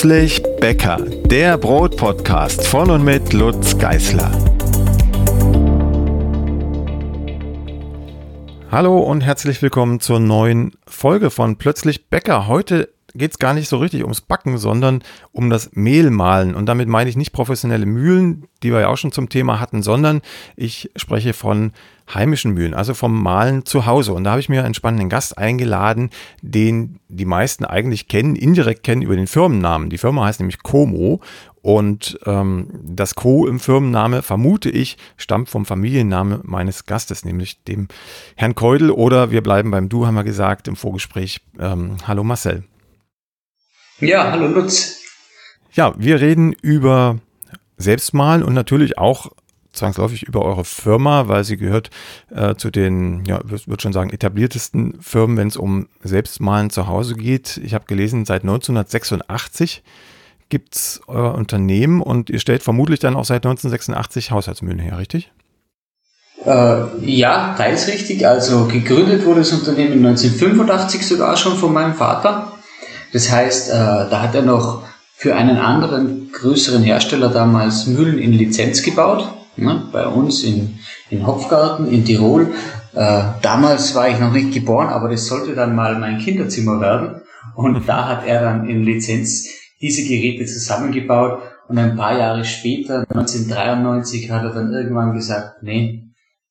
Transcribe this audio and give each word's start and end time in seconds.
Plötzlich 0.00 0.40
Bäcker, 0.60 0.98
der 1.24 1.58
Brotpodcast 1.58 2.68
von 2.68 2.88
und 2.88 3.02
mit 3.02 3.32
Lutz 3.32 3.76
Geißler. 3.76 4.30
Hallo 8.70 9.00
und 9.00 9.22
herzlich 9.22 9.60
willkommen 9.60 9.98
zur 9.98 10.20
neuen 10.20 10.76
Folge 10.86 11.30
von 11.30 11.56
Plötzlich 11.56 12.08
Bäcker. 12.10 12.46
Heute 12.46 12.90
geht 13.14 13.32
es 13.32 13.38
gar 13.38 13.54
nicht 13.54 13.68
so 13.68 13.78
richtig 13.78 14.02
ums 14.02 14.20
Backen, 14.20 14.58
sondern 14.58 15.02
um 15.32 15.50
das 15.50 15.70
Mehlmahlen. 15.72 16.54
Und 16.54 16.66
damit 16.66 16.88
meine 16.88 17.08
ich 17.08 17.16
nicht 17.16 17.32
professionelle 17.32 17.86
Mühlen, 17.86 18.46
die 18.62 18.72
wir 18.72 18.80
ja 18.80 18.88
auch 18.88 18.98
schon 18.98 19.12
zum 19.12 19.28
Thema 19.28 19.60
hatten, 19.60 19.82
sondern 19.82 20.20
ich 20.56 20.90
spreche 20.96 21.32
von 21.32 21.72
heimischen 22.12 22.52
Mühlen, 22.52 22.74
also 22.74 22.94
vom 22.94 23.22
Mahlen 23.22 23.64
zu 23.64 23.86
Hause. 23.86 24.12
Und 24.12 24.24
da 24.24 24.30
habe 24.30 24.40
ich 24.40 24.48
mir 24.48 24.64
einen 24.64 24.74
spannenden 24.74 25.08
Gast 25.08 25.36
eingeladen, 25.36 26.10
den 26.42 27.00
die 27.08 27.24
meisten 27.24 27.64
eigentlich 27.64 28.08
kennen, 28.08 28.36
indirekt 28.36 28.82
kennen 28.82 29.02
über 29.02 29.16
den 29.16 29.26
Firmennamen. 29.26 29.90
Die 29.90 29.98
Firma 29.98 30.24
heißt 30.24 30.40
nämlich 30.40 30.62
Como 30.62 31.20
und 31.60 32.18
ähm, 32.24 32.68
das 32.82 33.14
Co 33.14 33.46
im 33.46 33.60
Firmenname, 33.60 34.22
vermute 34.22 34.70
ich, 34.70 34.96
stammt 35.16 35.48
vom 35.48 35.66
Familienname 35.66 36.40
meines 36.44 36.86
Gastes, 36.86 37.24
nämlich 37.24 37.62
dem 37.64 37.88
Herrn 38.36 38.54
Keudel 38.54 38.90
oder 38.90 39.30
wir 39.30 39.42
bleiben 39.42 39.70
beim 39.70 39.88
Du, 39.88 40.06
haben 40.06 40.14
wir 40.14 40.24
gesagt 40.24 40.68
im 40.68 40.76
Vorgespräch. 40.76 41.40
Ähm, 41.58 41.96
hallo 42.06 42.24
Marcel. 42.24 42.64
Ja, 44.00 44.30
hallo 44.30 44.46
Lutz. 44.46 45.00
Ja, 45.72 45.92
wir 45.98 46.20
reden 46.20 46.52
über 46.52 47.18
Selbstmalen 47.78 48.44
und 48.44 48.54
natürlich 48.54 48.96
auch 48.96 49.32
zwangsläufig 49.72 50.22
über 50.22 50.42
eure 50.42 50.64
Firma, 50.64 51.26
weil 51.26 51.42
sie 51.42 51.56
gehört 51.56 51.90
äh, 52.30 52.54
zu 52.54 52.70
den, 52.70 53.24
ja, 53.24 53.40
würde 53.44 53.82
schon 53.82 53.92
sagen, 53.92 54.10
etabliertesten 54.10 55.00
Firmen, 55.00 55.36
wenn 55.36 55.48
es 55.48 55.56
um 55.56 55.88
Selbstmalen 56.02 56.70
zu 56.70 56.86
Hause 56.86 57.14
geht. 57.14 57.60
Ich 57.64 57.74
habe 57.74 57.86
gelesen, 57.86 58.24
seit 58.24 58.42
1986 58.42 59.82
gibt 60.48 60.76
es 60.76 61.00
euer 61.08 61.34
Unternehmen 61.34 62.00
und 62.00 62.30
ihr 62.30 62.38
stellt 62.38 62.62
vermutlich 62.62 63.00
dann 63.00 63.16
auch 63.16 63.24
seit 63.24 63.44
1986 63.44 64.30
Haushaltsmühlen 64.30 64.78
her, 64.78 64.98
richtig? 64.98 65.32
Äh, 66.44 66.84
ja, 67.00 67.54
teils 67.56 67.88
richtig. 67.88 68.26
Also 68.26 68.66
gegründet 68.66 69.24
wurde 69.24 69.40
das 69.40 69.52
Unternehmen 69.52 70.06
1985 70.06 71.06
sogar 71.06 71.36
schon 71.36 71.56
von 71.56 71.72
meinem 71.72 71.94
Vater. 71.94 72.57
Das 73.12 73.30
heißt, 73.30 73.70
äh, 73.70 73.72
da 73.72 74.22
hat 74.22 74.34
er 74.34 74.42
noch 74.42 74.82
für 75.14 75.34
einen 75.34 75.58
anderen 75.58 76.30
größeren 76.32 76.82
Hersteller 76.82 77.28
damals 77.28 77.86
Mühlen 77.86 78.18
in 78.18 78.32
Lizenz 78.32 78.82
gebaut, 78.82 79.28
ne, 79.56 79.82
bei 79.90 80.06
uns 80.06 80.44
in, 80.44 80.78
in 81.10 81.26
Hopfgarten 81.26 81.90
in 81.90 82.04
Tirol. 82.04 82.52
Äh, 82.94 83.22
damals 83.42 83.94
war 83.94 84.08
ich 84.08 84.18
noch 84.18 84.32
nicht 84.32 84.52
geboren, 84.52 84.88
aber 84.88 85.08
das 85.08 85.26
sollte 85.26 85.54
dann 85.54 85.74
mal 85.74 85.98
mein 85.98 86.18
Kinderzimmer 86.18 86.80
werden. 86.80 87.22
Und 87.54 87.88
da 87.88 88.08
hat 88.08 88.26
er 88.26 88.42
dann 88.42 88.68
in 88.68 88.84
Lizenz 88.84 89.48
diese 89.80 90.02
Geräte 90.02 90.46
zusammengebaut. 90.46 91.40
Und 91.68 91.78
ein 91.78 91.96
paar 91.96 92.18
Jahre 92.18 92.44
später, 92.44 93.04
1993, 93.10 94.30
hat 94.30 94.42
er 94.42 94.50
dann 94.50 94.72
irgendwann 94.72 95.14
gesagt, 95.14 95.62
nee, 95.62 96.07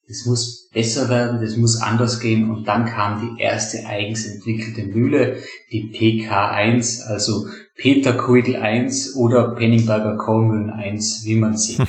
das 0.08 0.26
muss 0.26 0.70
besser 0.72 1.10
werden, 1.10 1.42
das 1.42 1.58
muss 1.58 1.82
anders 1.82 2.20
gehen 2.20 2.50
und 2.50 2.68
dann 2.68 2.86
kam 2.86 3.36
die 3.36 3.42
erste 3.42 3.86
eigens 3.86 4.26
entwickelte 4.26 4.84
Mühle, 4.84 5.38
die 5.72 5.92
PK1, 5.92 7.04
also 7.04 7.48
Peter 7.76 8.14
Kuigel 8.14 8.56
1 8.56 9.16
oder 9.16 9.50
Penningberger 9.50 10.18
Kohlmühlen 10.18 10.70
1, 10.70 11.26
wie 11.26 11.36
man 11.36 11.58
sieht. 11.58 11.80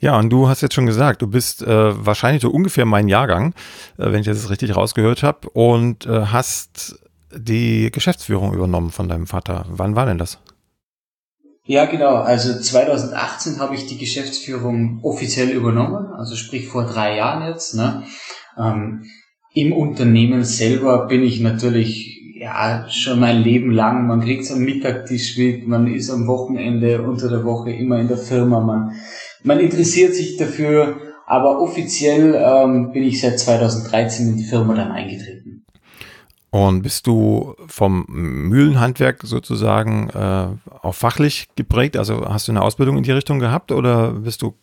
Ja, 0.00 0.16
und 0.16 0.30
du 0.30 0.48
hast 0.48 0.60
jetzt 0.60 0.74
schon 0.74 0.86
gesagt, 0.86 1.22
du 1.22 1.26
bist 1.26 1.60
äh, 1.62 2.06
wahrscheinlich 2.06 2.42
so 2.42 2.50
ungefähr 2.50 2.84
mein 2.84 3.08
Jahrgang, 3.08 3.52
äh, 3.96 4.12
wenn 4.12 4.20
ich 4.20 4.26
das 4.26 4.48
richtig 4.48 4.76
rausgehört 4.76 5.24
habe, 5.24 5.50
und 5.50 6.06
äh, 6.06 6.26
hast 6.26 7.00
die 7.34 7.90
Geschäftsführung 7.90 8.54
übernommen 8.54 8.90
von 8.90 9.08
deinem 9.08 9.26
Vater. 9.26 9.66
Wann 9.68 9.96
war 9.96 10.06
denn 10.06 10.18
das? 10.18 10.38
Ja, 11.68 11.84
genau. 11.84 12.14
Also 12.14 12.58
2018 12.58 13.60
habe 13.60 13.74
ich 13.74 13.84
die 13.84 13.98
Geschäftsführung 13.98 15.00
offiziell 15.02 15.50
übernommen, 15.50 16.14
also 16.14 16.34
sprich 16.34 16.66
vor 16.66 16.86
drei 16.86 17.18
Jahren 17.18 17.46
jetzt. 17.46 17.74
Ne? 17.74 18.04
Ähm, 18.58 19.04
Im 19.52 19.74
Unternehmen 19.74 20.44
selber 20.44 21.06
bin 21.08 21.22
ich 21.22 21.40
natürlich 21.40 22.22
ja 22.40 22.88
schon 22.88 23.20
mein 23.20 23.42
Leben 23.42 23.70
lang. 23.70 24.06
Man 24.06 24.22
kriegt 24.22 24.50
am 24.50 24.60
Mittagtisch 24.60 25.36
mit, 25.36 25.68
man 25.68 25.86
ist 25.92 26.08
am 26.08 26.26
Wochenende 26.26 27.02
unter 27.02 27.28
der 27.28 27.44
Woche 27.44 27.70
immer 27.70 28.00
in 28.00 28.08
der 28.08 28.16
Firma, 28.16 28.60
man, 28.60 28.92
man 29.44 29.60
interessiert 29.60 30.14
sich 30.14 30.38
dafür. 30.38 30.96
Aber 31.26 31.60
offiziell 31.60 32.34
ähm, 32.34 32.92
bin 32.92 33.02
ich 33.02 33.20
seit 33.20 33.38
2013 33.38 34.28
in 34.28 34.36
die 34.38 34.44
Firma 34.44 34.74
dann 34.74 34.90
eingetreten. 34.90 35.37
Und 36.50 36.82
bist 36.82 37.06
du 37.06 37.54
vom 37.66 38.06
Mühlenhandwerk 38.08 39.20
sozusagen 39.22 40.08
äh, 40.08 40.48
auch 40.80 40.94
fachlich 40.94 41.46
geprägt? 41.56 41.96
Also 41.96 42.26
hast 42.26 42.48
du 42.48 42.52
eine 42.52 42.62
Ausbildung 42.62 42.96
in 42.96 43.02
die 43.02 43.12
Richtung 43.12 43.38
gehabt 43.38 43.70
oder 43.70 44.12
bist 44.12 44.40
du 44.40 44.54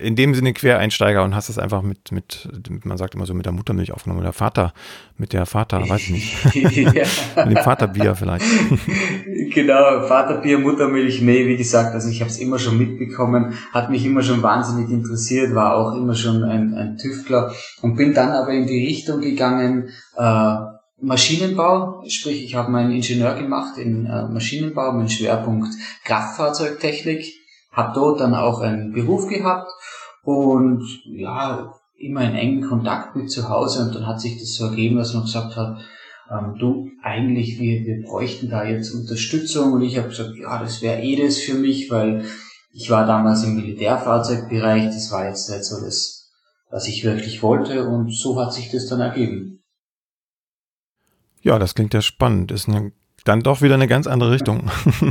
in 0.00 0.14
dem 0.14 0.34
Sinne 0.34 0.52
Quereinsteiger 0.52 1.24
und 1.24 1.34
hast 1.34 1.48
es 1.48 1.58
einfach 1.58 1.82
mit, 1.82 2.12
mit, 2.12 2.48
man 2.84 2.96
sagt 2.96 3.14
immer 3.14 3.26
so, 3.26 3.34
mit 3.34 3.44
der 3.44 3.52
Muttermilch 3.52 3.92
aufgenommen 3.92 4.20
oder 4.20 4.32
Vater, 4.32 4.72
mit 5.16 5.32
der 5.32 5.46
Vater, 5.46 5.86
weiß 5.86 6.00
ich 6.02 6.10
nicht. 6.10 6.54
mit 6.94 7.56
dem 7.56 7.56
Vaterbier 7.56 8.14
vielleicht. 8.14 8.44
genau, 9.52 10.06
Vaterbier, 10.06 10.58
Muttermilch, 10.58 11.20
nee, 11.22 11.46
wie 11.46 11.56
gesagt, 11.56 11.92
also 11.92 12.08
ich 12.08 12.20
habe 12.20 12.30
es 12.30 12.38
immer 12.38 12.58
schon 12.58 12.78
mitbekommen, 12.78 13.54
hat 13.72 13.90
mich 13.90 14.06
immer 14.06 14.22
schon 14.22 14.42
wahnsinnig 14.42 14.90
interessiert, 14.90 15.54
war 15.54 15.76
auch 15.76 15.96
immer 15.96 16.14
schon 16.14 16.44
ein, 16.44 16.74
ein 16.74 16.96
Tüftler 16.96 17.52
und 17.82 17.96
bin 17.96 18.14
dann 18.14 18.30
aber 18.30 18.52
in 18.52 18.66
die 18.66 18.86
Richtung 18.86 19.20
gegangen, 19.20 19.88
äh, 20.16 20.56
Maschinenbau, 21.00 22.02
sprich 22.08 22.44
ich 22.44 22.54
habe 22.56 22.70
meinen 22.70 22.92
Ingenieur 22.92 23.34
gemacht 23.34 23.78
in 23.78 24.06
äh, 24.06 24.28
Maschinenbau, 24.28 24.92
mein 24.92 25.08
Schwerpunkt 25.08 25.72
Kraftfahrzeugtechnik, 26.04 27.32
habe 27.70 27.92
dort 27.94 28.20
dann 28.20 28.34
auch 28.34 28.60
einen 28.60 28.92
Beruf 28.92 29.28
gehabt 29.28 29.70
und 30.24 30.82
ja, 31.04 31.72
immer 31.96 32.22
in 32.22 32.34
engen 32.34 32.68
Kontakt 32.68 33.14
mit 33.16 33.30
zu 33.30 33.48
Hause 33.48 33.82
und 33.82 33.94
dann 33.94 34.06
hat 34.06 34.20
sich 34.20 34.38
das 34.38 34.54
so 34.54 34.66
ergeben, 34.66 34.96
dass 34.96 35.14
man 35.14 35.24
gesagt 35.24 35.56
hat, 35.56 35.78
ähm, 36.30 36.56
du, 36.58 36.88
eigentlich, 37.02 37.58
wir, 37.58 37.84
wir 37.84 38.02
bräuchten 38.02 38.50
da 38.50 38.64
jetzt 38.64 38.92
Unterstützung 38.92 39.72
und 39.74 39.82
ich 39.82 39.96
habe 39.98 40.08
gesagt, 40.08 40.36
ja, 40.36 40.58
das 40.58 40.82
wäre 40.82 41.00
eh 41.00 41.16
das 41.16 41.38
für 41.38 41.54
mich, 41.54 41.90
weil 41.90 42.24
ich 42.72 42.90
war 42.90 43.06
damals 43.06 43.44
im 43.44 43.54
Militärfahrzeugbereich, 43.54 44.86
das 44.86 45.10
war 45.10 45.28
jetzt 45.28 45.48
nicht 45.48 45.64
so 45.64 45.80
das, 45.80 46.30
was 46.70 46.86
ich 46.86 47.04
wirklich 47.04 47.42
wollte 47.42 47.88
und 47.88 48.12
so 48.14 48.38
hat 48.38 48.52
sich 48.52 48.70
das 48.70 48.86
dann 48.86 49.00
ergeben. 49.00 49.57
Ja, 51.48 51.58
das 51.58 51.74
klingt 51.74 51.94
ja 51.94 52.02
spannend. 52.02 52.52
Ist 52.52 52.68
eine, 52.68 52.92
dann 53.24 53.40
doch 53.40 53.62
wieder 53.62 53.72
eine 53.72 53.88
ganz 53.88 54.06
andere 54.06 54.32
Richtung. 54.32 54.70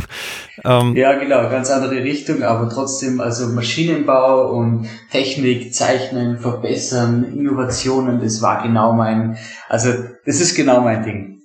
ähm, 0.66 0.96
ja, 0.96 1.14
genau, 1.18 1.50
ganz 1.50 1.72
andere 1.72 2.04
Richtung, 2.04 2.44
aber 2.44 2.70
trotzdem, 2.70 3.20
also 3.20 3.48
Maschinenbau 3.48 4.52
und 4.52 4.88
Technik, 5.10 5.74
Zeichnen, 5.74 6.38
Verbessern, 6.38 7.24
Innovationen, 7.24 8.22
das 8.22 8.44
war 8.44 8.62
genau 8.62 8.94
mein, 8.94 9.40
also 9.68 9.90
das 10.28 10.40
ist 10.40 10.54
genau 10.54 10.82
mein 10.82 11.02
Ding. 11.02 11.42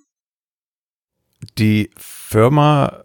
Die 1.56 1.88
Firma 1.96 3.04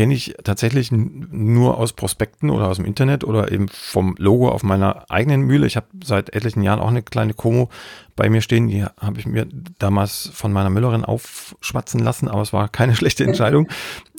kenne 0.00 0.14
ich 0.14 0.34
tatsächlich 0.44 0.90
nur 0.90 1.76
aus 1.76 1.92
Prospekten 1.92 2.48
oder 2.48 2.68
aus 2.68 2.76
dem 2.76 2.86
Internet 2.86 3.22
oder 3.22 3.52
eben 3.52 3.68
vom 3.68 4.14
Logo 4.16 4.48
auf 4.48 4.62
meiner 4.62 5.04
eigenen 5.10 5.42
Mühle. 5.42 5.66
Ich 5.66 5.76
habe 5.76 5.88
seit 6.02 6.32
etlichen 6.32 6.62
Jahren 6.62 6.80
auch 6.80 6.88
eine 6.88 7.02
kleine 7.02 7.34
Como 7.34 7.68
bei 8.16 8.30
mir 8.30 8.40
stehen. 8.40 8.68
Die 8.68 8.82
habe 8.82 9.18
ich 9.18 9.26
mir 9.26 9.46
damals 9.78 10.30
von 10.32 10.54
meiner 10.54 10.70
Müllerin 10.70 11.04
aufschwatzen 11.04 12.00
lassen, 12.00 12.28
aber 12.28 12.40
es 12.40 12.54
war 12.54 12.70
keine 12.70 12.96
schlechte 12.96 13.24
Entscheidung. 13.24 13.68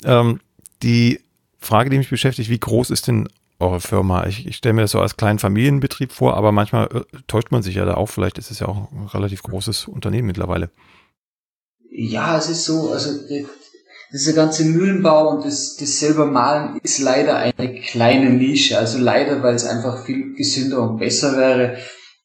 ähm, 0.04 0.40
die 0.84 1.22
Frage, 1.58 1.90
die 1.90 1.98
mich 1.98 2.12
beschäftigt, 2.12 2.52
wie 2.52 2.60
groß 2.60 2.92
ist 2.92 3.08
denn 3.08 3.28
eure 3.58 3.82
Firma? 3.82 4.28
Ich, 4.28 4.46
ich 4.46 4.58
stelle 4.58 4.74
mir 4.74 4.82
das 4.82 4.92
so 4.92 5.00
als 5.00 5.18
kleinen 5.18 5.40
Familienbetrieb 5.40 6.12
vor, 6.12 6.38
aber 6.38 6.52
manchmal 6.52 6.90
äh, 6.94 7.18
täuscht 7.26 7.50
man 7.50 7.64
sich 7.64 7.74
ja 7.74 7.86
da 7.86 7.96
auch. 7.96 8.06
Vielleicht 8.06 8.38
ist 8.38 8.52
es 8.52 8.60
ja 8.60 8.68
auch 8.68 8.92
ein 8.92 9.08
relativ 9.08 9.42
großes 9.42 9.88
Unternehmen 9.88 10.28
mittlerweile. 10.28 10.70
Ja, 11.90 12.38
es 12.38 12.50
ist 12.50 12.66
so, 12.66 12.92
also 12.92 13.10
dieser 14.14 14.34
ganze 14.34 14.66
Mühlenbau 14.66 15.30
und 15.30 15.46
das, 15.46 15.78
das 15.78 16.00
selber 16.00 16.26
Malen 16.26 16.80
ist 16.84 17.00
leider 17.00 17.38
eine 17.38 17.80
kleine 17.82 18.30
Nische. 18.30 18.78
Also 18.78 18.98
leider, 18.98 19.42
weil 19.42 19.56
es 19.56 19.66
einfach 19.66 20.04
viel 20.04 20.34
gesünder 20.36 20.82
und 20.82 20.98
besser 20.98 21.38
wäre, 21.38 21.78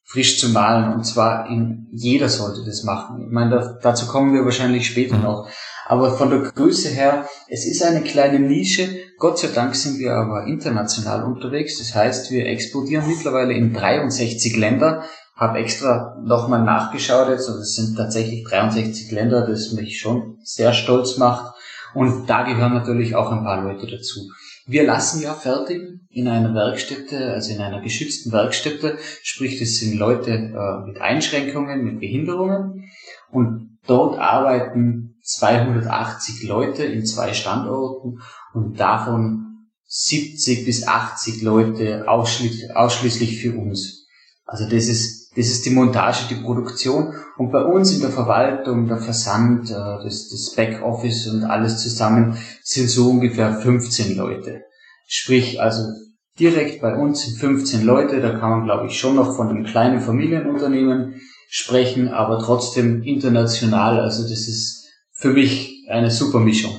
frisch 0.04 0.38
zu 0.38 0.48
malen. 0.50 0.94
Und 0.94 1.04
zwar 1.04 1.48
in 1.48 1.86
jeder 1.92 2.28
sollte 2.28 2.64
das 2.64 2.82
machen. 2.82 3.22
Ich 3.26 3.32
meine, 3.32 3.50
da, 3.50 3.78
dazu 3.82 4.06
kommen 4.06 4.34
wir 4.34 4.44
wahrscheinlich 4.44 4.86
später 4.86 5.18
noch. 5.18 5.48
Aber 5.86 6.16
von 6.16 6.30
der 6.30 6.40
Größe 6.40 6.88
her, 6.88 7.28
es 7.48 7.64
ist 7.64 7.84
eine 7.84 8.02
kleine 8.02 8.40
Nische. 8.40 8.88
Gott 9.18 9.38
sei 9.38 9.48
Dank 9.54 9.76
sind 9.76 10.00
wir 10.00 10.14
aber 10.14 10.46
international 10.46 11.22
unterwegs. 11.24 11.78
Das 11.78 11.94
heißt, 11.94 12.32
wir 12.32 12.46
explodieren 12.46 13.06
mittlerweile 13.06 13.52
in 13.52 13.72
63 13.72 14.56
Länder. 14.56 15.04
Habe 15.36 15.58
extra 15.58 16.16
nochmal 16.24 16.64
nachgeschaut 16.64 17.28
jetzt 17.28 17.48
und 17.48 17.58
es 17.58 17.74
sind 17.74 17.96
tatsächlich 17.96 18.42
63 18.44 19.12
Länder, 19.12 19.46
das 19.46 19.72
mich 19.72 20.00
schon 20.00 20.38
sehr 20.42 20.72
stolz 20.72 21.18
macht. 21.18 21.55
Und 21.96 22.28
da 22.28 22.42
gehören 22.42 22.74
natürlich 22.74 23.14
auch 23.14 23.32
ein 23.32 23.42
paar 23.42 23.62
Leute 23.62 23.86
dazu. 23.86 24.30
Wir 24.66 24.84
lassen 24.84 25.22
ja 25.22 25.32
fertigen 25.32 26.06
in 26.10 26.28
einer 26.28 26.52
Werkstätte, 26.54 27.32
also 27.32 27.54
in 27.54 27.62
einer 27.62 27.80
geschützten 27.80 28.32
Werkstätte, 28.32 28.98
sprich 29.22 29.58
das 29.58 29.76
sind 29.76 29.96
Leute 29.96 30.32
äh, 30.32 30.86
mit 30.86 31.00
Einschränkungen, 31.00 31.84
mit 31.84 32.00
Behinderungen 32.00 32.90
und 33.30 33.78
dort 33.86 34.18
arbeiten 34.18 35.14
280 35.22 36.46
Leute 36.46 36.84
in 36.84 37.06
zwei 37.06 37.32
Standorten 37.32 38.20
und 38.52 38.78
davon 38.78 39.68
70 39.86 40.66
bis 40.66 40.86
80 40.86 41.40
Leute 41.40 42.06
ausschließlich, 42.06 42.76
ausschließlich 42.76 43.40
für 43.40 43.56
uns. 43.56 44.06
Also 44.44 44.64
das 44.64 44.88
ist, 44.88 45.25
das 45.36 45.48
ist 45.48 45.66
die 45.66 45.70
Montage, 45.70 46.26
die 46.30 46.36
Produktion 46.36 47.14
und 47.36 47.52
bei 47.52 47.62
uns 47.62 47.92
in 47.92 48.00
der 48.00 48.10
Verwaltung, 48.10 48.88
der 48.88 48.96
Versand, 48.96 49.70
äh, 49.70 49.74
das, 49.74 50.28
das 50.28 50.54
Backoffice 50.56 51.26
und 51.28 51.44
alles 51.44 51.82
zusammen 51.82 52.38
sind 52.62 52.88
so 52.88 53.10
ungefähr 53.10 53.52
15 53.52 54.16
Leute. 54.16 54.62
Sprich, 55.06 55.60
also 55.60 55.92
direkt 56.38 56.80
bei 56.80 56.96
uns 56.96 57.22
sind 57.22 57.38
15 57.38 57.84
Leute, 57.84 58.20
da 58.20 58.38
kann 58.38 58.50
man 58.50 58.64
glaube 58.64 58.86
ich 58.86 58.98
schon 58.98 59.16
noch 59.16 59.36
von 59.36 59.48
einem 59.48 59.64
kleinen 59.64 60.00
Familienunternehmen 60.00 61.20
sprechen, 61.48 62.08
aber 62.08 62.38
trotzdem 62.38 63.02
international. 63.02 64.00
Also 64.00 64.22
das 64.22 64.48
ist 64.48 64.88
für 65.12 65.30
mich 65.30 65.86
eine 65.88 66.10
super 66.10 66.40
Mischung. 66.40 66.72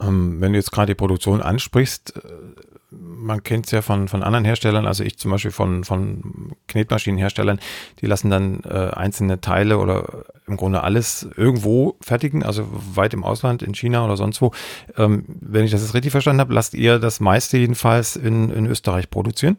Ähm, 0.00 0.40
wenn 0.40 0.52
du 0.52 0.58
jetzt 0.58 0.72
gerade 0.72 0.92
die 0.92 0.96
Produktion 0.96 1.42
ansprichst, 1.42 2.16
äh, 2.16 2.49
man 3.20 3.42
kennt 3.42 3.66
es 3.66 3.72
ja 3.72 3.82
von, 3.82 4.08
von 4.08 4.22
anderen 4.22 4.44
Herstellern, 4.44 4.86
also 4.86 5.04
ich 5.04 5.18
zum 5.18 5.30
Beispiel 5.30 5.50
von, 5.50 5.84
von 5.84 6.52
Knetmaschinenherstellern, 6.68 7.60
die 8.00 8.06
lassen 8.06 8.30
dann 8.30 8.62
äh, 8.64 8.90
einzelne 8.94 9.40
Teile 9.40 9.78
oder 9.78 10.24
im 10.46 10.56
Grunde 10.56 10.82
alles 10.82 11.28
irgendwo 11.36 11.96
fertigen, 12.00 12.42
also 12.42 12.66
weit 12.94 13.14
im 13.14 13.24
Ausland, 13.24 13.62
in 13.62 13.74
China 13.74 14.04
oder 14.04 14.16
sonst 14.16 14.40
wo. 14.40 14.52
Ähm, 14.96 15.24
wenn 15.28 15.64
ich 15.64 15.70
das 15.70 15.82
jetzt 15.82 15.94
richtig 15.94 16.12
verstanden 16.12 16.40
habe, 16.40 16.54
lasst 16.54 16.74
ihr 16.74 16.98
das 16.98 17.20
meiste 17.20 17.58
jedenfalls 17.58 18.16
in, 18.16 18.50
in 18.50 18.66
Österreich 18.66 19.10
produzieren? 19.10 19.58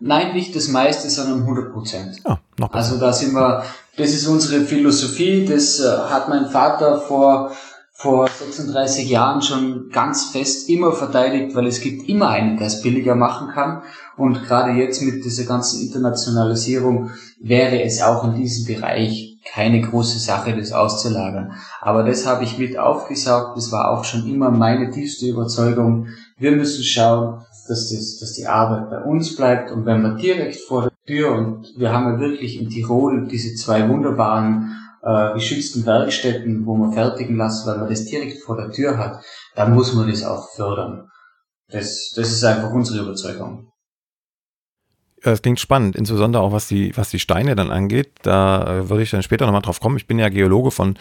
Nein, 0.00 0.32
nicht 0.32 0.56
das 0.56 0.68
meiste, 0.68 1.10
sondern 1.10 1.40
100 1.40 1.72
Prozent. 1.72 2.16
Ja, 2.26 2.40
noch 2.58 2.68
besser. 2.68 2.92
Also 2.92 3.00
da 3.00 3.12
sind 3.12 3.34
wir, 3.34 3.64
das 3.96 4.10
ist 4.10 4.26
unsere 4.26 4.64
Philosophie, 4.64 5.44
das 5.44 5.78
äh, 5.78 5.88
hat 5.88 6.28
mein 6.28 6.48
Vater 6.48 7.00
vor 7.02 7.52
vor 8.00 8.28
36 8.28 9.10
Jahren 9.10 9.42
schon 9.42 9.90
ganz 9.90 10.30
fest 10.30 10.70
immer 10.70 10.92
verteidigt, 10.92 11.54
weil 11.54 11.66
es 11.66 11.82
gibt 11.82 12.08
immer 12.08 12.30
einen, 12.30 12.56
der 12.56 12.68
es 12.68 12.80
billiger 12.80 13.14
machen 13.14 13.48
kann. 13.48 13.82
Und 14.16 14.42
gerade 14.42 14.72
jetzt 14.72 15.02
mit 15.02 15.22
dieser 15.22 15.44
ganzen 15.44 15.82
Internationalisierung 15.82 17.10
wäre 17.42 17.82
es 17.82 18.00
auch 18.00 18.24
in 18.24 18.36
diesem 18.36 18.74
Bereich 18.74 19.38
keine 19.52 19.82
große 19.82 20.18
Sache, 20.18 20.56
das 20.56 20.72
auszulagern. 20.72 21.52
Aber 21.82 22.02
das 22.02 22.26
habe 22.26 22.44
ich 22.44 22.56
mit 22.56 22.78
aufgesaugt. 22.78 23.58
Das 23.58 23.70
war 23.70 23.90
auch 23.90 24.04
schon 24.04 24.26
immer 24.26 24.50
meine 24.50 24.90
tiefste 24.90 25.26
Überzeugung. 25.26 26.06
Wir 26.38 26.52
müssen 26.52 26.82
schauen, 26.82 27.44
dass, 27.68 27.90
das, 27.90 28.18
dass 28.18 28.32
die 28.32 28.46
Arbeit 28.46 28.88
bei 28.88 29.02
uns 29.02 29.36
bleibt. 29.36 29.72
Und 29.72 29.84
wenn 29.84 30.00
wir 30.00 30.14
direkt 30.14 30.56
vor 30.56 30.84
der 30.84 30.92
Tür, 31.06 31.34
und 31.34 31.74
wir 31.76 31.92
haben 31.92 32.14
ja 32.14 32.18
wirklich 32.18 32.58
in 32.58 32.70
Tirol 32.70 33.28
diese 33.28 33.54
zwei 33.56 33.86
wunderbaren 33.90 34.79
äh, 35.02 35.34
geschützten 35.34 35.86
Werkstätten, 35.86 36.66
wo 36.66 36.76
man 36.76 36.92
fertigen 36.92 37.36
lässt, 37.36 37.66
weil 37.66 37.78
man 37.78 37.88
das 37.88 38.04
direkt 38.04 38.42
vor 38.42 38.56
der 38.56 38.70
Tür 38.70 38.98
hat, 38.98 39.24
dann 39.54 39.74
muss 39.74 39.94
man 39.94 40.08
das 40.08 40.24
auch 40.24 40.48
fördern. 40.54 41.08
Das, 41.68 42.12
das 42.16 42.30
ist 42.30 42.44
einfach 42.44 42.70
unsere 42.70 43.04
Überzeugung. 43.04 43.70
Das 45.22 45.42
klingt 45.42 45.60
spannend, 45.60 45.96
insbesondere 45.96 46.42
auch 46.42 46.52
was 46.52 46.66
die, 46.66 46.96
was 46.96 47.10
die 47.10 47.18
Steine 47.18 47.54
dann 47.54 47.70
angeht. 47.70 48.12
Da 48.22 48.78
äh, 48.78 48.88
würde 48.88 49.02
ich 49.02 49.10
dann 49.10 49.22
später 49.22 49.44
nochmal 49.44 49.62
drauf 49.62 49.80
kommen. 49.80 49.98
Ich 49.98 50.06
bin 50.06 50.18
ja 50.18 50.30
Geologe 50.30 50.70
von 50.70 50.96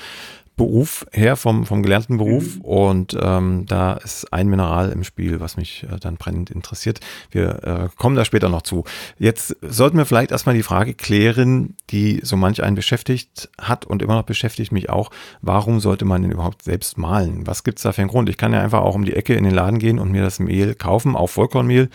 Beruf 0.60 1.08
her, 1.14 1.38
vom, 1.38 1.66
vom 1.66 1.82
gelernten 1.84 2.18
Beruf. 2.18 2.58
Mhm. 2.58 2.62
Und 2.62 3.18
ähm, 3.20 3.66
da 3.66 3.94
ist 3.94 4.32
ein 4.34 4.50
Mineral 4.50 4.92
im 4.92 5.06
Spiel, 5.06 5.40
was 5.40 5.56
mich 5.56 5.86
äh, 5.90 5.98
dann 6.00 6.18
brennend 6.18 6.50
interessiert. 6.50 7.00
Wir 7.32 7.64
äh, 7.64 7.90
kommen 7.98 8.18
da 8.18 8.26
später 8.26 8.50
noch 8.50 8.62
zu. 8.62 8.84
Jetzt 9.18 9.56
sollten 9.62 9.98
wir 9.98 10.06
vielleicht 10.06 10.32
erstmal 10.32 10.56
die 10.56 10.64
Frage 10.64 10.94
klären, 10.94 11.76
die 11.92 12.20
so 12.24 12.36
manch 12.36 12.62
einen 12.62 12.76
beschäftigt 12.76 13.50
hat 13.58 13.86
und 13.86 14.02
immer 14.02 14.16
noch 14.16 14.24
beschäftigt 14.24 14.74
mich 14.74 14.90
auch. 14.90 15.12
Warum 15.42 15.80
sollte 15.80 16.04
man 16.04 16.24
denn 16.24 16.32
überhaupt 16.32 16.64
selbst 16.64 16.98
malen? 16.98 17.48
Was 17.48 17.64
gibt's 17.64 17.84
da 17.84 17.94
für 17.94 18.02
einen 18.02 18.12
Grund? 18.12 18.28
Ich 18.28 18.38
kann 18.38 18.52
ja 18.52 18.62
einfach 18.62 18.82
auch 18.82 18.96
um 18.96 19.06
die 19.06 19.16
Ecke 19.16 19.36
in 19.36 19.46
den 19.46 19.54
Laden 19.54 19.80
gehen 19.80 19.98
und 19.98 20.12
mir 20.12 20.24
das 20.24 20.40
Mehl 20.40 20.76
kaufen, 20.76 21.16
auch 21.16 21.30
Vollkornmehl 21.30 21.90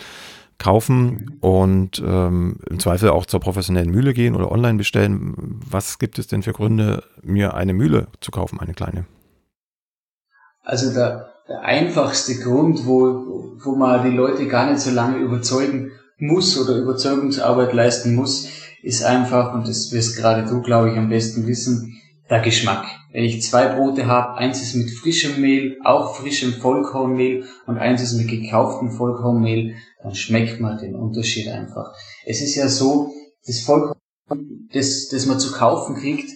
kaufen 0.57 1.37
und 1.41 2.01
ähm, 2.05 2.57
im 2.69 2.79
Zweifel 2.79 3.09
auch 3.09 3.25
zur 3.25 3.39
professionellen 3.39 3.91
Mühle 3.91 4.13
gehen 4.13 4.35
oder 4.35 4.51
online 4.51 4.77
bestellen. 4.77 5.59
Was 5.69 5.99
gibt 5.99 6.19
es 6.19 6.27
denn 6.27 6.43
für 6.43 6.53
Gründe, 6.53 7.03
mir 7.21 7.53
eine 7.53 7.73
Mühle 7.73 8.07
zu 8.21 8.31
kaufen, 8.31 8.59
eine 8.59 8.73
kleine? 8.73 9.05
Also 10.63 10.93
der, 10.93 11.29
der 11.47 11.61
einfachste 11.61 12.35
Grund, 12.39 12.85
wo, 12.85 13.57
wo 13.63 13.75
man 13.75 14.09
die 14.09 14.15
Leute 14.15 14.47
gar 14.47 14.69
nicht 14.69 14.81
so 14.81 14.91
lange 14.91 15.17
überzeugen 15.17 15.91
muss 16.17 16.57
oder 16.57 16.77
Überzeugungsarbeit 16.77 17.73
leisten 17.73 18.15
muss, 18.15 18.47
ist 18.81 19.03
einfach, 19.03 19.53
und 19.53 19.67
das 19.67 19.91
wirst 19.91 20.17
gerade 20.17 20.47
du, 20.47 20.61
glaube 20.61 20.91
ich, 20.91 20.97
am 20.97 21.09
besten 21.09 21.47
wissen, 21.47 21.99
der 22.29 22.41
Geschmack. 22.41 22.85
Wenn 23.15 23.23
ich 23.23 23.41
zwei 23.41 23.69
Brote 23.69 24.07
habe, 24.07 24.33
eins 24.33 24.61
ist 24.61 24.75
mit 24.75 24.91
frischem 24.91 25.39
Mehl, 25.39 25.77
auch 25.85 26.17
frischem 26.17 26.51
Vollkornmehl 26.51 27.45
und 27.65 27.77
eins 27.77 28.01
ist 28.01 28.11
mit 28.11 28.27
gekauftem 28.27 28.91
Vollkornmehl, 28.91 29.75
dann 30.03 30.13
schmeckt 30.13 30.59
man 30.59 30.79
den 30.79 30.95
Unterschied 30.95 31.47
einfach. 31.47 31.93
Es 32.25 32.41
ist 32.41 32.55
ja 32.55 32.67
so, 32.67 33.13
das 33.47 33.61
Vollkorn, 33.61 33.95
das, 34.73 35.07
das 35.07 35.27
man 35.27 35.39
zu 35.39 35.53
kaufen 35.53 35.95
kriegt, 35.95 36.29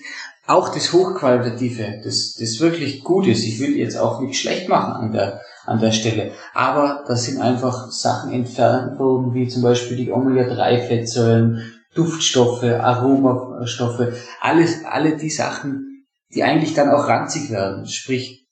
auch 0.48 0.74
das 0.74 0.94
Hochqualitative, 0.94 2.00
das, 2.02 2.38
das 2.40 2.62
wirklich 2.62 3.04
gut 3.04 3.28
ist. 3.28 3.44
Ich 3.44 3.60
will 3.60 3.76
jetzt 3.76 3.98
auch 3.98 4.22
nicht 4.22 4.40
schlecht 4.40 4.70
machen 4.70 4.94
an 4.94 5.12
der, 5.12 5.42
an 5.66 5.82
der 5.82 5.92
Stelle. 5.92 6.32
Aber 6.54 7.04
da 7.06 7.18
sind 7.18 7.42
einfach 7.42 7.92
Sachen 7.92 8.32
entfernt 8.32 8.98
worden, 9.00 9.34
wie 9.34 9.50
zum 9.50 9.64
Beispiel 9.64 9.98
die 9.98 10.14
Omega-3-Fettsäuren, 10.14 11.62
Duftstoffe, 11.94 12.64
Aromastoffe, 12.64 14.14
alles, 14.40 14.86
alle 14.86 15.18
die 15.18 15.30
Sachen, 15.30 15.89
die 16.34 16.44
eigentlich 16.44 16.74
dann 16.74 16.90
auch 16.90 17.08
ranzig 17.08 17.50
werden. 17.50 17.86
Sprich, 17.88 18.48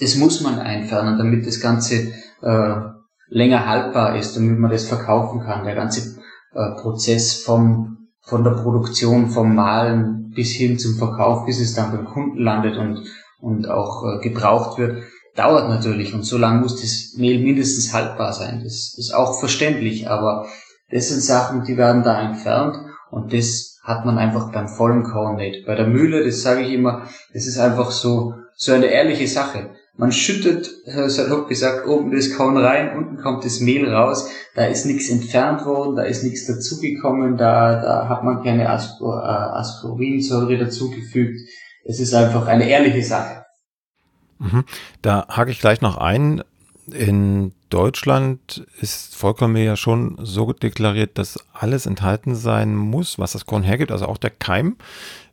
das 0.00 0.16
muss 0.16 0.40
man 0.40 0.58
entfernen, 0.58 1.18
damit 1.18 1.46
das 1.46 1.60
Ganze 1.60 2.12
äh, 2.42 2.74
länger 3.28 3.66
haltbar 3.66 4.16
ist, 4.16 4.36
damit 4.36 4.58
man 4.58 4.70
das 4.70 4.86
verkaufen 4.86 5.40
kann. 5.40 5.64
Der 5.64 5.74
ganze 5.74 6.18
äh, 6.54 6.80
Prozess 6.80 7.42
vom, 7.42 8.08
von 8.22 8.44
der 8.44 8.52
Produktion, 8.52 9.30
vom 9.30 9.54
Malen 9.54 10.30
bis 10.34 10.52
hin 10.52 10.78
zum 10.78 10.96
Verkauf, 10.96 11.46
bis 11.46 11.60
es 11.60 11.74
dann 11.74 11.92
beim 11.92 12.06
Kunden 12.06 12.38
landet 12.38 12.76
und, 12.76 13.04
und 13.40 13.68
auch 13.68 14.04
äh, 14.04 14.22
gebraucht 14.22 14.78
wird, 14.78 15.02
dauert 15.36 15.68
natürlich. 15.68 16.14
Und 16.14 16.24
so 16.24 16.38
lange 16.38 16.60
muss 16.60 16.80
das 16.80 17.14
Mehl 17.18 17.42
mindestens 17.42 17.92
haltbar 17.92 18.32
sein. 18.32 18.62
Das 18.64 18.94
ist 18.96 19.14
auch 19.14 19.38
verständlich, 19.38 20.08
aber 20.08 20.46
das 20.90 21.08
sind 21.08 21.22
Sachen, 21.22 21.64
die 21.64 21.76
werden 21.76 22.02
da 22.02 22.20
entfernt 22.20 22.76
und 23.10 23.32
das 23.32 23.69
hat 23.82 24.04
man 24.04 24.18
einfach 24.18 24.52
beim 24.52 24.68
vollen 24.68 25.02
Korn 25.02 25.36
nicht. 25.36 25.66
Bei 25.66 25.74
der 25.74 25.86
Mühle, 25.86 26.24
das 26.24 26.42
sage 26.42 26.62
ich 26.62 26.72
immer, 26.72 27.08
das 27.32 27.46
ist 27.46 27.58
einfach 27.58 27.90
so, 27.90 28.34
so 28.54 28.72
eine 28.72 28.86
ehrliche 28.86 29.26
Sache. 29.26 29.70
Man 29.96 30.12
schüttet, 30.12 30.70
salopp 30.86 31.48
gesagt, 31.48 31.86
oben 31.86 32.10
das 32.10 32.34
Korn 32.34 32.56
rein, 32.56 32.96
unten 32.96 33.18
kommt 33.18 33.44
das 33.44 33.60
Mehl 33.60 33.92
raus, 33.92 34.30
da 34.54 34.64
ist 34.64 34.86
nichts 34.86 35.10
entfernt 35.10 35.66
worden, 35.66 35.96
da 35.96 36.04
ist 36.04 36.24
nichts 36.24 36.46
dazugekommen, 36.46 37.36
da, 37.36 37.80
da 37.80 38.08
hat 38.08 38.24
man 38.24 38.42
keine 38.42 38.70
Aspor, 38.70 39.22
äh, 39.22 39.58
Aspirinsäure 39.58 40.56
dazugefügt. 40.56 41.40
Es 41.84 42.00
ist 42.00 42.14
einfach 42.14 42.46
eine 42.46 42.68
ehrliche 42.68 43.02
Sache. 43.02 43.44
Mhm. 44.38 44.64
Da 45.02 45.26
hake 45.28 45.50
ich 45.50 45.60
gleich 45.60 45.80
noch 45.80 45.98
ein. 45.98 46.42
In 46.92 47.52
Deutschland 47.70 48.66
ist 48.80 49.16
Vollkornmehl 49.16 49.64
ja 49.64 49.76
schon 49.76 50.18
so 50.20 50.52
deklariert, 50.52 51.16
dass 51.18 51.38
alles 51.52 51.86
enthalten 51.86 52.34
sein 52.34 52.74
muss, 52.74 53.18
was 53.18 53.32
das 53.32 53.46
Korn 53.46 53.62
hergibt, 53.62 53.92
also 53.92 54.06
auch 54.06 54.18
der 54.18 54.30
Keim. 54.30 54.76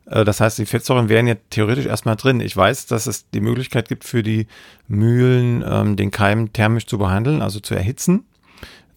Äh, 0.06 0.24
das 0.24 0.40
heißt, 0.40 0.58
die 0.58 0.66
Fettsäuren 0.66 1.08
wären 1.08 1.26
ja 1.26 1.34
theoretisch 1.50 1.86
erstmal 1.86 2.16
drin. 2.16 2.40
Ich 2.40 2.56
weiß, 2.56 2.86
dass 2.86 3.06
es 3.06 3.28
die 3.30 3.40
Möglichkeit 3.40 3.88
gibt 3.88 4.04
für 4.04 4.22
die 4.22 4.46
Mühlen, 4.86 5.64
ähm, 5.66 5.96
den 5.96 6.10
Keim 6.10 6.52
thermisch 6.52 6.86
zu 6.86 6.98
behandeln, 6.98 7.42
also 7.42 7.60
zu 7.60 7.74
erhitzen. 7.74 8.24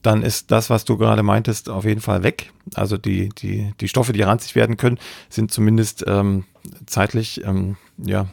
Dann 0.01 0.23
ist 0.23 0.49
das, 0.49 0.69
was 0.69 0.85
du 0.85 0.97
gerade 0.97 1.21
meintest, 1.21 1.69
auf 1.69 1.85
jeden 1.85 2.01
Fall 2.01 2.23
weg. 2.23 2.51
Also 2.73 2.97
die, 2.97 3.29
die, 3.29 3.73
die 3.79 3.87
Stoffe, 3.87 4.13
die 4.13 4.23
ranzig 4.23 4.55
werden 4.55 4.77
können, 4.77 4.97
sind 5.29 5.51
zumindest 5.51 6.03
ähm, 6.07 6.45
zeitlich 6.85 7.43
ähm, 7.43 7.77
ja, 7.97 8.27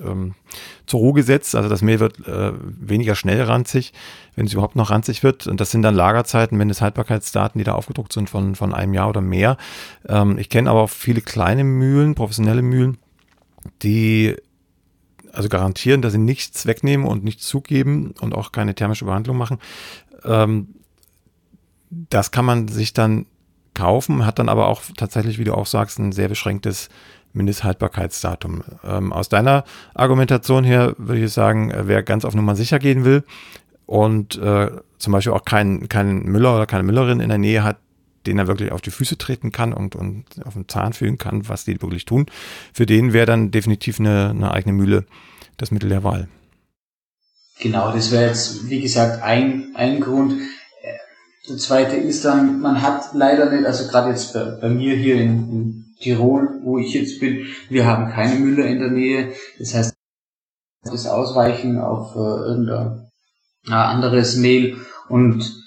ähm, 0.00 0.34
zur 0.86 1.00
Ruhe 1.00 1.14
gesetzt. 1.14 1.54
Also 1.54 1.68
das 1.68 1.82
Mehl 1.82 2.00
wird 2.00 2.26
äh, 2.26 2.52
weniger 2.62 3.14
schnell 3.14 3.42
ranzig, 3.42 3.92
wenn 4.36 4.46
es 4.46 4.52
überhaupt 4.52 4.76
noch 4.76 4.90
ranzig 4.90 5.22
wird. 5.22 5.46
Und 5.46 5.60
das 5.60 5.70
sind 5.70 5.82
dann 5.82 5.94
Lagerzeiten, 5.94 6.56
Mindesthaltbarkeitsdaten, 6.58 7.58
die 7.58 7.64
da 7.64 7.74
aufgedruckt 7.74 8.12
sind 8.12 8.30
von, 8.30 8.54
von 8.54 8.74
einem 8.74 8.94
Jahr 8.94 9.08
oder 9.08 9.20
mehr. 9.20 9.56
Ähm, 10.08 10.38
ich 10.38 10.48
kenne 10.48 10.70
aber 10.70 10.82
auch 10.82 10.90
viele 10.90 11.20
kleine 11.20 11.64
Mühlen, 11.64 12.14
professionelle 12.14 12.62
Mühlen, 12.62 12.98
die 13.82 14.36
also 15.32 15.48
garantieren, 15.48 16.02
dass 16.02 16.12
sie 16.12 16.18
nichts 16.18 16.66
wegnehmen 16.66 17.06
und 17.06 17.22
nichts 17.22 17.46
zugeben 17.46 18.14
und 18.20 18.34
auch 18.34 18.52
keine 18.52 18.74
thermische 18.74 19.04
Behandlung 19.04 19.36
machen. 19.36 19.58
Ähm, 20.24 20.74
das 21.90 22.30
kann 22.30 22.44
man 22.44 22.68
sich 22.68 22.92
dann 22.92 23.26
kaufen, 23.74 24.26
hat 24.26 24.38
dann 24.38 24.48
aber 24.48 24.66
auch 24.66 24.82
tatsächlich, 24.96 25.38
wie 25.38 25.44
du 25.44 25.54
auch 25.54 25.66
sagst, 25.66 25.98
ein 25.98 26.12
sehr 26.12 26.28
beschränktes 26.28 26.88
Mindesthaltbarkeitsdatum. 27.32 28.62
Ähm, 28.84 29.12
aus 29.12 29.28
deiner 29.28 29.64
Argumentation 29.94 30.64
her 30.64 30.94
würde 30.98 31.24
ich 31.24 31.32
sagen, 31.32 31.70
äh, 31.70 31.86
wer 31.86 32.02
ganz 32.02 32.24
auf 32.24 32.34
Nummer 32.34 32.56
sicher 32.56 32.78
gehen 32.78 33.04
will 33.04 33.24
und 33.86 34.36
äh, 34.38 34.70
zum 34.98 35.12
Beispiel 35.12 35.32
auch 35.32 35.44
keinen 35.44 35.88
kein 35.88 36.24
Müller 36.24 36.54
oder 36.56 36.66
keine 36.66 36.82
Müllerin 36.82 37.20
in 37.20 37.28
der 37.28 37.38
Nähe 37.38 37.62
hat, 37.64 37.78
den 38.26 38.38
er 38.38 38.46
wirklich 38.46 38.72
auf 38.72 38.80
die 38.80 38.90
Füße 38.90 39.16
treten 39.16 39.52
kann 39.52 39.72
und, 39.72 39.96
und 39.96 40.24
auf 40.44 40.54
den 40.54 40.68
Zahn 40.68 40.92
fühlen 40.92 41.18
kann, 41.18 41.48
was 41.48 41.64
die 41.64 41.80
wirklich 41.80 42.04
tun, 42.04 42.26
für 42.72 42.86
den 42.86 43.12
wäre 43.12 43.26
dann 43.26 43.50
definitiv 43.50 44.00
eine, 44.00 44.30
eine 44.30 44.50
eigene 44.50 44.72
Mühle 44.72 45.06
das 45.56 45.70
Mittel 45.70 45.88
der 45.88 46.04
Wahl. 46.04 46.28
Genau, 47.60 47.92
das 47.92 48.12
wäre 48.12 48.26
jetzt, 48.26 48.68
wie 48.68 48.80
gesagt, 48.80 49.22
ein, 49.22 49.72
ein 49.74 50.00
Grund. 50.00 50.34
Der 51.48 51.56
zweite 51.56 51.96
ist 51.96 52.24
dann, 52.24 52.60
man 52.60 52.82
hat 52.82 53.14
leider 53.14 53.50
nicht, 53.50 53.66
also 53.66 53.88
gerade 53.88 54.10
jetzt 54.10 54.32
bei, 54.34 54.44
bei 54.44 54.68
mir 54.68 54.94
hier 54.96 55.16
in, 55.16 55.30
in, 55.50 55.87
Tirol, 56.00 56.60
wo 56.62 56.78
ich 56.78 56.94
jetzt 56.94 57.20
bin, 57.20 57.46
wir 57.68 57.86
haben 57.86 58.10
keine 58.10 58.36
Müller 58.36 58.66
in 58.66 58.78
der 58.78 58.90
Nähe. 58.90 59.32
Das 59.58 59.74
heißt, 59.74 59.94
das 60.84 61.06
Ausweichen 61.06 61.80
auf 61.80 62.14
äh, 62.14 62.18
irgendein 62.18 63.10
äh, 63.68 63.72
anderes 63.72 64.36
Mehl. 64.36 64.76
Und 65.08 65.58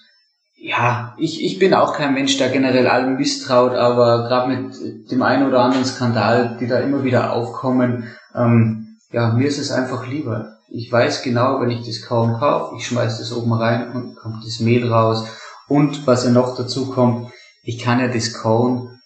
ja, 0.55 1.15
ich, 1.17 1.43
ich 1.43 1.59
bin 1.59 1.73
auch 1.73 1.93
kein 1.93 2.13
Mensch, 2.13 2.37
der 2.37 2.49
generell 2.49 2.87
allem 2.87 3.17
misstraut, 3.17 3.73
aber 3.73 4.27
gerade 4.27 4.55
mit 4.55 5.11
dem 5.11 5.21
einen 5.21 5.47
oder 5.47 5.61
anderen 5.61 5.85
Skandal, 5.85 6.57
die 6.59 6.67
da 6.67 6.79
immer 6.79 7.03
wieder 7.03 7.33
aufkommen, 7.33 8.07
ähm, 8.35 8.97
ja, 9.11 9.33
mir 9.33 9.47
ist 9.47 9.57
es 9.57 9.71
einfach 9.71 10.07
lieber. 10.07 10.57
Ich 10.69 10.89
weiß 10.89 11.23
genau, 11.23 11.59
wenn 11.59 11.69
ich 11.69 11.85
das 11.85 12.01
kaum 12.01 12.39
kaufe, 12.39 12.75
ich 12.77 12.87
schmeiß 12.87 13.17
das 13.17 13.33
oben 13.33 13.51
rein 13.51 13.91
und 13.91 14.15
kommt 14.15 14.45
das 14.45 14.61
Mehl 14.61 14.89
raus. 14.89 15.27
Und 15.67 16.07
was 16.07 16.23
ja 16.23 16.31
noch 16.31 16.55
dazu 16.55 16.89
kommt, 16.89 17.31
ich 17.63 17.79
kann 17.79 17.99
ja 17.99 18.07
das 18.07 18.33
Cone 18.33 19.00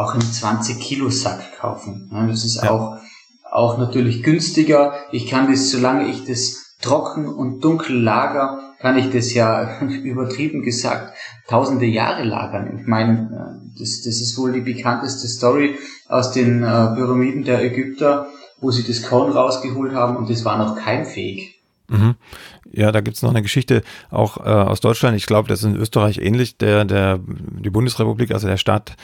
auch 0.00 0.14
im 0.14 0.20
20 0.20 0.80
Kilo 0.80 1.10
Sack 1.10 1.58
kaufen. 1.58 2.10
Das 2.28 2.44
ist 2.44 2.62
ja. 2.62 2.70
auch, 2.70 2.96
auch 3.50 3.78
natürlich 3.78 4.22
günstiger. 4.22 4.94
Ich 5.12 5.28
kann 5.28 5.50
das, 5.50 5.70
solange 5.70 6.08
ich 6.08 6.24
das 6.24 6.76
trocken 6.80 7.28
und 7.28 7.60
dunkel 7.62 8.00
lager, 8.00 8.74
kann 8.78 8.96
ich 8.96 9.10
das 9.10 9.34
ja 9.34 9.80
übertrieben 10.02 10.62
gesagt 10.62 11.14
tausende 11.48 11.84
Jahre 11.84 12.24
lagern. 12.24 12.78
Ich 12.80 12.86
meine, 12.86 13.60
das, 13.78 14.02
das 14.02 14.20
ist 14.20 14.38
wohl 14.38 14.52
die 14.52 14.60
bekannteste 14.60 15.28
Story 15.28 15.78
aus 16.08 16.32
den 16.32 16.62
äh, 16.62 16.94
Pyramiden 16.94 17.44
der 17.44 17.62
Ägypter, 17.62 18.28
wo 18.60 18.70
sie 18.70 18.84
das 18.84 19.02
Korn 19.02 19.32
rausgeholt 19.32 19.94
haben 19.94 20.16
und 20.16 20.30
das 20.30 20.44
war 20.44 20.56
noch 20.56 20.76
keimfähig. 20.76 21.60
Mhm. 21.88 22.14
Ja, 22.72 22.92
da 22.92 23.00
gibt's 23.00 23.22
noch 23.22 23.30
eine 23.30 23.42
Geschichte 23.42 23.82
auch 24.10 24.38
äh, 24.38 24.48
aus 24.48 24.80
Deutschland. 24.80 25.16
Ich 25.16 25.26
glaube, 25.26 25.48
das 25.48 25.60
ist 25.60 25.66
in 25.66 25.76
Österreich 25.76 26.18
ähnlich. 26.18 26.56
Der, 26.58 26.84
der, 26.84 27.18
die 27.18 27.70
Bundesrepublik, 27.70 28.32
also 28.32 28.46
der 28.46 28.56
Staat, 28.56 28.96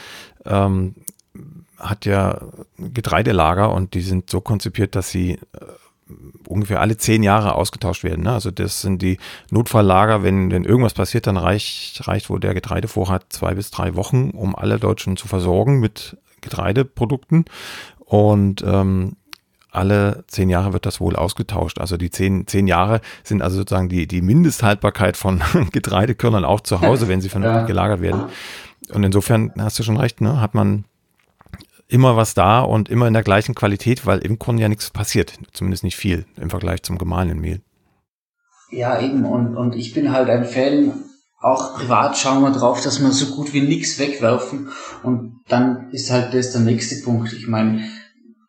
ähm, 0.44 0.94
hat 1.78 2.06
ja 2.06 2.40
Getreidelager 2.78 3.72
und 3.72 3.94
die 3.94 4.00
sind 4.00 4.30
so 4.30 4.40
konzipiert, 4.40 4.94
dass 4.94 5.10
sie 5.10 5.32
äh, 5.32 5.38
ungefähr 6.46 6.80
alle 6.80 6.96
zehn 6.96 7.22
Jahre 7.22 7.54
ausgetauscht 7.54 8.04
werden. 8.04 8.24
Ne? 8.24 8.32
Also 8.32 8.50
das 8.50 8.80
sind 8.80 9.02
die 9.02 9.18
Notfalllager, 9.50 10.22
wenn, 10.22 10.50
wenn 10.50 10.64
irgendwas 10.64 10.94
passiert, 10.94 11.26
dann 11.26 11.36
reicht, 11.36 12.06
reicht, 12.06 12.30
wo 12.30 12.38
der 12.38 12.54
Getreidevorrat 12.54 13.26
zwei 13.30 13.54
bis 13.54 13.70
drei 13.70 13.94
Wochen, 13.96 14.30
um 14.30 14.54
alle 14.54 14.78
Deutschen 14.78 15.16
zu 15.16 15.28
versorgen 15.28 15.80
mit 15.80 16.16
Getreideprodukten. 16.40 17.44
Und 17.98 18.62
ähm, 18.64 19.16
alle 19.76 20.24
zehn 20.26 20.48
Jahre 20.48 20.72
wird 20.72 20.86
das 20.86 21.00
wohl 21.00 21.16
ausgetauscht. 21.16 21.78
Also 21.78 21.96
die 21.96 22.10
zehn, 22.10 22.46
zehn 22.46 22.66
Jahre 22.66 23.00
sind 23.22 23.42
also 23.42 23.58
sozusagen 23.58 23.88
die, 23.88 24.06
die 24.06 24.22
Mindesthaltbarkeit 24.22 25.16
von 25.16 25.42
Getreidekörnern 25.72 26.44
auch 26.44 26.60
zu 26.60 26.80
Hause, 26.80 27.08
wenn 27.08 27.20
sie 27.20 27.28
vernünftig 27.28 27.62
ja. 27.62 27.66
gelagert 27.66 28.00
werden. 28.00 28.24
Und 28.92 29.04
insofern 29.04 29.52
hast 29.58 29.78
du 29.78 29.82
schon 29.82 29.96
recht, 29.96 30.20
ne? 30.20 30.40
hat 30.40 30.54
man 30.54 30.84
immer 31.88 32.16
was 32.16 32.34
da 32.34 32.60
und 32.60 32.88
immer 32.88 33.06
in 33.06 33.14
der 33.14 33.22
gleichen 33.22 33.54
Qualität, 33.54 34.06
weil 34.06 34.18
im 34.20 34.38
Grunde 34.38 34.62
ja 34.62 34.68
nichts 34.68 34.90
passiert. 34.90 35.34
Zumindest 35.52 35.84
nicht 35.84 35.96
viel 35.96 36.26
im 36.36 36.50
Vergleich 36.50 36.82
zum 36.82 36.98
gemahlenen 36.98 37.40
Mehl. 37.40 37.60
Ja, 38.70 39.00
eben. 39.00 39.24
Und, 39.24 39.56
und 39.56 39.74
ich 39.74 39.94
bin 39.94 40.12
halt 40.12 40.28
ein 40.28 40.44
Fan, 40.44 40.94
auch 41.40 41.76
privat 41.76 42.16
schauen 42.16 42.42
wir 42.42 42.50
drauf, 42.50 42.82
dass 42.82 43.00
wir 43.00 43.12
so 43.12 43.34
gut 43.36 43.52
wie 43.52 43.60
nichts 43.60 43.98
wegwerfen. 43.98 44.70
Und 45.02 45.40
dann 45.48 45.90
ist 45.92 46.10
halt 46.10 46.34
das 46.34 46.52
der 46.52 46.62
nächste 46.62 47.04
Punkt. 47.04 47.32
Ich 47.32 47.46
meine, 47.46 47.88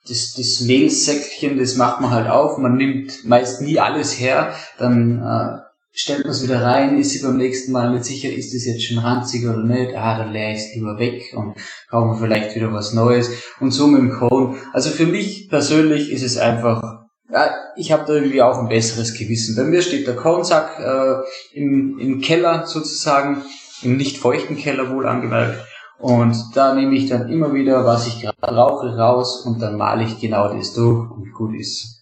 das, 0.08 0.34
das 0.34 0.62
Mehlsäckchen, 0.62 1.58
das 1.58 1.76
macht 1.76 2.02
man 2.02 2.12
halt 2.12 2.30
auf, 2.30 2.58
man 2.58 2.76
nimmt 2.76 3.26
meist 3.26 3.62
nie 3.62 3.80
alles 3.80 4.20
her, 4.20 4.54
dann 4.78 5.22
äh, 5.22 5.62
stellt 5.92 6.24
man 6.24 6.32
es 6.32 6.44
wieder 6.44 6.62
rein, 6.62 6.98
ist 6.98 7.12
sie 7.12 7.26
beim 7.26 7.38
nächsten 7.38 7.72
Mal 7.72 7.92
nicht 7.92 8.06
sicher, 8.06 8.30
ist 8.30 8.54
das 8.54 8.66
jetzt 8.66 8.86
schon 8.86 9.00
ranzig 9.00 9.46
oder 9.46 9.64
nicht, 9.64 9.96
ah, 9.96 10.18
dann 10.20 10.32
leere 10.32 10.52
ich 10.52 10.60
es 10.60 10.76
lieber 10.76 11.00
weg 11.00 11.34
und 11.36 11.56
kaufe 11.90 12.20
vielleicht 12.20 12.56
wieder 12.56 12.72
was 12.72 12.94
Neues. 12.94 13.32
Und 13.60 13.72
so 13.72 13.88
mit 13.88 14.02
dem 14.02 14.12
Cone. 14.12 14.58
Also 14.74 14.90
für 14.92 15.08
mich 15.08 15.50
persönlich 15.50 16.12
ist 16.12 16.24
es 16.24 16.38
einfach, 16.38 17.08
ja, 17.32 17.56
ich 17.76 17.92
habe 17.92 18.06
da 18.06 18.14
irgendwie 18.14 18.42
auch 18.42 18.60
ein 18.60 18.70
besseres 18.70 19.14
Gewissen. 19.14 19.56
Bei 19.56 19.64
mir 19.64 19.82
steht 19.82 20.08
der 20.08 20.16
Conesack 20.16 20.80
äh, 20.80 21.58
im, 21.58 21.98
im 22.00 22.22
Keller 22.22 22.68
sozusagen, 22.68 23.44
im 23.82 23.98
nicht 23.98 24.18
feuchten 24.18 24.56
Keller 24.56 24.92
wohl 24.92 25.08
angemerkt 25.08 25.66
und 26.00 26.56
da 26.56 26.74
nehme 26.74 26.96
ich 26.96 27.10
dann 27.10 27.30
immer 27.30 27.54
wieder, 27.54 27.86
was 27.86 28.08
ich 28.08 28.22
gerade 28.22 28.56
rauche, 28.56 28.96
raus 28.98 29.46
und 29.46 29.60
dann 29.60 29.78
male 29.78 30.04
ich 30.04 30.20
genau 30.20 30.54
das 30.54 30.74
durch 30.74 31.10
und 31.10 31.34
gut 31.34 31.56
ist. 31.56 31.98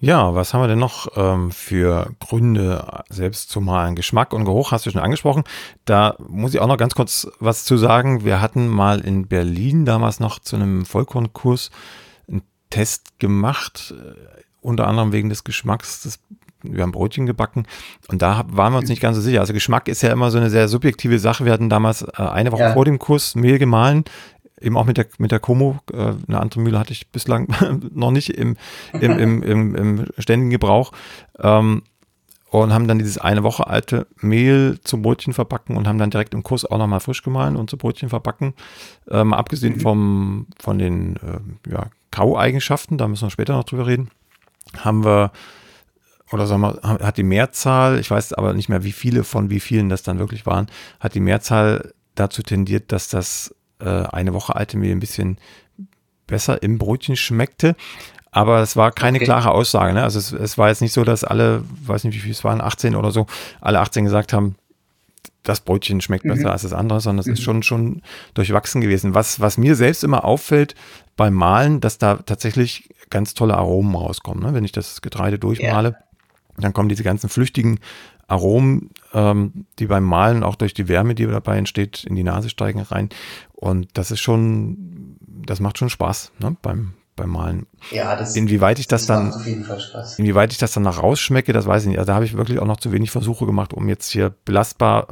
Ja, 0.00 0.34
was 0.34 0.52
haben 0.52 0.62
wir 0.62 0.66
denn 0.66 0.80
noch 0.80 1.16
ähm, 1.16 1.52
für 1.52 2.10
Gründe, 2.18 3.04
selbst 3.08 3.50
zu 3.50 3.60
malen? 3.60 3.94
Geschmack 3.94 4.32
und 4.32 4.44
Geruch 4.44 4.72
hast 4.72 4.84
du 4.84 4.90
schon 4.90 5.00
angesprochen. 5.00 5.44
Da 5.84 6.16
muss 6.26 6.52
ich 6.52 6.58
auch 6.58 6.66
noch 6.66 6.76
ganz 6.76 6.96
kurz 6.96 7.28
was 7.38 7.64
zu 7.64 7.76
sagen. 7.76 8.24
Wir 8.24 8.40
hatten 8.40 8.66
mal 8.66 8.98
in 8.98 9.28
Berlin 9.28 9.84
damals 9.84 10.18
noch 10.18 10.40
zu 10.40 10.56
einem 10.56 10.86
Vollkornkurs 10.86 11.70
einen 12.26 12.42
Test 12.68 13.20
gemacht, 13.20 13.94
äh, 13.96 14.42
unter 14.60 14.88
anderem 14.88 15.12
wegen 15.12 15.28
des 15.28 15.44
Geschmacks 15.44 16.02
des 16.02 16.18
wir 16.62 16.82
haben 16.82 16.92
Brötchen 16.92 17.26
gebacken 17.26 17.64
und 18.08 18.22
da 18.22 18.44
waren 18.48 18.72
wir 18.72 18.78
uns 18.78 18.88
nicht 18.88 19.02
ganz 19.02 19.16
so 19.16 19.22
sicher. 19.22 19.40
Also 19.40 19.52
Geschmack 19.52 19.88
ist 19.88 20.02
ja 20.02 20.12
immer 20.12 20.30
so 20.30 20.38
eine 20.38 20.50
sehr 20.50 20.68
subjektive 20.68 21.18
Sache. 21.18 21.44
Wir 21.44 21.52
hatten 21.52 21.68
damals 21.68 22.02
äh, 22.02 22.08
eine 22.16 22.52
Woche 22.52 22.62
ja. 22.62 22.72
vor 22.72 22.84
dem 22.84 22.98
Kurs 22.98 23.34
Mehl 23.34 23.58
gemahlen, 23.58 24.04
eben 24.60 24.76
auch 24.76 24.84
mit 24.84 24.96
der, 24.96 25.06
mit 25.18 25.32
der 25.32 25.40
Como. 25.40 25.78
Äh, 25.92 25.96
eine 25.96 26.40
andere 26.40 26.60
Mühle 26.60 26.78
hatte 26.78 26.92
ich 26.92 27.08
bislang 27.08 27.48
noch 27.94 28.10
nicht 28.10 28.30
im, 28.30 28.56
im, 28.92 29.18
im, 29.18 29.42
im, 29.42 29.74
im 29.74 30.06
ständigen 30.18 30.50
Gebrauch. 30.50 30.92
Ähm, 31.38 31.82
und 32.52 32.74
haben 32.74 32.86
dann 32.86 32.98
dieses 32.98 33.16
eine 33.16 33.44
Woche 33.44 33.66
alte 33.66 34.06
Mehl 34.20 34.78
zum 34.84 35.00
Brötchen 35.00 35.32
verbacken 35.32 35.74
und 35.78 35.88
haben 35.88 35.96
dann 35.96 36.10
direkt 36.10 36.34
im 36.34 36.42
Kurs 36.42 36.66
auch 36.66 36.76
nochmal 36.76 37.00
frisch 37.00 37.22
gemahlen 37.22 37.56
und 37.56 37.70
zu 37.70 37.78
Brötchen 37.78 38.10
verbacken. 38.10 38.52
Ähm, 39.10 39.32
abgesehen 39.32 39.80
vom, 39.80 40.46
von 40.60 40.78
den 40.78 41.16
äh, 41.16 41.70
ja, 41.70 41.86
Kaueigenschaften, 42.10 42.98
da 42.98 43.08
müssen 43.08 43.24
wir 43.24 43.30
später 43.30 43.54
noch 43.54 43.64
drüber 43.64 43.86
reden, 43.86 44.10
haben 44.76 45.02
wir 45.02 45.32
oder 46.32 46.46
sagen 46.46 46.62
wir, 46.62 46.78
hat 46.82 47.16
die 47.16 47.22
Mehrzahl, 47.22 47.98
ich 47.98 48.10
weiß 48.10 48.32
aber 48.34 48.54
nicht 48.54 48.68
mehr, 48.68 48.84
wie 48.84 48.92
viele 48.92 49.24
von 49.24 49.50
wie 49.50 49.60
vielen 49.60 49.88
das 49.88 50.02
dann 50.02 50.18
wirklich 50.18 50.46
waren, 50.46 50.66
hat 51.00 51.14
die 51.14 51.20
Mehrzahl 51.20 51.92
dazu 52.14 52.42
tendiert, 52.42 52.92
dass 52.92 53.08
das 53.08 53.54
äh, 53.80 53.88
eine 53.88 54.34
Woche 54.34 54.56
alte 54.56 54.76
Mehl 54.76 54.92
ein 54.92 55.00
bisschen 55.00 55.38
besser 56.26 56.62
im 56.62 56.78
Brötchen 56.78 57.16
schmeckte. 57.16 57.76
Aber 58.30 58.60
es 58.60 58.76
war 58.76 58.92
keine 58.92 59.18
okay. 59.18 59.26
klare 59.26 59.50
Aussage. 59.50 59.92
Ne? 59.92 60.02
Also 60.02 60.18
es, 60.18 60.32
es, 60.32 60.56
war 60.56 60.68
jetzt 60.68 60.80
nicht 60.80 60.94
so, 60.94 61.04
dass 61.04 61.22
alle, 61.22 61.62
weiß 61.84 62.04
nicht 62.04 62.14
wie 62.14 62.20
viele 62.20 62.32
es 62.32 62.44
waren, 62.44 62.62
18 62.62 62.94
oder 62.94 63.10
so, 63.10 63.26
alle 63.60 63.80
18 63.80 64.04
gesagt 64.04 64.32
haben, 64.32 64.56
das 65.42 65.60
Brötchen 65.60 66.00
schmeckt 66.00 66.24
besser 66.24 66.46
mhm. 66.46 66.52
als 66.52 66.62
das 66.62 66.72
andere, 66.72 67.00
sondern 67.00 67.20
es 67.20 67.26
mhm. 67.26 67.32
ist 67.34 67.42
schon, 67.42 67.62
schon 67.62 68.02
durchwachsen 68.32 68.80
gewesen. 68.80 69.14
Was, 69.14 69.40
was 69.40 69.58
mir 69.58 69.74
selbst 69.76 70.02
immer 70.02 70.24
auffällt 70.24 70.74
beim 71.16 71.34
Malen, 71.34 71.80
dass 71.80 71.98
da 71.98 72.16
tatsächlich 72.16 72.88
ganz 73.10 73.34
tolle 73.34 73.56
Aromen 73.56 73.94
rauskommen. 73.94 74.42
Ne? 74.42 74.54
Wenn 74.54 74.64
ich 74.64 74.72
das 74.72 75.02
Getreide 75.02 75.38
durchmale, 75.38 75.90
ja. 75.90 75.96
Dann 76.58 76.72
kommen 76.72 76.88
diese 76.88 77.02
ganzen 77.02 77.28
flüchtigen 77.28 77.80
Aromen, 78.28 78.90
ähm, 79.12 79.66
die 79.78 79.86
beim 79.86 80.04
Malen 80.04 80.42
auch 80.42 80.54
durch 80.54 80.74
die 80.74 80.88
Wärme, 80.88 81.14
die 81.14 81.26
dabei 81.26 81.58
entsteht, 81.58 82.04
in 82.04 82.14
die 82.14 82.22
Nase 82.22 82.48
steigen 82.48 82.80
rein. 82.80 83.10
Und 83.52 83.88
das 83.94 84.10
ist 84.10 84.20
schon, 84.20 85.16
das 85.46 85.60
macht 85.60 85.78
schon 85.78 85.90
Spaß 85.90 86.32
ne, 86.38 86.56
beim, 86.62 86.94
beim 87.16 87.30
Malen. 87.30 87.66
Ja, 87.90 88.16
das, 88.16 88.36
inwieweit 88.36 88.78
ich 88.78 88.86
das, 88.86 89.06
das 89.06 89.18
dann, 89.18 89.32
auf 89.32 89.46
jeden 89.46 89.64
Fall 89.64 89.80
Spaß. 89.80 90.18
inwieweit 90.18 90.52
ich 90.52 90.58
das 90.58 90.72
dann 90.72 90.82
nach 90.82 91.02
rausschmecke, 91.02 91.52
das 91.52 91.66
weiß 91.66 91.82
ich 91.82 91.88
nicht. 91.88 91.98
Also 91.98 92.08
da 92.08 92.14
habe 92.14 92.24
ich 92.24 92.36
wirklich 92.36 92.58
auch 92.58 92.66
noch 92.66 92.78
zu 92.78 92.92
wenig 92.92 93.10
Versuche 93.10 93.44
gemacht, 93.44 93.74
um 93.74 93.88
jetzt 93.88 94.10
hier 94.10 94.34
belastbar 94.44 95.08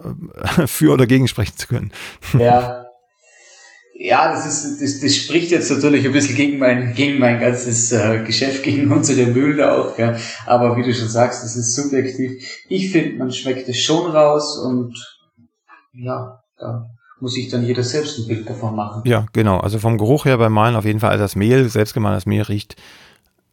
äh, 0.56 0.66
für 0.66 0.92
oder 0.92 1.06
gegen 1.06 1.28
sprechen 1.28 1.56
zu 1.56 1.66
können. 1.66 1.92
Ja, 2.38 2.86
ja, 4.02 4.32
das 4.32 4.46
ist, 4.46 4.80
das, 4.80 5.00
das 5.00 5.14
spricht 5.14 5.50
jetzt 5.50 5.70
natürlich 5.70 6.06
ein 6.06 6.12
bisschen 6.12 6.34
gegen 6.34 6.58
mein, 6.58 6.94
gegen 6.94 7.18
mein 7.18 7.38
ganzes 7.38 7.92
äh, 7.92 8.24
Geschäft, 8.24 8.62
gegen 8.62 8.90
unsere 8.92 9.30
Mühle 9.30 9.70
auch, 9.70 9.98
ja. 9.98 10.16
Aber 10.46 10.74
wie 10.78 10.82
du 10.82 10.94
schon 10.94 11.08
sagst, 11.08 11.44
das 11.44 11.54
ist 11.54 11.74
subjektiv. 11.74 12.42
Ich 12.70 12.90
finde, 12.90 13.18
man 13.18 13.30
schmeckt 13.30 13.68
es 13.68 13.78
schon 13.78 14.10
raus 14.10 14.56
und 14.56 14.96
ja, 15.92 16.40
da 16.56 16.86
muss 17.20 17.34
sich 17.34 17.50
dann 17.50 17.66
jeder 17.66 17.82
selbst 17.82 18.18
ein 18.18 18.26
Bild 18.26 18.48
davon 18.48 18.74
machen. 18.74 19.02
Ja, 19.04 19.26
genau. 19.34 19.58
Also 19.58 19.78
vom 19.78 19.98
Geruch 19.98 20.24
her 20.24 20.38
beim 20.38 20.54
Malen 20.54 20.76
auf 20.76 20.86
jeden 20.86 21.00
Fall 21.00 21.18
das 21.18 21.36
Mehl, 21.36 21.68
selbstgemahlenes 21.68 22.24
Mehl 22.24 22.42
riecht 22.42 22.76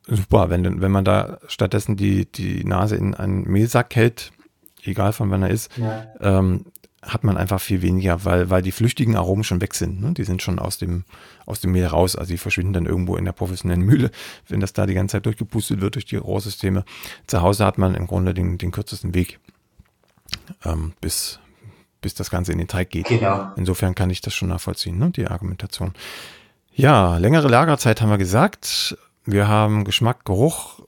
super, 0.08 0.50
wenn, 0.50 0.80
wenn 0.80 0.92
man 0.92 1.04
da 1.04 1.40
stattdessen 1.48 1.98
die, 1.98 2.26
die 2.32 2.64
Nase 2.64 2.96
in 2.96 3.16
einen 3.16 3.44
Mehlsack 3.44 3.94
hält, 3.98 4.32
egal 4.86 5.12
von 5.12 5.30
wann 5.30 5.44
er 5.44 5.50
ist, 5.50 5.78
ja. 5.78 6.06
ähm, 6.22 6.68
hat 7.08 7.24
man 7.24 7.38
einfach 7.38 7.62
viel 7.62 7.82
weniger, 7.82 8.26
weil, 8.26 8.50
weil 8.50 8.62
die 8.62 8.72
flüchtigen 8.72 9.16
Aromen 9.16 9.44
schon 9.44 9.62
weg 9.62 9.74
sind. 9.74 10.02
Ne? 10.02 10.14
Die 10.14 10.24
sind 10.24 10.42
schon 10.42 10.60
aus 10.60 10.78
dem, 10.78 11.06
aus 11.46 11.62
dem 11.62 11.72
Mehl 11.72 11.86
raus. 11.86 12.16
Also 12.16 12.32
die 12.32 12.38
verschwinden 12.38 12.74
dann 12.74 12.86
irgendwo 12.86 13.16
in 13.16 13.26
der 13.26 13.32
professionellen 13.32 13.82
Mühle, 13.82 14.12
wenn 14.48 14.60
das 14.60 14.74
da 14.74 14.86
die 14.86 14.94
ganze 14.94 15.14
Zeit 15.14 15.26
durchgepustet 15.26 15.82
wird 15.82 15.96
durch 15.96 16.06
die 16.06 16.18
Rohrsysteme. 16.18 16.84
Zu 17.26 17.42
Hause 17.42 17.66
hat 17.66 17.78
man 17.78 17.96
im 17.96 18.08
Grunde 18.08 18.34
den, 18.34 18.58
den 18.58 18.72
kürzesten 18.72 19.14
Weg 19.14 19.40
ähm, 20.66 20.94
bis, 21.02 21.40
bis 22.02 22.14
das 22.14 22.30
Ganze 22.30 22.52
in 22.52 22.58
den 22.58 22.68
Teig 22.68 22.90
geht. 22.90 23.08
Genau. 23.08 23.52
Insofern 23.56 23.96
kann 23.96 24.10
ich 24.10 24.22
das 24.22 24.34
schon 24.34 24.50
nachvollziehen, 24.50 24.98
ne, 24.98 25.12
die 25.12 25.28
Argumentation. 25.28 25.94
Ja, 26.74 27.18
längere 27.18 27.48
Lagerzeit 27.48 28.02
haben 28.02 28.10
wir 28.10 28.18
gesagt. 28.18 28.98
Wir 29.26 29.48
haben 29.48 29.84
Geschmack, 29.84 30.26
Geruch 30.26 30.82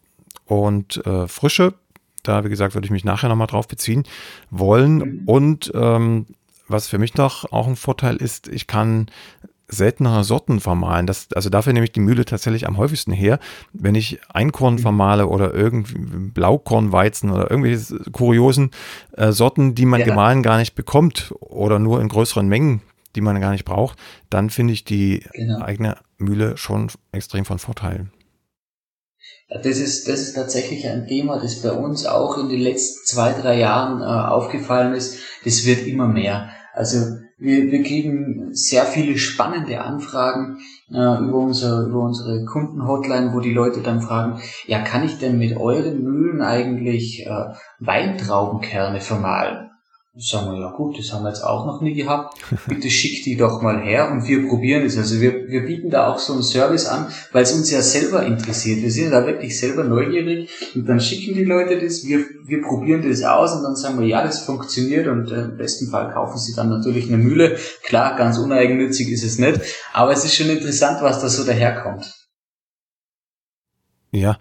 und 0.46 1.04
äh, 1.06 1.28
Frische. 1.28 1.74
Da, 2.24 2.44
wie 2.44 2.50
gesagt, 2.50 2.74
würde 2.74 2.86
ich 2.86 2.92
mich 2.92 3.06
nachher 3.06 3.30
nochmal 3.30 3.48
drauf 3.48 3.68
beziehen 3.68 4.04
wollen. 4.50 4.98
Mhm. 4.98 5.22
Und 5.26 5.72
ähm, 5.74 6.26
was 6.68 6.88
für 6.88 6.98
mich 6.98 7.16
noch 7.16 7.52
auch 7.52 7.68
ein 7.68 7.76
Vorteil 7.76 8.16
ist, 8.18 8.48
ich 8.48 8.68
kann 8.68 9.08
seltenere 9.70 10.24
Sorten 10.24 10.60
vermahlen. 10.60 11.06
Das, 11.06 11.28
also 11.34 11.50
dafür 11.50 11.74
nehme 11.74 11.86
ich 11.86 11.92
die 11.92 12.00
Mühle 12.00 12.26
tatsächlich 12.26 12.68
am 12.68 12.78
häufigsten 12.78 13.12
her. 13.12 13.40
Wenn 13.72 13.96
ich 13.96 14.20
Einkorn 14.30 14.76
mhm. 14.76 14.80
vermahle 14.80 15.28
oder 15.28 15.54
irgendwie 15.54 15.98
Blaukornweizen 15.98 17.30
oder 17.30 17.50
irgendwelche 17.50 18.12
kuriosen 18.12 18.72
äh, 19.14 19.32
Sorten, 19.32 19.76
die 19.76 19.86
man 19.86 20.02
ja. 20.02 20.08
gemahlen 20.08 20.44
gar 20.44 20.58
nicht 20.58 20.76
bekommt 20.76 21.34
oder 21.40 21.80
nur 21.80 22.02
in 22.02 22.10
größeren 22.10 22.48
Mengen, 22.48 22.82
die 23.16 23.22
man 23.22 23.40
gar 23.40 23.52
nicht 23.52 23.66
braucht, 23.66 23.98
dann 24.30 24.50
finde 24.50 24.74
ich 24.74 24.84
die 24.84 25.24
genau. 25.34 25.62
eigene 25.62 25.98
Mühle 26.18 26.58
schon 26.58 26.92
extrem 27.12 27.46
von 27.46 27.60
Vorteil. 27.60 28.08
Das 29.50 29.80
ist, 29.80 30.08
das 30.08 30.22
ist 30.22 30.36
tatsächlich 30.36 30.88
ein 30.88 31.08
Thema, 31.08 31.40
das 31.40 31.62
bei 31.62 31.72
uns 31.72 32.06
auch 32.06 32.38
in 32.38 32.50
den 32.50 32.62
letzten 32.62 33.06
zwei, 33.06 33.34
drei 33.34 33.58
Jahren 33.58 34.02
äh, 34.02 34.06
aufgefallen 34.06 34.94
ist. 34.94 35.18
Das 35.44 35.66
wird 35.66 35.88
immer 35.88 36.08
mehr. 36.08 36.50
Also 36.74 37.18
wir, 37.40 37.72
wir 37.72 37.84
kriegen 37.84 38.54
sehr 38.54 38.86
viele 38.86 39.18
spannende 39.18 39.82
Anfragen 39.82 40.60
äh, 40.92 40.94
über, 40.94 41.38
unser, 41.38 41.88
über 41.88 42.02
unsere 42.02 42.46
Kundenhotline, 42.46 43.34
wo 43.34 43.40
die 43.40 43.54
Leute 43.54 43.82
dann 43.82 44.02
fragen, 44.02 44.40
ja, 44.68 44.82
kann 44.82 45.04
ich 45.04 45.18
denn 45.18 45.40
mit 45.40 45.58
euren 45.58 46.04
Mühlen 46.04 46.42
eigentlich 46.42 47.26
äh, 47.26 47.46
Weintraubenkerne 47.80 49.02
vermahlen? 49.02 49.72
Sagen 50.18 50.52
wir, 50.52 50.60
ja 50.60 50.72
gut, 50.72 50.98
das 50.98 51.14
haben 51.14 51.24
wir 51.24 51.30
jetzt 51.30 51.44
auch 51.44 51.66
noch 51.66 51.82
nie 51.82 51.94
gehabt. 51.94 52.38
Bitte 52.68 52.90
schick 52.90 53.24
die 53.24 53.38
doch 53.38 53.62
mal 53.62 53.82
her 53.82 54.12
und 54.12 54.28
wir 54.28 54.48
probieren 54.48 54.84
es. 54.84 54.98
Also 54.98 55.22
wir, 55.22 55.48
wir 55.48 55.66
bieten 55.66 55.90
da 55.90 56.08
auch 56.08 56.20
so 56.20 56.34
einen 56.34 56.44
Service 56.44 56.88
an, 56.88 57.08
weil 57.32 57.44
es 57.44 57.54
uns 57.54 57.70
ja 57.72 57.82
selber 57.82 58.26
interessiert. 58.26 58.82
Wir 58.82 58.92
sind 58.92 59.12
da 59.12 59.26
wirklich 59.26 59.60
selber 59.60 59.84
neugierig 59.84 60.50
und 60.76 60.88
dann 60.88 61.00
schicken 61.00 61.36
die 61.36 61.46
Leute 61.46 61.80
das, 61.80 62.06
wir, 62.06 62.26
wir 62.44 62.62
probieren 62.62 63.08
das 63.08 63.24
aus 63.24 63.54
und 63.54 63.64
dann 63.64 63.76
sagen 63.76 64.00
wir, 64.00 64.08
ja, 64.08 64.24
das 64.24 64.40
funktioniert 64.40 65.08
und 65.08 65.32
äh, 65.32 65.44
im 65.44 65.58
besten 65.58 65.90
Fall 65.90 66.12
kaufen 66.12 66.38
sie 66.38 66.56
dann 66.56 66.70
natürlich 66.70 67.08
eine 67.08 67.18
Mühle. 67.18 67.58
Klar, 67.84 68.16
ganz 68.18 68.38
uneigennützig 68.38 69.10
ist 69.12 69.24
es 69.24 69.38
nicht, 69.38 69.62
aber 69.94 70.12
es 70.12 70.26
ist 70.26 70.36
schon 70.36 70.50
interessant, 70.50 71.02
was 71.02 71.22
da 71.22 71.30
so 71.30 71.44
daherkommt. 71.46 72.20
Ja, 74.12 74.40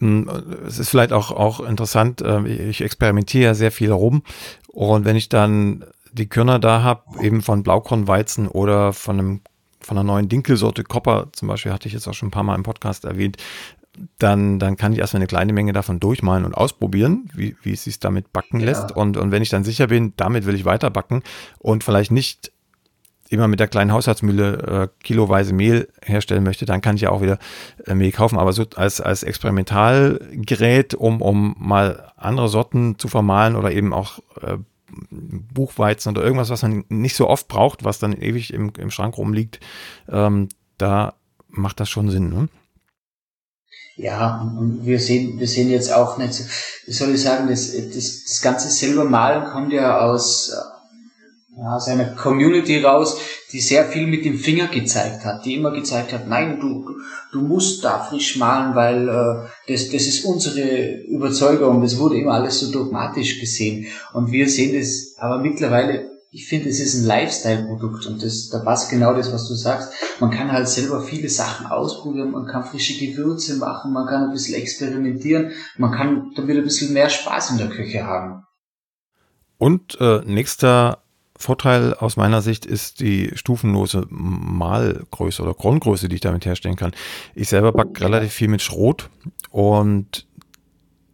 es 0.00 0.78
ist 0.78 0.90
vielleicht 0.90 1.12
auch, 1.12 1.30
auch 1.30 1.60
interessant, 1.60 2.22
ähm, 2.24 2.46
ich 2.46 2.80
experimentiere 2.80 3.44
ja 3.44 3.54
sehr 3.54 3.72
viel 3.72 3.90
rum 3.90 4.22
und 4.68 5.04
wenn 5.04 5.16
ich 5.16 5.28
dann 5.28 5.84
die 6.12 6.28
Körner 6.28 6.58
da 6.58 6.82
habe, 6.82 7.02
eben 7.22 7.42
von 7.42 7.62
Blaukornweizen 7.62 8.48
oder 8.48 8.92
von 8.92 9.18
einem 9.18 9.40
von 9.80 9.96
einer 9.96 10.04
neuen 10.04 10.28
Dinkelsorte 10.28 10.84
Copper, 10.84 11.28
zum 11.32 11.48
Beispiel 11.48 11.72
hatte 11.72 11.88
ich 11.88 11.94
jetzt 11.94 12.06
auch 12.08 12.12
schon 12.12 12.28
ein 12.28 12.32
paar 12.32 12.42
Mal 12.42 12.56
im 12.56 12.62
Podcast 12.62 13.04
erwähnt, 13.04 13.38
dann, 14.18 14.58
dann 14.58 14.76
kann 14.76 14.92
ich 14.92 14.98
erstmal 14.98 15.20
eine 15.20 15.26
kleine 15.26 15.52
Menge 15.52 15.72
davon 15.72 16.00
durchmalen 16.00 16.44
und 16.44 16.54
ausprobieren, 16.54 17.30
wie, 17.34 17.56
wie 17.62 17.72
es 17.72 17.84
sich 17.84 17.98
damit 17.98 18.32
backen 18.32 18.60
ja. 18.60 18.66
lässt. 18.66 18.92
Und, 18.92 19.16
und 19.16 19.30
wenn 19.30 19.42
ich 19.42 19.48
dann 19.48 19.64
sicher 19.64 19.88
bin, 19.88 20.12
damit 20.16 20.46
will 20.46 20.54
ich 20.54 20.64
weiter 20.64 20.90
backen 20.90 21.22
und 21.58 21.84
vielleicht 21.84 22.10
nicht 22.10 22.52
immer 23.30 23.48
mit 23.48 23.60
der 23.60 23.68
kleinen 23.68 23.92
Haushaltsmühle 23.92 24.88
äh, 24.90 25.04
kiloweise 25.04 25.52
Mehl 25.52 25.88
herstellen 26.02 26.44
möchte, 26.44 26.66
dann 26.66 26.80
kann 26.80 26.96
ich 26.96 27.02
ja 27.02 27.10
auch 27.10 27.22
wieder 27.22 27.38
äh, 27.86 27.94
Mehl 27.94 28.12
kaufen. 28.12 28.38
Aber 28.38 28.52
so 28.52 28.64
als, 28.76 29.00
als 29.00 29.22
Experimentalgerät, 29.22 30.94
um, 30.94 31.22
um 31.22 31.54
mal 31.58 32.12
andere 32.16 32.48
Sorten 32.48 32.98
zu 32.98 33.08
vermahlen 33.08 33.56
oder 33.56 33.72
eben 33.72 33.92
auch 33.92 34.18
äh, 34.40 34.58
Buchweizen 35.10 36.10
oder 36.10 36.22
irgendwas, 36.24 36.50
was 36.50 36.62
man 36.62 36.84
nicht 36.88 37.16
so 37.16 37.28
oft 37.28 37.48
braucht, 37.48 37.84
was 37.84 37.98
dann 37.98 38.12
ewig 38.12 38.52
im, 38.52 38.72
im 38.78 38.90
Schrank 38.90 39.18
rumliegt, 39.18 39.60
ähm, 40.08 40.48
da 40.78 41.14
macht 41.48 41.80
das 41.80 41.88
schon 41.88 42.10
Sinn. 42.10 42.30
Ne? 42.30 42.48
Ja, 43.96 44.54
wir 44.80 45.00
sehen, 45.00 45.38
wir 45.40 45.48
sehen 45.48 45.70
jetzt 45.70 45.92
auch 45.92 46.18
nicht, 46.18 46.40
wie 46.86 46.92
soll 46.92 47.10
ich 47.10 47.22
sagen, 47.22 47.48
das, 47.48 47.72
das, 47.72 48.24
das 48.24 48.40
ganze 48.40 48.70
selber 48.70 49.04
Malen 49.04 49.50
kommt 49.50 49.72
ja 49.72 49.98
aus 49.98 50.52
aus 51.66 51.88
einer 51.88 52.14
Community 52.14 52.82
raus, 52.82 53.18
die 53.52 53.60
sehr 53.60 53.84
viel 53.86 54.06
mit 54.06 54.24
dem 54.24 54.38
Finger 54.38 54.68
gezeigt 54.68 55.24
hat, 55.24 55.44
die 55.44 55.54
immer 55.54 55.72
gezeigt 55.72 56.12
hat, 56.12 56.28
nein, 56.28 56.60
du, 56.60 56.88
du 57.32 57.40
musst 57.40 57.84
da 57.84 57.98
frisch 57.98 58.36
malen, 58.36 58.74
weil 58.74 59.08
äh, 59.08 59.72
das, 59.72 59.90
das 59.90 60.06
ist 60.06 60.24
unsere 60.24 61.02
Überzeugung. 61.04 61.80
Das 61.82 61.98
wurde 61.98 62.18
immer 62.18 62.34
alles 62.34 62.60
so 62.60 62.70
dogmatisch 62.70 63.40
gesehen. 63.40 63.86
Und 64.12 64.30
wir 64.30 64.48
sehen 64.48 64.78
das 64.78 65.14
aber 65.18 65.38
mittlerweile, 65.38 66.10
ich 66.30 66.46
finde, 66.46 66.68
es 66.68 66.78
ist 66.78 66.94
ein 66.94 67.06
Lifestyle-Produkt 67.06 68.06
und 68.06 68.22
das, 68.22 68.50
da 68.50 68.58
passt 68.58 68.90
genau 68.90 69.14
das, 69.14 69.32
was 69.32 69.48
du 69.48 69.54
sagst. 69.54 69.92
Man 70.20 70.30
kann 70.30 70.52
halt 70.52 70.68
selber 70.68 71.00
viele 71.00 71.30
Sachen 71.30 71.66
ausprobieren, 71.66 72.32
man 72.32 72.46
kann 72.46 72.64
frische 72.64 72.98
Gewürze 72.98 73.56
machen, 73.56 73.92
man 73.94 74.06
kann 74.06 74.24
ein 74.24 74.32
bisschen 74.32 74.54
experimentieren, 74.54 75.52
man 75.78 75.92
kann 75.92 76.30
damit 76.36 76.58
ein 76.58 76.64
bisschen 76.64 76.92
mehr 76.92 77.08
Spaß 77.08 77.52
in 77.52 77.58
der 77.58 77.70
Küche 77.70 78.04
haben. 78.04 78.42
Und 79.56 79.98
äh, 80.00 80.20
nächster 80.24 81.02
Vorteil 81.38 81.94
aus 81.94 82.16
meiner 82.16 82.42
Sicht 82.42 82.66
ist 82.66 82.98
die 82.98 83.30
stufenlose 83.34 84.06
Malgröße 84.10 85.40
oder 85.40 85.54
Grundgröße, 85.54 86.08
die 86.08 86.16
ich 86.16 86.20
damit 86.20 86.44
herstellen 86.44 86.74
kann. 86.74 86.90
Ich 87.34 87.48
selber 87.48 87.70
backe 87.70 88.00
relativ 88.00 88.32
viel 88.32 88.48
mit 88.48 88.60
Schrot 88.60 89.08
und 89.50 90.26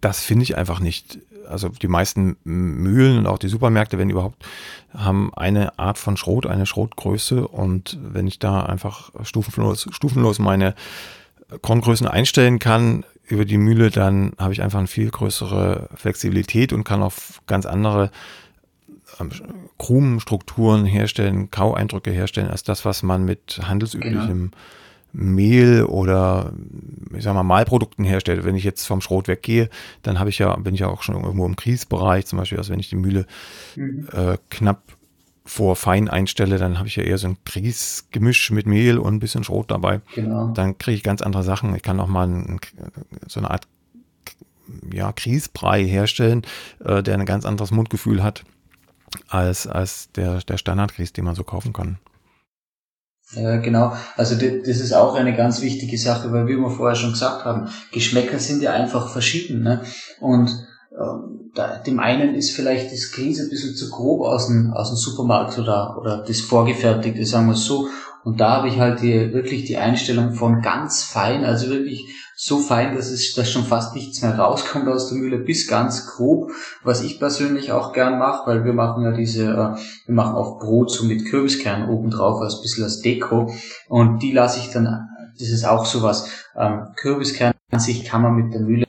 das 0.00 0.20
finde 0.20 0.44
ich 0.44 0.56
einfach 0.56 0.80
nicht. 0.80 1.18
Also 1.46 1.68
die 1.68 1.88
meisten 1.88 2.37
Mühlen 2.44 3.18
und 3.18 3.26
auch 3.26 3.37
die 3.37 3.48
Supermärkte, 3.48 3.98
wenn 3.98 4.08
überhaupt, 4.08 4.46
haben 4.94 5.30
eine 5.34 5.78
Art 5.78 5.98
von 5.98 6.16
Schrot, 6.16 6.46
eine 6.46 6.64
Schrotgröße 6.64 7.46
und 7.46 7.98
wenn 8.02 8.26
ich 8.26 8.38
da 8.38 8.62
einfach 8.62 9.10
stufenlos, 9.24 9.87
stufenlos 9.90 10.38
meine 10.38 10.74
Korngrößen 11.60 12.08
einstellen 12.08 12.58
kann 12.58 13.04
über 13.26 13.44
die 13.44 13.58
Mühle, 13.58 13.90
dann 13.90 14.32
habe 14.38 14.54
ich 14.54 14.62
einfach 14.62 14.78
eine 14.78 14.88
viel 14.88 15.10
größere 15.10 15.90
Flexibilität 15.94 16.72
und 16.72 16.84
kann 16.84 17.02
auf 17.02 17.42
ganz 17.46 17.66
andere 17.66 18.10
ähm, 19.20 19.31
Krumenstrukturen 19.79 20.85
herstellen, 20.85 21.50
Kaueindrücke 21.50 22.11
herstellen, 22.11 22.48
als 22.48 22.62
das, 22.62 22.85
was 22.85 23.03
man 23.03 23.24
mit 23.24 23.61
handelsüblichem 23.62 24.50
genau. 24.50 24.57
Mehl 25.12 25.85
oder 25.85 26.53
ich 27.16 27.22
sag 27.22 27.35
mal 27.35 27.44
Mahlprodukten 27.44 28.05
herstellt. 28.05 28.44
Wenn 28.44 28.57
ich 28.57 28.64
jetzt 28.64 28.85
vom 28.87 29.00
Schrot 29.00 29.29
weggehe, 29.29 29.70
dann 30.03 30.18
habe 30.18 30.31
ich 30.31 30.38
ja, 30.38 30.55
bin 30.57 30.74
ich 30.74 30.81
ja 30.81 30.88
auch 30.88 31.03
schon 31.03 31.14
irgendwo 31.14 31.46
im 31.46 31.57
Kriesbereich, 31.57 32.27
zum 32.27 32.38
Beispiel, 32.38 32.59
also 32.59 32.72
wenn 32.72 32.81
ich 32.81 32.88
die 32.88 32.96
Mühle 32.96 33.27
mhm. 33.77 34.09
äh, 34.12 34.37
knapp 34.50 34.83
vor 35.46 35.77
fein 35.77 36.09
einstelle, 36.09 36.59
dann 36.59 36.79
habe 36.79 36.88
ich 36.88 36.96
ja 36.96 37.05
eher 37.05 37.18
so 37.18 37.29
ein 37.29 37.37
Kriesgemisch 37.44 38.50
mit 38.50 38.66
Mehl 38.66 38.98
und 38.98 39.14
ein 39.14 39.20
bisschen 39.20 39.44
Schrot 39.44 39.70
dabei. 39.70 40.00
Genau. 40.14 40.48
Dann 40.48 40.79
kriege 40.79 40.96
ich 40.96 41.03
ganz 41.03 41.20
andere 41.20 41.42
Sachen. 41.42 41.77
Ich 41.77 41.83
kann 41.83 42.00
auch 42.00 42.09
mal 42.09 42.27
ein, 42.27 42.61
so 43.29 43.40
eine 43.40 43.50
Art 43.50 43.68
ja, 44.90 45.12
Kriesbrei 45.12 45.85
herstellen, 45.85 46.42
äh, 46.83 47.03
der 47.03 47.18
ein 47.18 47.27
ganz 47.27 47.44
anderes 47.44 47.70
Mundgefühl 47.70 48.22
hat 48.22 48.44
als, 49.29 49.66
als 49.66 50.11
der, 50.12 50.40
der 50.40 50.59
Standardgrieß, 50.59 51.12
den 51.12 51.24
man 51.24 51.35
so 51.35 51.44
kaufen 51.44 51.72
kann. 51.72 51.98
Ja, 53.33 53.57
genau. 53.57 53.92
Also 54.16 54.37
das 54.37 54.79
ist 54.79 54.92
auch 54.92 55.14
eine 55.14 55.35
ganz 55.35 55.61
wichtige 55.62 55.98
Sache, 55.98 56.33
weil 56.33 56.46
wie 56.46 56.57
wir 56.57 56.70
vorher 56.70 56.94
schon 56.94 57.12
gesagt 57.12 57.44
haben, 57.44 57.68
Geschmäcker 57.92 58.38
sind 58.38 58.62
ja 58.62 58.72
einfach 58.72 59.09
verschieden. 59.09 59.62
Ne? 59.62 59.83
Und 60.20 60.50
ähm, 60.92 61.50
da, 61.55 61.79
dem 61.79 62.00
einen 62.00 62.35
ist 62.35 62.50
vielleicht 62.50 62.92
das 62.92 63.12
Grieß 63.12 63.40
ein 63.40 63.50
bisschen 63.50 63.74
zu 63.74 63.90
grob 63.90 64.22
aus 64.22 64.46
dem, 64.46 64.72
aus 64.72 64.90
dem 64.90 64.96
Supermarkt 64.96 65.59
oder, 65.59 65.96
oder 65.98 66.24
das 66.27 66.40
vorgefertigte, 66.40 67.24
sagen 67.24 67.48
wir 67.48 67.55
so. 67.55 67.88
Und 68.24 68.40
da 68.40 68.59
habe 68.59 68.68
ich 68.68 68.79
halt 68.79 69.03
die, 69.03 69.33
wirklich 69.33 69.64
die 69.64 69.77
Einstellung 69.77 70.35
von 70.35 70.62
ganz 70.62 71.03
fein, 71.03 71.44
also 71.44 71.68
wirklich 71.68 72.07
so 72.36 72.58
fein, 72.58 72.94
dass 72.94 73.10
es 73.10 73.34
dass 73.34 73.50
schon 73.50 73.64
fast 73.64 73.94
nichts 73.94 74.22
mehr 74.22 74.38
rauskommt 74.38 74.88
aus 74.88 75.08
der 75.08 75.18
Mühle, 75.18 75.38
bis 75.38 75.68
ganz 75.68 76.06
grob, 76.06 76.50
was 76.82 77.02
ich 77.02 77.18
persönlich 77.18 77.72
auch 77.72 77.92
gern 77.92 78.18
mache, 78.18 78.46
weil 78.46 78.64
wir 78.64 78.72
machen 78.72 79.04
ja 79.04 79.12
diese, 79.12 79.44
äh, 79.44 79.76
wir 80.06 80.14
machen 80.14 80.34
auch 80.34 80.58
Brot 80.58 80.90
so 80.90 81.04
mit 81.04 81.26
Kürbiskern 81.26 81.88
oben 81.88 82.10
drauf, 82.10 82.40
als 82.40 82.60
bisschen 82.60 82.84
als 82.84 83.00
Deko. 83.00 83.52
Und 83.88 84.22
die 84.22 84.32
lasse 84.32 84.58
ich 84.60 84.70
dann, 84.70 85.08
das 85.38 85.48
ist 85.48 85.64
auch 85.64 85.86
sowas, 85.86 86.28
ähm, 86.56 86.88
Kürbiskern 86.96 87.54
an 87.70 87.80
sich 87.80 88.04
kann 88.04 88.22
man 88.22 88.34
mit 88.34 88.52
der 88.52 88.60
Mühle 88.60 88.86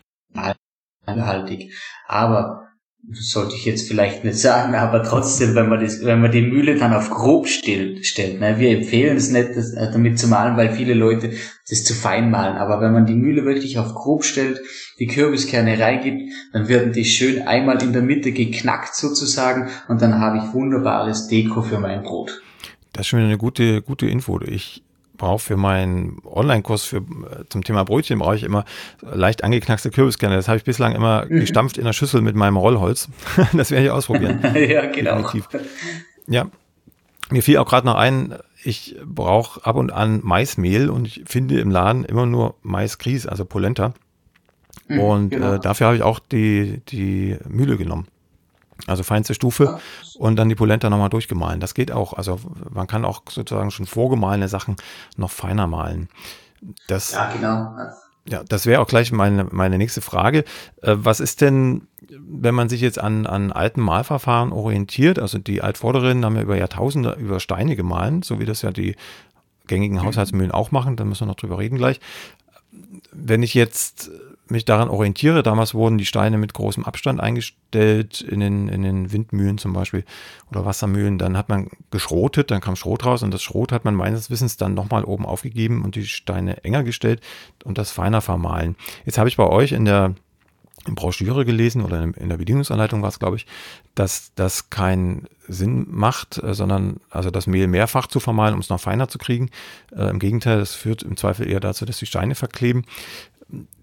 haltig. 1.05 1.73
Aber 2.08 2.64
sollte 3.12 3.56
ich 3.56 3.65
jetzt 3.65 3.88
vielleicht 3.88 4.24
nicht 4.24 4.38
sagen, 4.38 4.76
aber 4.76 5.04
trotzdem, 5.04 5.56
wenn 5.56 5.70
man 5.70 5.80
das, 5.80 6.04
wenn 6.04 6.22
man 6.22 6.32
die 6.32 6.41
Mühle 6.41 6.76
dann 6.78 6.94
auf 6.94 7.10
grob 7.10 7.48
stellt, 7.48 8.06
stellt 8.06 8.39
ne, 8.39 8.60
wir 8.60 8.72
empfehlen 8.72 9.18
es 9.18 9.32
nicht, 9.32 9.50
das, 9.56 9.74
äh, 9.74 9.91
damit 9.91 10.20
zu 10.20 10.28
malen, 10.28 10.58
weil 10.58 10.74
viele 10.74 10.94
Leute 10.94 11.32
das 11.70 11.84
zu 11.84 11.94
fein 11.94 12.32
malen, 12.32 12.58
aber 12.58 12.82
wenn 12.82 12.94
man 12.94 13.06
die 13.06 13.15
Mühle 13.15 13.46
wirklich 13.46 13.78
auf 13.80 13.94
grob 13.94 14.24
stellt, 14.24 14.62
die 15.00 15.08
Kürbiskerne 15.08 15.80
reingibt, 15.80 16.32
dann 16.54 16.68
werden 16.68 16.94
die 16.94 17.06
schön 17.06 17.41
einmal 17.48 17.82
in 17.82 17.94
der 17.94 18.02
Mitte 18.02 18.32
geknackt 18.32 18.96
sozusagen 18.96 19.70
und 19.88 20.02
dann 20.02 20.20
habe 20.20 20.38
ich 20.38 20.54
wunderbares 20.54 21.28
Deko 21.28 21.62
für 21.62 21.80
mein 21.80 22.04
Brot. 22.04 22.41
Das 22.94 23.02
ist 23.02 23.08
schon 23.08 23.20
eine 23.20 23.38
gute, 23.38 23.82
gute 23.82 24.08
Info. 24.08 24.39
Ich 24.41 24.84
brauche 25.17 25.39
für 25.39 25.58
meinen 25.58 26.19
Online-Kurs 26.25 26.84
für, 26.84 26.97
äh, 26.97 27.01
zum 27.49 27.63
Thema 27.63 27.84
Brötchen, 27.84 28.19
brauche 28.19 28.36
ich 28.36 28.43
immer 28.43 28.65
leicht 29.01 29.43
angeknackste 29.43 29.91
Kürbiskerne. 29.91 30.36
Das 30.36 30.47
habe 30.47 30.58
ich 30.58 30.63
bislang 30.63 30.93
immer 30.93 31.25
mhm. 31.25 31.41
gestampft 31.41 31.78
in 31.78 31.86
der 31.86 31.93
Schüssel 31.93 32.21
mit 32.21 32.36
meinem 32.36 32.58
Rollholz. 32.58 33.10
das 33.54 33.71
werde 33.71 33.86
ich 33.86 33.91
ausprobieren. 33.91 34.39
ja, 34.56 34.86
genau. 34.88 35.21
Definitiv. 35.21 35.47
Ja, 36.28 36.47
mir 37.30 37.43
fiel 37.43 37.58
auch 37.58 37.67
gerade 37.67 37.88
noch 37.88 37.95
ein, 37.95 38.36
ich 38.63 38.95
brauche 39.06 39.65
ab 39.65 39.75
und 39.75 39.91
an 39.91 40.21
Maismehl 40.23 40.89
und 40.89 41.06
ich 41.06 41.23
finde 41.25 41.60
im 41.60 41.71
Laden 41.71 42.06
immer 42.06 42.25
nur 42.25 42.56
Maisgrieß, 42.63 43.28
also 43.28 43.45
Polenta. 43.45 43.93
Mhm, 44.88 44.99
und 44.99 45.30
genau. 45.30 45.54
äh, 45.54 45.60
dafür 45.60 45.88
habe 45.88 45.97
ich 45.97 46.04
auch 46.04 46.19
die, 46.19 46.82
die 46.89 47.38
Mühle 47.47 47.78
genommen. 47.78 48.08
Also 48.88 49.04
feinste 49.04 49.34
Stufe 49.34 49.80
und 50.18 50.36
dann 50.36 50.50
die 50.50 50.56
Polenta 50.56 50.90
nochmal 50.90 51.10
durchgemahlen. 51.10 51.60
Das 51.60 51.74
geht 51.74 51.92
auch. 51.92 52.14
Also 52.14 52.40
man 52.70 52.88
kann 52.88 53.06
auch 53.06 53.24
sozusagen 53.30 53.72
schon 53.72 53.86
vorgemahlene 53.86 54.48
Sachen 54.48 54.76
noch 55.18 55.32
feiner 55.32 55.66
malen. 55.66 56.10
Das, 56.88 57.14
ja, 57.14 57.32
genau. 57.32 57.76
Ja, 58.28 58.44
das 58.44 58.66
wäre 58.66 58.82
auch 58.82 58.88
gleich 58.88 59.12
meine, 59.12 59.46
meine 59.52 59.78
nächste 59.78 60.02
Frage. 60.02 60.46
Äh, 60.82 60.96
was 60.98 61.20
ist 61.20 61.42
denn, 61.42 61.88
wenn 62.10 62.56
man 62.56 62.70
sich 62.70 62.82
jetzt 62.82 63.00
an, 63.00 63.28
an 63.28 63.52
alten 63.52 63.82
Malverfahren 63.82 64.52
orientiert? 64.52 65.20
Also 65.20 65.38
die 65.38 65.62
Altvorderinnen 65.62 66.26
haben 66.26 66.36
ja 66.36 66.42
über 66.42 66.58
Jahrtausende 66.58 67.14
über 67.14 67.40
Steine 67.40 67.76
gemahlen, 67.76 68.24
so 68.24 68.40
wie 68.40 68.46
das 68.46 68.64
ja 68.64 68.72
die 68.72 68.96
gängigen 69.68 69.98
mhm. 69.98 70.04
Haushaltsmühlen 70.04 70.52
auch 70.52 70.72
machen. 70.72 70.96
Da 70.96 71.06
müssen 71.06 71.22
wir 71.22 71.28
noch 71.28 71.36
drüber 71.36 71.60
reden 71.60 71.78
gleich. 71.78 72.00
Wenn 73.12 73.44
ich 73.44 73.54
jetzt 73.54 74.10
mich 74.47 74.65
daran 74.65 74.89
orientiere. 74.89 75.43
Damals 75.43 75.73
wurden 75.73 75.97
die 75.97 76.05
Steine 76.05 76.38
mit 76.38 76.53
großem 76.53 76.86
Abstand 76.86 77.19
eingestellt 77.19 78.21
in 78.21 78.39
den, 78.39 78.67
in 78.67 78.84
den 78.84 79.12
Windmühlen 79.12 79.58
zum 79.58 79.73
Beispiel 79.73 80.05
oder 80.51 80.65
Wassermühlen. 80.65 81.17
Dann 81.17 81.38
hat 81.38 81.49
man 81.49 81.69
geschrotet, 81.91 82.51
dann 82.51 82.62
kam 82.62 82.75
Schrot 82.75 83.05
raus 83.05 83.23
und 83.23 83.34
das 83.34 83.41
Schrot 83.41 83.71
hat 83.71 83.86
man 83.86 83.95
meines 83.95 84.29
Wissens 84.29 84.58
dann 84.58 84.73
nochmal 84.73 85.03
oben 85.03 85.25
aufgegeben 85.25 85.84
und 85.84 85.95
die 85.95 86.05
Steine 86.05 86.63
enger 86.63 86.84
gestellt 86.84 87.21
und 87.63 87.77
das 87.77 87.91
feiner 87.91 88.21
vermahlen. 88.21 88.75
Jetzt 89.05 89.17
habe 89.17 89.29
ich 89.29 89.38
bei 89.38 89.47
euch 89.47 89.71
in 89.71 89.86
der 89.86 90.15
Broschüre 90.93 91.45
gelesen 91.45 91.81
oder 91.81 92.03
in 92.03 92.29
der 92.29 92.38
Bedienungsanleitung 92.38 93.01
war 93.01 93.10
es, 93.10 93.17
glaube 93.17 93.38
ich, 93.38 93.47
dass 93.95 94.34
das 94.36 94.69
keinen 94.69 95.27
Sinn 95.47 95.88
macht, 95.89 96.41
äh, 96.43 96.53
sondern 96.53 96.99
also 97.10 97.31
das 97.31 97.47
Mehl 97.47 97.67
mehrfach 97.67 98.08
zu 98.08 98.19
vermahlen, 98.19 98.53
um 98.53 98.60
es 98.60 98.69
noch 98.69 98.79
feiner 98.79 99.08
zu 99.08 99.17
kriegen. 99.17 99.49
Äh, 99.95 100.10
Im 100.10 100.19
Gegenteil, 100.19 100.60
das 100.60 100.75
führt 100.75 101.01
im 101.01 101.17
Zweifel 101.17 101.49
eher 101.49 101.60
dazu, 101.60 101.86
dass 101.86 101.97
die 101.97 102.05
Steine 102.05 102.36
verkleben 102.36 102.86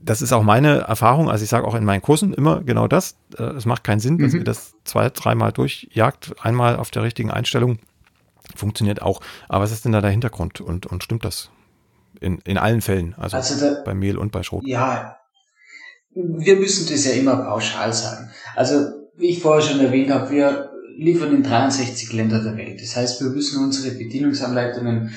das 0.03 0.22
ist 0.22 0.33
auch 0.33 0.42
meine 0.42 0.79
Erfahrung. 0.81 1.31
Also 1.31 1.44
ich 1.44 1.51
sage 1.51 1.66
auch 1.66 1.75
in 1.75 1.85
meinen 1.85 2.03
Kursen 2.03 2.35
immer 2.35 2.62
genau 2.62 2.88
das. 2.88 3.16
Äh, 3.38 3.44
es 3.44 3.66
macht 3.66 3.85
keinen 3.85 4.01
Sinn, 4.01 4.18
dass 4.18 4.33
mhm. 4.33 4.40
ihr 4.40 4.44
das 4.44 4.75
zwei, 4.85 5.09
dreimal 5.11 5.53
durchjagt. 5.53 6.35
Einmal 6.40 6.77
auf 6.77 6.90
der 6.90 7.03
richtigen 7.03 7.31
Einstellung 7.31 7.79
funktioniert 8.57 9.03
auch. 9.03 9.20
Aber 9.48 9.64
was 9.64 9.72
ist 9.72 9.85
denn 9.85 9.92
da 9.92 10.01
der 10.01 10.11
Hintergrund 10.11 10.61
und, 10.61 10.87
und 10.87 11.05
stimmt 11.05 11.25
das 11.25 11.51
in, 12.20 12.38
in 12.38 12.59
allen 12.59 12.81
Fällen? 12.81 13.14
Also, 13.16 13.37
also 13.37 13.61
da, 13.61 13.83
bei 13.83 13.94
Mehl 13.94 14.18
und 14.18 14.33
bei 14.33 14.42
Schrot? 14.42 14.66
Ja, 14.66 15.16
wir 16.14 16.57
müssen 16.57 16.92
das 16.92 17.05
ja 17.05 17.12
immer 17.12 17.37
pauschal 17.37 17.92
sagen. 17.92 18.31
Also 18.57 18.88
wie 19.16 19.29
ich 19.29 19.40
vorher 19.40 19.62
schon 19.62 19.81
erwähnt 19.81 20.11
habe, 20.11 20.31
wir 20.31 20.70
liefern 20.96 21.35
in 21.35 21.42
63 21.42 22.12
Länder 22.12 22.42
der 22.42 22.57
Welt. 22.57 22.81
Das 22.83 22.96
heißt, 22.96 23.20
wir 23.22 23.31
müssen 23.31 23.62
unsere 23.62 23.94
Bedienungsanleitungen 23.94 25.09
äh, 25.09 25.11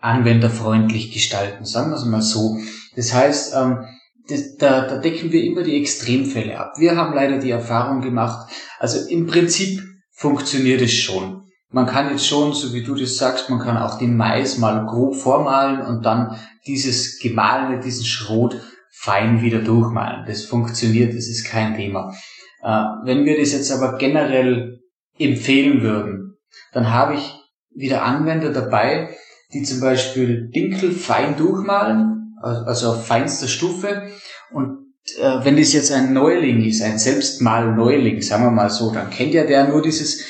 anwenderfreundlich 0.00 1.12
gestalten. 1.12 1.64
Sagen 1.64 1.90
wir 1.90 1.96
es 1.96 2.04
mal 2.04 2.22
so. 2.22 2.58
Das 2.96 3.12
heißt, 3.12 3.54
ähm, 3.54 3.84
das, 4.28 4.56
da, 4.56 4.86
da 4.88 4.98
decken 4.98 5.30
wir 5.30 5.44
immer 5.44 5.62
die 5.62 5.80
Extremfälle 5.80 6.58
ab. 6.58 6.74
Wir 6.78 6.96
haben 6.96 7.14
leider 7.14 7.38
die 7.38 7.50
Erfahrung 7.50 8.00
gemacht, 8.00 8.50
also 8.78 9.08
im 9.08 9.26
Prinzip 9.26 9.82
funktioniert 10.10 10.80
es 10.80 10.94
schon. 10.94 11.42
Man 11.70 11.86
kann 11.86 12.10
jetzt 12.10 12.26
schon, 12.26 12.52
so 12.52 12.72
wie 12.72 12.82
du 12.82 12.94
das 12.94 13.16
sagst, 13.16 13.50
man 13.50 13.60
kann 13.60 13.76
auch 13.76 13.98
den 13.98 14.16
Mais 14.16 14.58
mal 14.58 14.86
grob 14.86 15.14
vormalen 15.14 15.82
und 15.82 16.04
dann 16.04 16.36
dieses 16.66 17.18
gemahlene, 17.18 17.80
diesen 17.80 18.04
Schrot 18.04 18.56
fein 18.90 19.42
wieder 19.42 19.58
durchmalen. 19.58 20.24
Das 20.26 20.44
funktioniert, 20.44 21.14
das 21.14 21.28
ist 21.28 21.44
kein 21.44 21.76
Thema. 21.76 22.14
Äh, 22.62 22.82
wenn 23.04 23.24
wir 23.24 23.38
das 23.38 23.52
jetzt 23.52 23.70
aber 23.70 23.98
generell 23.98 24.80
empfehlen 25.18 25.82
würden, 25.82 26.38
dann 26.72 26.90
habe 26.92 27.14
ich 27.14 27.34
wieder 27.74 28.02
Anwender 28.02 28.52
dabei, 28.52 29.14
die 29.52 29.62
zum 29.62 29.80
Beispiel 29.80 30.50
Dinkel 30.50 30.92
fein 30.92 31.36
durchmalen 31.36 32.25
also 32.46 32.90
auf 32.90 33.06
feinster 33.06 33.48
Stufe. 33.48 34.10
Und 34.50 34.78
äh, 35.18 35.44
wenn 35.44 35.56
das 35.56 35.72
jetzt 35.72 35.92
ein 35.92 36.12
Neuling 36.12 36.64
ist, 36.64 36.82
ein 36.82 36.98
Selbstmal-Neuling, 36.98 38.22
sagen 38.22 38.44
wir 38.44 38.50
mal 38.50 38.70
so, 38.70 38.92
dann 38.92 39.10
kennt 39.10 39.34
ja 39.34 39.44
der 39.44 39.68
nur 39.68 39.82
dieses 39.82 40.24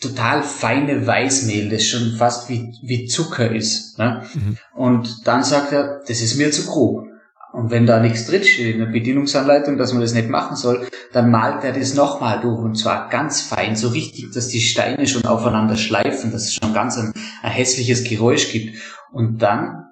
total 0.00 0.42
feine 0.42 1.06
Weißmehl, 1.06 1.70
das 1.70 1.86
schon 1.86 2.16
fast 2.16 2.48
wie, 2.48 2.72
wie 2.82 3.06
Zucker 3.06 3.50
ist. 3.50 3.98
Ne? 3.98 4.22
Mhm. 4.34 4.58
Und 4.74 5.26
dann 5.26 5.42
sagt 5.44 5.72
er, 5.72 6.00
das 6.06 6.20
ist 6.20 6.36
mir 6.36 6.50
zu 6.50 6.66
grob. 6.66 7.06
Und 7.52 7.70
wenn 7.70 7.86
da 7.86 8.00
nichts 8.00 8.26
drinsteht 8.26 8.74
in 8.74 8.80
der 8.80 8.86
Bedienungsanleitung, 8.86 9.78
dass 9.78 9.92
man 9.92 10.02
das 10.02 10.12
nicht 10.12 10.28
machen 10.28 10.56
soll, 10.56 10.88
dann 11.12 11.30
malt 11.30 11.62
er 11.62 11.72
das 11.72 11.94
nochmal 11.94 12.40
durch 12.40 12.58
und 12.58 12.74
zwar 12.74 13.08
ganz 13.08 13.42
fein, 13.42 13.76
so 13.76 13.90
richtig, 13.90 14.32
dass 14.32 14.48
die 14.48 14.60
Steine 14.60 15.06
schon 15.06 15.24
aufeinander 15.24 15.76
schleifen, 15.76 16.32
dass 16.32 16.46
es 16.46 16.54
schon 16.54 16.74
ganz 16.74 16.98
ein, 16.98 17.12
ein 17.42 17.52
hässliches 17.52 18.02
Geräusch 18.02 18.50
gibt. 18.50 18.76
Und 19.12 19.38
dann 19.38 19.84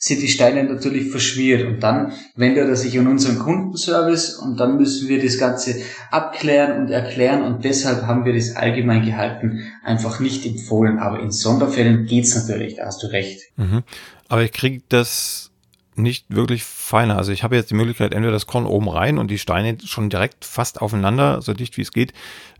sind 0.00 0.22
die 0.22 0.28
Steine 0.28 0.62
natürlich 0.62 1.10
verschmiert. 1.10 1.66
Und 1.66 1.80
dann 1.80 2.12
wendet 2.36 2.68
er 2.68 2.76
sich 2.76 2.96
an 2.98 3.08
unseren 3.08 3.38
Kundenservice 3.38 4.36
und 4.36 4.58
dann 4.58 4.78
müssen 4.78 5.08
wir 5.08 5.20
das 5.20 5.38
Ganze 5.38 5.74
abklären 6.12 6.80
und 6.80 6.90
erklären 6.90 7.42
und 7.42 7.64
deshalb 7.64 8.02
haben 8.02 8.24
wir 8.24 8.32
das 8.32 8.54
allgemein 8.54 9.04
gehalten 9.04 9.60
einfach 9.84 10.20
nicht 10.20 10.46
empfohlen. 10.46 10.98
Aber 11.00 11.20
in 11.20 11.32
Sonderfällen 11.32 12.06
geht's 12.06 12.34
natürlich, 12.36 12.76
da 12.76 12.86
hast 12.86 13.02
du 13.02 13.08
recht. 13.08 13.40
Mhm. 13.56 13.82
Aber 14.28 14.42
ich 14.42 14.52
kriege 14.52 14.82
das 14.88 15.50
nicht 15.96 16.26
wirklich 16.28 16.62
feiner. 16.62 17.16
Also 17.16 17.32
ich 17.32 17.42
habe 17.42 17.56
jetzt 17.56 17.70
die 17.70 17.74
Möglichkeit, 17.74 18.12
entweder 18.12 18.32
das 18.32 18.46
Korn 18.46 18.66
oben 18.66 18.88
rein 18.88 19.18
und 19.18 19.32
die 19.32 19.38
Steine 19.38 19.78
schon 19.84 20.10
direkt 20.10 20.44
fast 20.44 20.80
aufeinander, 20.80 21.42
so 21.42 21.54
dicht 21.54 21.76
wie 21.76 21.82
es 21.82 21.92
geht, 21.92 22.12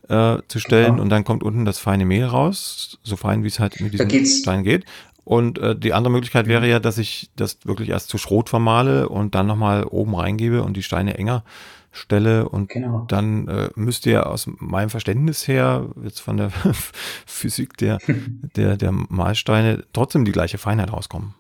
äh, 0.09 0.38
zu 0.48 0.59
stellen 0.59 0.92
genau. 0.92 1.03
und 1.03 1.09
dann 1.09 1.22
kommt 1.22 1.44
unten 1.44 1.64
das 1.64 1.79
feine 1.79 2.05
Mehl 2.05 2.24
raus, 2.24 2.98
so 3.05 3.14
fein 3.16 3.44
wie 3.44 3.48
es 3.48 3.61
halt 3.61 3.81
mit 3.81 3.92
diesem 3.92 4.27
Stein 4.27 4.64
geht. 4.64 4.85
Und 5.29 5.59
äh, 5.59 5.77
die 5.77 5.93
andere 5.93 6.11
Möglichkeit 6.11 6.47
wäre 6.47 6.67
ja, 6.67 6.81
dass 6.81 6.97
ich 6.97 7.31
das 7.37 7.59
wirklich 7.64 7.91
erst 7.91 8.09
zu 8.09 8.17
Schrot 8.17 8.49
vermale 8.49 9.11
und 9.11 9.35
dann 9.35 9.47
nochmal 9.47 9.85
oben 9.85 10.14
reingebe 10.14 10.62
und 10.62 10.75
die 10.75 10.83
Steine 10.83 11.19
enger 11.19 11.45
stelle. 11.93 12.49
Und 12.49 12.71
genau. 12.71 13.05
dann 13.09 13.47
äh, 13.47 13.69
müsste 13.75 14.11
ja 14.11 14.23
aus 14.23 14.49
meinem 14.59 14.88
Verständnis 14.88 15.47
her, 15.47 15.91
jetzt 16.03 16.21
von 16.21 16.38
der 16.38 16.51
Physik 17.27 17.77
der, 17.77 17.99
der, 18.57 18.79
der 18.79 18.91
Malsteine, 18.91 19.85
trotzdem 19.93 20.25
die 20.25 20.33
gleiche 20.33 20.57
Feinheit 20.57 20.95
rauskommen. 20.95 21.35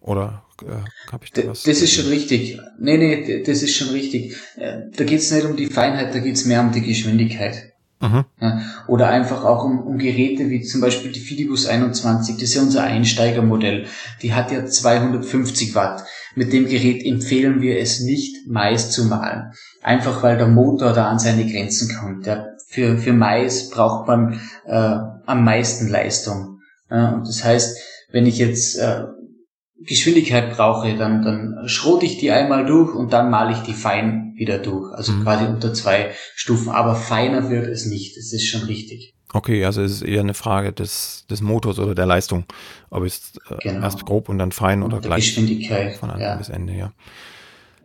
Oder 0.00 0.44
äh, 0.62 1.12
habe 1.12 1.26
ich 1.26 1.32
da 1.32 1.46
was? 1.48 1.64
Das 1.64 1.82
ist 1.82 1.92
schon 1.92 2.06
richtig. 2.06 2.58
Nee, 2.78 2.96
nee, 2.96 3.42
das 3.42 3.62
ist 3.62 3.76
schon 3.76 3.90
richtig. 3.90 4.36
Äh, 4.56 4.84
da 4.96 5.04
geht 5.04 5.18
es 5.18 5.30
nicht 5.30 5.44
um 5.44 5.54
die 5.54 5.66
Feinheit, 5.66 6.14
da 6.14 6.20
geht 6.20 6.36
es 6.36 6.46
mehr 6.46 6.62
um 6.62 6.72
die 6.72 6.80
Geschwindigkeit. 6.80 7.74
Ja, 8.40 8.60
oder 8.88 9.08
einfach 9.08 9.44
auch 9.44 9.64
um, 9.64 9.80
um 9.80 9.98
Geräte 9.98 10.50
wie 10.50 10.60
zum 10.60 10.82
Beispiel 10.82 11.12
die 11.12 11.20
Fidibus 11.20 11.66
21, 11.66 12.34
das 12.34 12.42
ist 12.44 12.54
ja 12.54 12.62
unser 12.62 12.82
Einsteigermodell. 12.82 13.86
Die 14.22 14.34
hat 14.34 14.52
ja 14.52 14.66
250 14.66 15.74
Watt. 15.74 16.04
Mit 16.34 16.52
dem 16.52 16.68
Gerät 16.68 17.04
empfehlen 17.06 17.62
wir 17.62 17.78
es 17.78 18.00
nicht, 18.00 18.46
Mais 18.48 18.90
zu 18.90 19.06
malen. 19.06 19.52
Einfach 19.82 20.22
weil 20.22 20.36
der 20.36 20.48
Motor 20.48 20.92
da 20.92 21.08
an 21.08 21.18
seine 21.18 21.50
Grenzen 21.50 21.96
kommt. 21.96 22.26
Ja, 22.26 22.44
für, 22.68 22.98
für 22.98 23.14
Mais 23.14 23.70
braucht 23.70 24.06
man 24.06 24.40
äh, 24.66 24.98
am 25.24 25.44
meisten 25.44 25.88
Leistung. 25.88 26.60
Ja, 26.90 27.10
und 27.12 27.26
das 27.26 27.44
heißt, 27.44 27.78
wenn 28.12 28.26
ich 28.26 28.38
jetzt 28.38 28.76
äh, 28.78 29.04
Geschwindigkeit 29.78 30.56
brauche, 30.56 30.96
dann, 30.96 31.22
dann 31.22 31.68
schrote 31.68 32.06
ich 32.06 32.18
die 32.18 32.30
einmal 32.30 32.64
durch 32.66 32.94
und 32.94 33.12
dann 33.12 33.30
male 33.30 33.52
ich 33.52 33.58
die 33.58 33.74
fein 33.74 34.32
wieder 34.36 34.58
durch. 34.58 34.92
Also 34.94 35.12
mhm. 35.12 35.22
quasi 35.22 35.44
unter 35.44 35.74
zwei 35.74 36.12
Stufen. 36.34 36.70
Aber 36.70 36.94
feiner 36.94 37.50
wird 37.50 37.66
es 37.66 37.86
nicht. 37.86 38.16
Das 38.16 38.32
ist 38.32 38.46
schon 38.46 38.62
richtig. 38.62 39.14
Okay, 39.32 39.64
also 39.64 39.82
es 39.82 39.92
ist 39.92 40.02
eher 40.02 40.20
eine 40.20 40.34
Frage 40.34 40.72
des, 40.72 41.26
des 41.28 41.42
Motors 41.42 41.78
oder 41.78 41.94
der 41.94 42.06
Leistung. 42.06 42.44
Ob 42.90 43.04
es 43.04 43.32
äh, 43.50 43.56
genau. 43.62 43.82
erst 43.82 44.04
grob 44.06 44.28
und 44.28 44.38
dann 44.38 44.52
fein 44.52 44.82
und 44.82 44.92
oder 44.92 45.02
gleich. 45.02 45.26
Geschwindigkeit. 45.26 45.96
Von 45.96 46.10
Anfang 46.10 46.26
ja. 46.26 46.36
bis 46.36 46.48
Ende, 46.48 46.72
ja. 46.72 46.92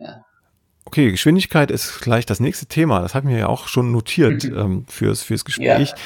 ja. 0.00 0.24
Okay, 0.86 1.10
Geschwindigkeit 1.10 1.70
ist 1.70 2.00
gleich 2.00 2.24
das 2.24 2.40
nächste 2.40 2.66
Thema. 2.66 3.00
Das 3.00 3.14
hat 3.14 3.24
mir 3.24 3.38
ja 3.38 3.48
auch 3.48 3.68
schon 3.68 3.92
notiert 3.92 4.44
ähm, 4.44 4.86
fürs, 4.88 5.22
fürs 5.22 5.44
Gespräch. 5.44 5.90
Ja. 5.90 5.96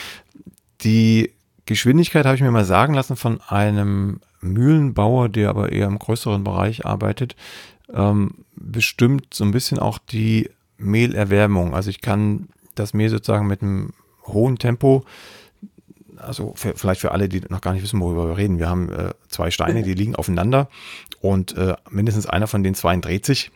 Die 0.83 1.33
Geschwindigkeit 1.65 2.25
habe 2.25 2.35
ich 2.35 2.43
mir 2.43 2.51
mal 2.51 2.65
sagen 2.65 2.95
lassen 2.95 3.17
von 3.17 3.41
einem 3.41 4.21
Mühlenbauer, 4.41 5.29
der 5.29 5.51
aber 5.51 5.73
eher 5.73 5.87
im 5.87 5.99
größeren 5.99 6.45
Bereich 6.45 6.85
arbeitet, 6.87 7.37
ähm, 7.93 8.45
bestimmt 8.55 9.35
so 9.35 9.45
ein 9.45 9.53
bisschen 9.53 9.79
auch 9.79 9.99
die 9.99 10.51
Mehlerwärmung. 10.79 11.75
Also 11.75 11.91
ich 11.91 12.01
kann 12.01 12.49
das 12.75 12.95
Mehl 12.95 13.09
sozusagen 13.09 13.47
mit 13.47 13.63
einem 13.63 13.93
hohen 14.27 14.59
Tempo, 14.59 15.05
also 16.17 16.55
für, 16.57 16.75
vielleicht 16.75 17.01
für 17.01 17.13
alle, 17.13 17.29
die 17.29 17.43
noch 17.49 17.61
gar 17.61 17.73
nicht 17.73 17.83
wissen, 17.83 18.01
worüber 18.01 18.29
wir 18.29 18.37
reden. 18.37 18.59
Wir 18.59 18.69
haben 18.69 18.91
äh, 18.91 19.13
zwei 19.29 19.51
Steine, 19.51 19.83
die 19.83 19.95
liegen 19.95 20.17
aufeinander 20.17 20.69
und 21.21 21.57
äh, 21.57 21.75
mindestens 21.91 22.27
einer 22.27 22.47
von 22.47 22.63
den 22.63 22.75
zwei 22.75 22.97
dreht 22.97 23.27
sich 23.27 23.51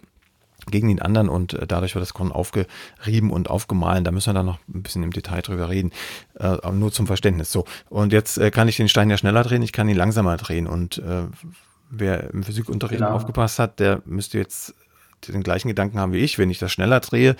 gegen 0.71 0.89
den 0.89 1.01
anderen 1.01 1.29
und 1.29 1.55
äh, 1.55 1.67
dadurch 1.67 1.95
wird 1.95 2.03
das 2.03 2.15
Korn 2.15 2.33
aufgerieben 2.33 3.31
und 3.31 3.51
aufgemahlen. 3.51 4.05
Da 4.05 4.11
müssen 4.11 4.31
wir 4.31 4.35
dann 4.35 4.47
noch 4.47 4.59
ein 4.73 4.83
bisschen 4.83 5.03
im 5.03 5.13
Detail 5.13 5.43
drüber 5.43 5.69
reden, 5.69 5.93
äh, 6.39 6.45
aber 6.45 6.73
nur 6.73 6.93
zum 6.93 7.07
Verständnis. 7.07 7.53
So, 7.53 7.65
und 7.89 8.13
jetzt 8.13 8.39
äh, 8.39 8.51
kann 8.51 8.69
ich 8.69 8.77
den 8.77 8.89
Stein 8.89 9.11
ja 9.11 9.17
schneller 9.17 9.43
drehen, 9.43 9.63
ich 9.63 9.73
kann 9.73 9.89
ihn 9.89 9.97
langsamer 9.97 10.37
drehen 10.37 10.67
und 10.67 11.03
wer 11.91 12.31
im 12.31 12.43
Physikunterricht 12.43 13.01
genau. 13.01 13.13
aufgepasst 13.13 13.59
hat, 13.59 13.81
der 13.81 14.01
müsste 14.05 14.39
jetzt 14.39 14.75
den 15.29 15.43
gleichen 15.43 15.69
Gedanken 15.69 15.99
haben 15.99 16.13
wie 16.13 16.19
ich. 16.19 16.39
Wenn 16.39 16.51
ich 16.51 16.59
das 16.59 16.73
schneller 16.73 17.01
drehe, 17.01 17.37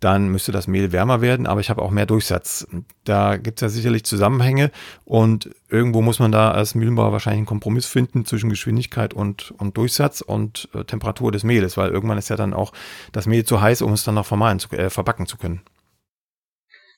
dann 0.00 0.28
müsste 0.28 0.52
das 0.52 0.66
Mehl 0.66 0.92
wärmer 0.92 1.20
werden, 1.20 1.46
aber 1.46 1.60
ich 1.60 1.70
habe 1.70 1.82
auch 1.82 1.90
mehr 1.90 2.06
Durchsatz. 2.06 2.66
Da 3.04 3.36
gibt 3.36 3.58
es 3.58 3.62
ja 3.62 3.68
sicherlich 3.68 4.04
Zusammenhänge 4.04 4.70
und 5.04 5.50
irgendwo 5.68 6.02
muss 6.02 6.18
man 6.18 6.32
da 6.32 6.50
als 6.50 6.74
Mühlenbauer 6.74 7.12
wahrscheinlich 7.12 7.38
einen 7.38 7.46
Kompromiss 7.46 7.86
finden 7.86 8.24
zwischen 8.24 8.50
Geschwindigkeit 8.50 9.14
und, 9.14 9.52
und 9.58 9.76
Durchsatz 9.76 10.20
und 10.20 10.68
äh, 10.74 10.84
Temperatur 10.84 11.32
des 11.32 11.44
Mehles, 11.44 11.76
weil 11.76 11.90
irgendwann 11.90 12.18
ist 12.18 12.28
ja 12.28 12.36
dann 12.36 12.54
auch 12.54 12.72
das 13.12 13.26
Mehl 13.26 13.44
zu 13.44 13.60
heiß, 13.60 13.82
um 13.82 13.92
es 13.92 14.04
dann 14.04 14.14
noch 14.14 14.26
vermahlen 14.26 14.58
zu, 14.58 14.70
äh, 14.70 14.90
verbacken 14.90 15.26
zu 15.26 15.36
können. 15.36 15.62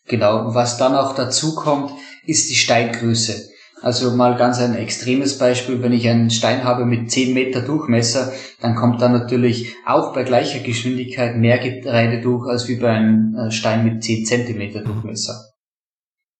Genau, 0.08 0.54
was 0.54 0.76
dann 0.76 0.94
auch 0.94 1.14
dazu 1.14 1.54
kommt, 1.54 1.90
ist 2.24 2.48
die 2.48 2.54
Steingröße. 2.54 3.55
Also 3.82 4.12
mal 4.12 4.36
ganz 4.36 4.58
ein 4.58 4.74
extremes 4.74 5.38
Beispiel, 5.38 5.82
wenn 5.82 5.92
ich 5.92 6.08
einen 6.08 6.30
Stein 6.30 6.64
habe 6.64 6.86
mit 6.86 7.10
10 7.10 7.34
Meter 7.34 7.60
Durchmesser, 7.60 8.32
dann 8.60 8.74
kommt 8.74 9.02
da 9.02 9.08
natürlich 9.08 9.74
auch 9.84 10.14
bei 10.14 10.24
gleicher 10.24 10.60
Geschwindigkeit 10.60 11.36
mehr 11.36 11.58
Getreide 11.58 12.22
durch, 12.22 12.48
als 12.48 12.68
wie 12.68 12.76
bei 12.76 12.90
einem 12.90 13.36
äh, 13.36 13.50
Stein 13.50 13.84
mit 13.84 14.02
10 14.02 14.24
Zentimeter 14.24 14.82
Durchmesser. 14.82 15.52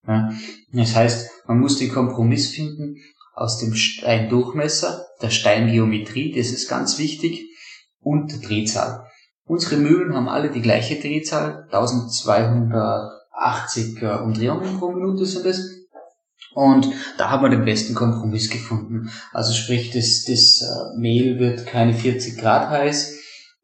Ja, 0.09 0.31
das 0.73 0.95
heißt, 0.95 1.31
man 1.47 1.61
muss 1.61 1.79
den 1.79 1.93
Kompromiss 1.93 2.51
finden 2.51 2.97
aus 3.35 3.59
dem 3.59 3.75
Steindurchmesser, 3.75 5.05
der 5.21 5.31
Steingeometrie, 5.31 6.33
das 6.35 6.49
ist 6.49 6.69
ganz 6.69 6.99
wichtig, 6.99 7.45
und 8.01 8.33
der 8.33 8.39
Drehzahl. 8.39 9.05
Unsere 9.45 9.77
Mühlen 9.77 10.15
haben 10.15 10.29
alle 10.29 10.51
die 10.51 10.63
gleiche 10.63 10.99
Drehzahl, 10.99 11.65
1280 11.71 14.03
äh, 14.03 14.07
Umdrehungen 14.23 14.79
pro 14.79 14.91
Minute 14.91 15.27
sind 15.27 15.45
es. 15.45 15.86
Und 16.57 16.89
da 17.19 17.29
haben 17.29 17.43
wir 17.43 17.51
den 17.51 17.67
besten 17.67 17.95
Kompromiss 17.95 18.49
gefunden. 18.49 19.11
Also 19.35 19.53
sprich, 19.53 19.91
das, 19.91 20.25
das 20.25 20.63
äh, 20.63 20.99
Mehl 20.99 21.39
wird 21.39 21.67
keine 21.67 21.93
40 21.93 22.39
Grad 22.39 22.71
heiß 22.71 23.15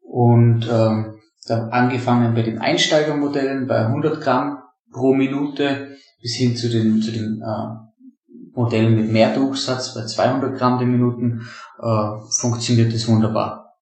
und 0.01 0.69
ähm, 0.71 1.15
da 1.47 1.69
angefangen 1.69 2.35
bei 2.35 2.43
den 2.43 2.59
Einsteigermodellen 2.59 3.65
bei 3.65 3.87
100 3.87 4.21
Gramm 4.21 4.59
pro 4.91 5.15
Minute 5.15 5.97
bis 6.21 6.35
hin 6.35 6.55
zu 6.55 6.69
den, 6.69 7.01
zu 7.01 7.11
den 7.11 7.41
äh, 7.41 8.55
Modellen 8.55 8.95
mit 8.95 9.11
mehr 9.11 9.33
Durchsatz 9.33 9.95
bei 9.95 10.05
200 10.05 10.55
Gramm 10.55 10.77
die 10.77 10.85
Minuten 10.85 11.47
äh, 11.81 12.09
funktioniert 12.29 12.93
das 12.93 13.07
wunderbar. 13.07 13.73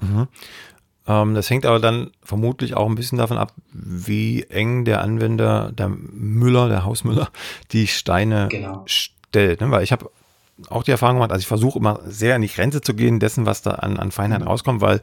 Mhm. 0.00 0.28
Ähm, 1.06 1.34
das 1.34 1.48
hängt 1.50 1.66
aber 1.66 1.78
dann 1.78 2.10
vermutlich 2.22 2.74
auch 2.74 2.88
ein 2.88 2.94
bisschen 2.94 3.18
davon 3.18 3.38
ab, 3.38 3.52
wie 3.72 4.42
eng 4.44 4.84
der 4.84 5.02
Anwender, 5.02 5.72
der 5.72 5.88
Müller, 5.88 6.68
der 6.68 6.84
Hausmüller, 6.84 7.30
die 7.72 7.86
Steine 7.86 8.48
genau. 8.50 8.84
stellt. 8.86 9.60
Ne? 9.60 9.70
Weil 9.70 9.84
ich 9.84 9.92
habe 9.92 10.10
auch 10.68 10.82
die 10.82 10.90
Erfahrung 10.90 11.16
gemacht, 11.16 11.32
also 11.32 11.40
ich 11.40 11.46
versuche 11.46 11.78
immer 11.78 12.00
sehr 12.06 12.34
an 12.34 12.42
die 12.42 12.48
Grenze 12.48 12.80
zu 12.80 12.94
gehen 12.94 13.20
dessen, 13.20 13.46
was 13.46 13.62
da 13.62 13.72
an, 13.72 13.98
an 13.98 14.10
Feinheit 14.10 14.40
mhm. 14.40 14.48
rauskommt, 14.48 14.80
weil 14.80 15.00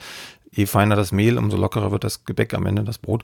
je 0.52 0.66
feiner 0.66 0.96
das 0.96 1.12
Mehl, 1.12 1.38
umso 1.38 1.58
lockerer 1.58 1.92
wird 1.92 2.04
das 2.04 2.26
Gebäck 2.26 2.54
am 2.54 2.66
Ende, 2.66 2.84
das 2.84 2.98
Brot. 2.98 3.24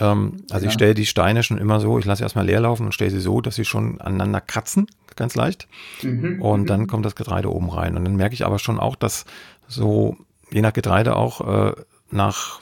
Ähm, 0.00 0.44
also 0.50 0.64
ja. 0.64 0.68
ich 0.68 0.74
stelle 0.74 0.94
die 0.94 1.06
Steine 1.06 1.42
schon 1.42 1.58
immer 1.58 1.80
so, 1.80 1.98
ich 1.98 2.04
lasse 2.04 2.22
erstmal 2.22 2.46
leer 2.46 2.60
laufen 2.60 2.86
und 2.86 2.92
stelle 2.92 3.10
sie 3.10 3.20
so, 3.20 3.40
dass 3.40 3.56
sie 3.56 3.64
schon 3.64 4.00
aneinander 4.00 4.40
kratzen, 4.40 4.86
ganz 5.16 5.34
leicht. 5.34 5.68
Mhm. 6.02 6.40
Und 6.40 6.70
dann 6.70 6.82
mhm. 6.82 6.86
kommt 6.86 7.04
das 7.04 7.16
Getreide 7.16 7.52
oben 7.52 7.70
rein. 7.70 7.96
Und 7.96 8.04
dann 8.04 8.16
merke 8.16 8.34
ich 8.34 8.44
aber 8.44 8.58
schon 8.58 8.78
auch, 8.78 8.96
dass 8.96 9.24
so, 9.66 10.16
je 10.50 10.62
nach 10.62 10.72
Getreide 10.72 11.16
auch, 11.16 11.40
äh, 11.68 11.72
nach 12.12 12.60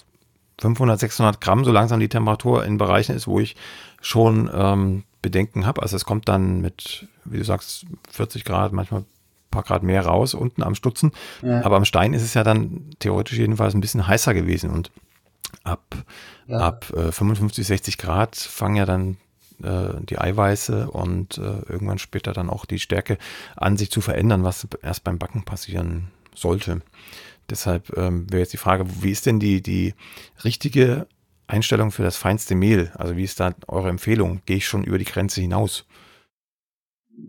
500, 0.61 0.99
600 0.99 1.41
Gramm 1.41 1.65
so 1.65 1.73
langsam 1.73 2.01
die 2.01 2.09
Temperatur 2.09 2.65
in 2.65 2.79
Bereichen 2.79 3.15
ist, 3.15 3.29
wo 3.29 3.39
ich 3.41 3.57
schon 4.01 4.51
ähm, 4.53 5.05
Bedenken 5.23 5.67
habe. 5.67 5.83
Also 5.83 5.97
es 5.97 6.05
kommt 6.05 6.29
dann 6.29 6.61
mit, 6.61 7.09
wie 7.25 7.39
du 7.39 7.45
sagst, 7.45 7.87
40 8.11 8.45
Grad, 8.45 8.73
manchmal 8.73 9.03
ein 9.03 9.07
paar 9.51 9.63
Grad 9.63 9.83
mehr 9.83 10.05
raus 10.05 10.35
unten 10.35 10.63
am 10.63 10.75
Stutzen. 10.75 11.13
Ja. 11.43 11.65
Aber 11.65 11.77
am 11.77 11.85
Stein 11.85 12.13
ist 12.13 12.23
es 12.23 12.35
ja 12.35 12.45
dann 12.45 12.91
theoretisch 12.99 13.39
jedenfalls 13.39 13.75
ein 13.75 13.81
bisschen 13.81 14.07
heißer 14.07 14.35
gewesen. 14.35 14.71
Und 14.71 14.91
ab, 15.65 15.97
ja. 16.47 16.59
ab 16.59 16.93
äh, 16.95 17.13
55, 17.13 17.67
60 17.67 17.99
Grad 17.99 18.37
fangen 18.37 18.77
ja 18.77 18.87
dann 18.87 19.17
äh, 19.63 20.01
die 20.01 20.19
Eiweiße 20.19 20.91
und 20.91 21.39
äh, 21.39 21.61
irgendwann 21.69 21.99
später 21.99 22.33
dann 22.33 22.51
auch 22.51 22.65
die 22.65 22.79
Stärke 22.79 23.19
an 23.57 23.77
sich 23.77 23.91
zu 23.91 24.01
verändern, 24.01 24.45
was 24.45 24.67
erst 24.83 25.05
beim 25.05 25.19
Backen 25.19 25.45
passieren 25.45 26.09
sollte. 26.35 26.83
Deshalb 27.51 27.97
ähm, 27.97 28.31
wäre 28.31 28.41
jetzt 28.41 28.53
die 28.53 28.59
Frage, 28.59 28.85
wie 29.01 29.11
ist 29.11 29.27
denn 29.27 29.41
die, 29.41 29.63
die 29.63 29.95
richtige 30.45 31.07
Einstellung 31.47 31.91
für 31.91 32.03
das 32.03 32.17
feinste 32.17 32.55
Mehl? 32.55 32.93
Also 32.95 33.17
wie 33.17 33.25
ist 33.25 33.41
da 33.41 33.55
eure 33.67 33.89
Empfehlung? 33.89 34.43
Gehe 34.45 34.59
ich 34.59 34.67
schon 34.67 34.85
über 34.85 34.99
die 34.99 35.07
Grenze 35.07 35.41
hinaus? 35.41 35.87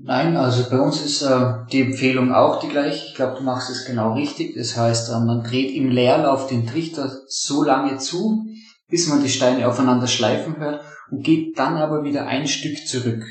Nein, 0.03 0.37
also 0.37 0.69
bei 0.69 0.79
uns 0.79 1.01
ist 1.03 1.23
äh, 1.23 1.53
die 1.71 1.81
Empfehlung 1.81 2.31
auch 2.33 2.59
die 2.59 2.67
gleiche. 2.67 3.07
Ich 3.07 3.15
glaube, 3.15 3.37
du 3.37 3.43
machst 3.43 3.69
es 3.69 3.85
genau 3.85 4.13
richtig. 4.13 4.55
Das 4.55 4.77
heißt, 4.77 5.09
äh, 5.09 5.19
man 5.19 5.43
dreht 5.43 5.73
im 5.73 5.89
Leerlauf 5.89 6.47
den 6.47 6.67
Trichter 6.67 7.11
so 7.27 7.63
lange 7.63 7.97
zu, 7.97 8.45
bis 8.87 9.07
man 9.07 9.23
die 9.23 9.29
Steine 9.29 9.67
aufeinander 9.67 10.07
schleifen 10.07 10.57
hört 10.57 10.83
und 11.09 11.23
geht 11.23 11.57
dann 11.57 11.77
aber 11.77 12.03
wieder 12.03 12.27
ein 12.27 12.47
Stück 12.47 12.87
zurück. 12.87 13.23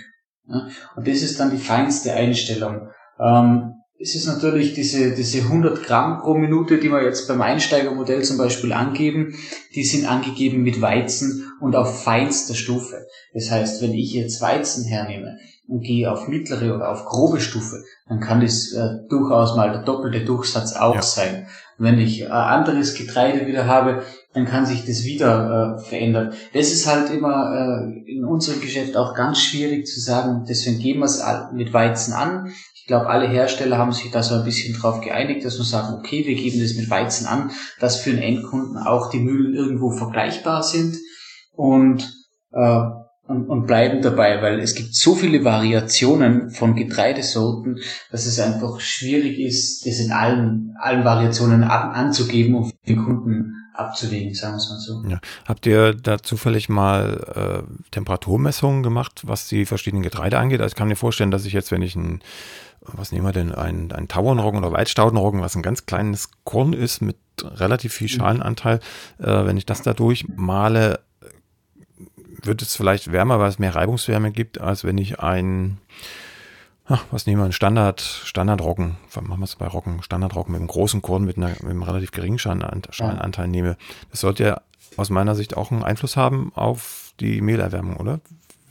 Ja? 0.48 0.68
Und 0.96 1.07
das 1.07 1.22
ist 1.22 1.38
dann 1.38 1.51
die 1.51 1.59
feinste 1.59 2.12
Einstellung. 2.12 2.88
Ähm, 3.20 3.74
es 4.01 4.15
ist 4.15 4.27
natürlich 4.27 4.75
diese, 4.75 5.13
diese 5.13 5.39
100 5.39 5.83
Gramm 5.83 6.21
pro 6.21 6.35
Minute, 6.35 6.79
die 6.79 6.91
wir 6.91 7.03
jetzt 7.03 7.27
beim 7.27 7.43
Einsteigermodell 7.43 8.23
zum 8.23 8.39
Beispiel 8.39 8.73
angeben, 8.73 9.35
die 9.75 9.85
sind 9.85 10.07
angegeben 10.07 10.63
mit 10.63 10.81
Weizen 10.81 11.53
und 11.61 11.75
auf 11.75 12.05
feinster 12.05 12.55
Stufe. 12.55 13.07
Das 13.35 13.51
heißt, 13.51 13.83
wenn 13.83 13.93
ich 13.93 14.13
jetzt 14.13 14.41
Weizen 14.41 14.85
hernehme 14.85 15.39
und 15.67 15.83
gehe 15.83 16.11
auf 16.11 16.29
mittlere 16.29 16.75
oder 16.77 16.91
auf 16.91 17.07
grobe 17.07 17.41
Stufe, 17.41 17.83
dann 18.09 18.21
kann 18.21 18.41
das 18.41 18.73
äh, 18.73 18.89
durchaus 19.09 19.57
mal 19.57 19.73
der 19.73 19.83
doppelte 19.83 20.25
Durchsatz 20.25 20.75
auch 20.75 20.95
ja. 20.95 21.03
sein. 21.03 21.47
Wenn 21.77 21.99
ich 21.99 22.23
äh, 22.23 22.27
anderes 22.27 22.95
Getreide 22.95 23.47
wieder 23.47 23.67
habe, 23.67 24.03
dann 24.33 24.47
kann 24.47 24.67
sich 24.67 24.85
das 24.87 25.05
wieder 25.05 25.77
äh, 25.77 25.83
verändern. 25.83 26.33
Das 26.53 26.73
ist 26.73 26.87
halt 26.87 27.11
immer 27.11 27.85
äh, 27.85 28.11
in 28.11 28.25
unserem 28.25 28.61
Geschäft 28.61 28.97
auch 28.97 29.15
ganz 29.15 29.41
schwierig 29.41 29.87
zu 29.87 30.01
sagen, 30.01 30.45
deswegen 30.49 30.79
gehen 30.79 30.99
wir 30.99 31.07
es 31.07 31.23
mit 31.53 31.73
Weizen 31.73 32.13
an 32.13 32.53
glaube, 32.88 33.09
alle 33.09 33.29
Hersteller 33.29 33.79
haben 33.79 33.92
sich 33.92 34.11
da 34.11 34.22
so 34.22 34.35
ein 34.35 34.44
bisschen 34.44 34.74
drauf 34.74 35.01
geeinigt, 35.01 35.44
dass 35.44 35.59
man 35.59 35.66
sagt, 35.66 35.92
okay, 35.92 36.27
wir 36.27 36.35
geben 36.35 36.61
das 36.61 36.74
mit 36.74 36.90
Weizen 36.90 37.27
an, 37.27 37.53
dass 37.79 38.01
für 38.01 38.11
den 38.11 38.22
Endkunden 38.22 38.79
auch 38.79 39.11
die 39.11 39.20
Mühlen 39.20 39.55
irgendwo 39.55 39.90
vergleichbar 39.90 40.64
sind 40.64 40.96
und, 41.53 42.12
äh, 42.53 42.81
und, 43.29 43.46
und 43.48 43.66
bleiben 43.66 44.01
dabei, 44.01 44.42
weil 44.42 44.59
es 44.59 44.74
gibt 44.74 44.94
so 44.94 45.14
viele 45.14 45.44
Variationen 45.44 46.51
von 46.51 46.74
Getreidesorten, 46.74 47.79
dass 48.11 48.24
es 48.24 48.40
einfach 48.40 48.81
schwierig 48.81 49.38
ist, 49.38 49.87
das 49.87 50.01
in 50.01 50.11
allen, 50.11 50.74
allen 50.81 51.05
Variationen 51.05 51.64
an, 51.64 51.90
anzugeben 51.90 52.55
und 52.55 52.70
für 52.70 52.87
den 52.87 53.05
Kunden 53.05 53.58
abzulegen, 53.79 54.35
sagen 54.35 54.55
wir 54.55 54.59
es 54.59 54.71
mal 54.71 54.79
so. 54.79 55.05
Ja. 55.09 55.21
Habt 55.47 55.64
ihr 55.67 55.95
da 55.95 56.19
zufällig 56.19 56.69
mal 56.69 57.64
äh, 57.64 57.91
Temperaturmessungen 57.91 58.83
gemacht, 58.83 59.23
was 59.25 59.47
die 59.47 59.67
verschiedenen 59.67 60.03
Getreide 60.03 60.38
angeht? 60.38 60.61
Also 60.61 60.73
ich 60.73 60.77
kann 60.77 60.88
mir 60.88 60.97
vorstellen, 60.97 61.31
dass 61.31 61.45
ich 61.45 61.53
jetzt, 61.53 61.71
wenn 61.71 61.83
ich 61.83 61.95
ein 61.97 62.21
was 62.81 63.12
nehmen 63.12 63.27
wir 63.27 63.33
denn, 63.33 63.55
ein, 63.55 63.93
ein 63.93 64.09
Tauernroggen 64.09 64.61
oder 64.61 64.73
Waldstaudenroggen, 64.73 65.41
was 65.41 65.57
ein 65.57 65.62
ganz 65.62 65.87
kleines 65.87 66.31
Korn 66.45 66.73
ist 66.73 67.01
mit 67.01 67.17
relativ 67.43 67.93
viel 67.93 68.07
mhm. 68.07 68.12
Schalenanteil. 68.12 68.81
Äh, 69.19 69.47
wenn 69.47 69.57
ich 69.57 69.67
das 69.67 69.83
da 69.83 69.95
durchmale, 69.95 71.01
wird 72.43 72.62
es 72.62 72.77
vielleicht 72.77 73.12
wärmer, 73.12 73.38
weil 73.38 73.49
es 73.49 73.59
mehr 73.59 73.75
Reibungswärme 73.75 74.31
gibt, 74.31 74.61
als 74.61 74.85
wenn 74.85 74.99
ich 74.99 75.21
ein, 75.21 75.79
ach, 76.88 77.05
was 77.11 77.27
nehmen 77.27 77.40
wir, 77.40 77.46
ein 77.46 77.53
Standard, 77.53 78.01
Standardroggen, 78.01 78.96
machen 79.20 79.40
wir 79.40 79.44
es 79.44 79.57
bei 79.57 79.66
Roggen, 79.66 80.03
Standardroggen 80.03 80.53
mit 80.53 80.61
einem 80.61 80.68
großen 80.68 81.03
Korn 81.03 81.24
mit, 81.24 81.37
einer, 81.37 81.48
mit 81.48 81.64
einem 81.64 81.83
relativ 81.83 82.11
geringen 82.11 82.38
Schalenanteil 82.38 83.44
ja. 83.44 83.46
nehme. 83.46 83.77
Das 84.11 84.20
sollte 84.20 84.44
ja 84.44 84.61
aus 84.96 85.11
meiner 85.11 85.35
Sicht 85.35 85.57
auch 85.57 85.70
einen 85.70 85.85
Einfluss 85.85 86.16
haben 86.16 86.53
auf 86.55 87.12
die 87.20 87.40
Mehlerwärmung, 87.40 87.96
oder? 87.96 88.20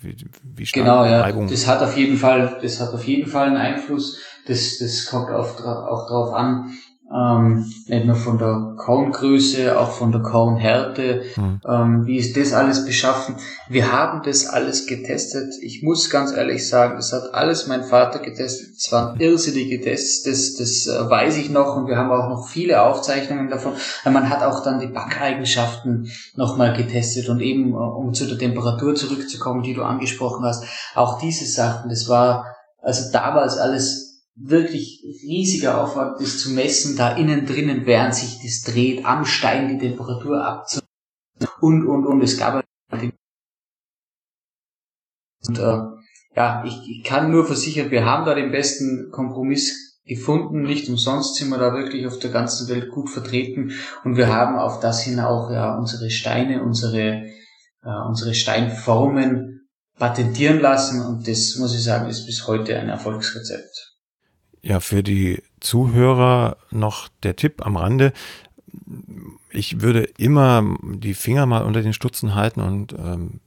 wie, 0.02 0.16
wie 0.44 0.66
stark 0.66 0.86
genau, 0.86 1.06
ja. 1.06 1.22
Reibung. 1.22 1.48
Das 1.50 1.68
hat 1.68 1.82
auf 1.82 1.98
jeden 1.98 2.18
Fall, 2.18 2.60
das 2.62 2.80
hat 2.80 2.94
auf 2.94 3.06
jeden 3.06 3.30
Fall 3.30 3.48
einen 3.48 3.58
Einfluss. 3.58 4.20
Das, 4.48 4.78
das 4.80 5.06
kommt 5.08 5.30
auch, 5.30 5.60
auch 5.60 6.08
darauf 6.08 6.34
an, 6.34 6.72
ähm, 7.14 7.66
nicht 7.88 8.06
nur 8.06 8.16
von 8.16 8.38
der 8.38 8.74
Korngröße, 8.78 9.80
auch 9.80 9.92
von 9.92 10.12
der 10.12 10.22
Kornhärte. 10.22 11.24
Mhm. 11.36 11.62
Ähm, 11.66 12.06
wie 12.06 12.18
ist 12.18 12.36
das 12.36 12.52
alles 12.52 12.86
beschaffen? 12.86 13.36
Wir 13.70 13.94
haben 13.94 14.24
das 14.24 14.46
alles 14.46 14.88
getestet. 14.88 15.54
Ich 15.62 15.84
muss 15.84 16.10
ganz 16.10 16.34
ehrlich 16.34 16.68
sagen, 16.68 16.96
das 16.98 17.14
hat 17.14 17.34
alles 17.34 17.68
mein 17.68 17.84
Vater 17.84 18.20
getestet. 18.20 18.76
Es 18.78 18.92
waren 18.92 19.18
irrsinnige 19.20 19.80
Tests, 19.80 20.24
das, 20.24 20.56
das 20.56 20.88
äh, 20.88 21.10
weiß 21.10 21.38
ich 21.38 21.50
noch 21.50 21.78
und 21.78 21.88
wir 21.88 21.98
haben 21.98 22.12
auch 22.12 22.30
noch 22.30 22.50
viele 22.50 22.82
Aufzeichnungen 22.82 23.50
davon. 23.50 23.74
Man 24.04 24.30
hat 24.30 24.44
auch 24.44 24.64
dann 24.64 24.80
die 24.80 24.88
Backeigenschaften 24.88 26.10
nochmal 26.36 26.76
getestet 26.76 27.30
und 27.30 27.40
eben, 27.40 27.72
äh, 27.72 27.78
um 27.78 28.14
zu 28.14 28.26
der 28.26 28.38
Temperatur 28.38 28.96
zurückzukommen, 28.96 29.64
die 29.64 29.74
du 29.74 29.84
angesprochen 29.84 30.44
hast, 30.44 30.66
auch 30.94 31.20
diese 31.20 31.46
Sachen, 31.46 31.90
das 31.90 32.10
war 32.10 32.58
also 32.82 33.12
damals 33.12 33.58
alles 33.58 34.07
wirklich 34.40 35.04
riesiger 35.24 35.82
Aufwand, 35.84 36.22
das 36.22 36.40
zu 36.40 36.52
messen, 36.52 36.96
da 36.96 37.16
innen 37.16 37.46
drinnen, 37.46 37.86
während 37.86 38.16
sich 38.16 38.40
das 38.44 38.62
dreht, 38.62 39.06
am 39.06 39.26
Stein 39.26 39.70
die 39.70 39.88
Temperatur 39.88 40.46
abzunehmen 40.46 40.88
und, 41.60 41.88
und, 41.88 42.06
und. 42.06 42.22
Es 42.22 42.38
gab 42.38 42.64
und, 45.48 45.60
äh, 45.60 45.80
ja, 46.36 46.64
ich, 46.66 46.78
ich 46.90 47.04
kann 47.04 47.32
nur 47.32 47.46
versichern, 47.46 47.90
wir 47.90 48.06
haben 48.06 48.26
da 48.26 48.36
den 48.36 48.52
besten 48.52 49.10
Kompromiss 49.12 50.00
gefunden. 50.06 50.62
Nicht 50.62 50.90
umsonst 50.90 51.36
sind 51.36 51.50
wir 51.50 51.58
da 51.58 51.74
wirklich 51.74 52.06
auf 52.06 52.20
der 52.20 52.32
ganzen 52.32 52.68
Welt 52.70 52.92
gut 52.92 53.10
vertreten 53.10 53.72
und 54.04 54.18
wir 54.18 54.28
haben 54.28 54.58
auf 54.58 54.80
das 54.80 55.02
hin 55.02 55.20
auch 55.20 55.52
ja 55.52 55.76
unsere 55.78 56.10
Steine, 56.10 56.64
unsere, 56.64 57.26
äh, 57.84 58.08
unsere 58.08 58.34
Steinformen 58.34 59.68
patentieren 59.98 60.60
lassen 60.60 61.02
und 61.06 61.28
das 61.28 61.56
muss 61.58 61.74
ich 61.74 61.84
sagen, 61.84 62.08
ist 62.08 62.26
bis 62.26 62.48
heute 62.48 62.78
ein 62.78 62.90
Erfolgsrezept. 62.90 63.97
Ja, 64.68 64.82
für 64.82 65.02
die 65.02 65.42
Zuhörer 65.62 66.58
noch 66.72 67.08
der 67.24 67.38
Tipp 67.38 67.66
am 67.66 67.78
Rande. 67.78 68.12
Ich 69.50 69.80
würde 69.80 70.04
immer 70.18 70.76
die 70.84 71.14
Finger 71.14 71.46
mal 71.46 71.64
unter 71.64 71.82
den 71.82 71.94
Stutzen 71.94 72.36
halten 72.36 72.60
und 72.60 72.92
ähm, 72.92 73.40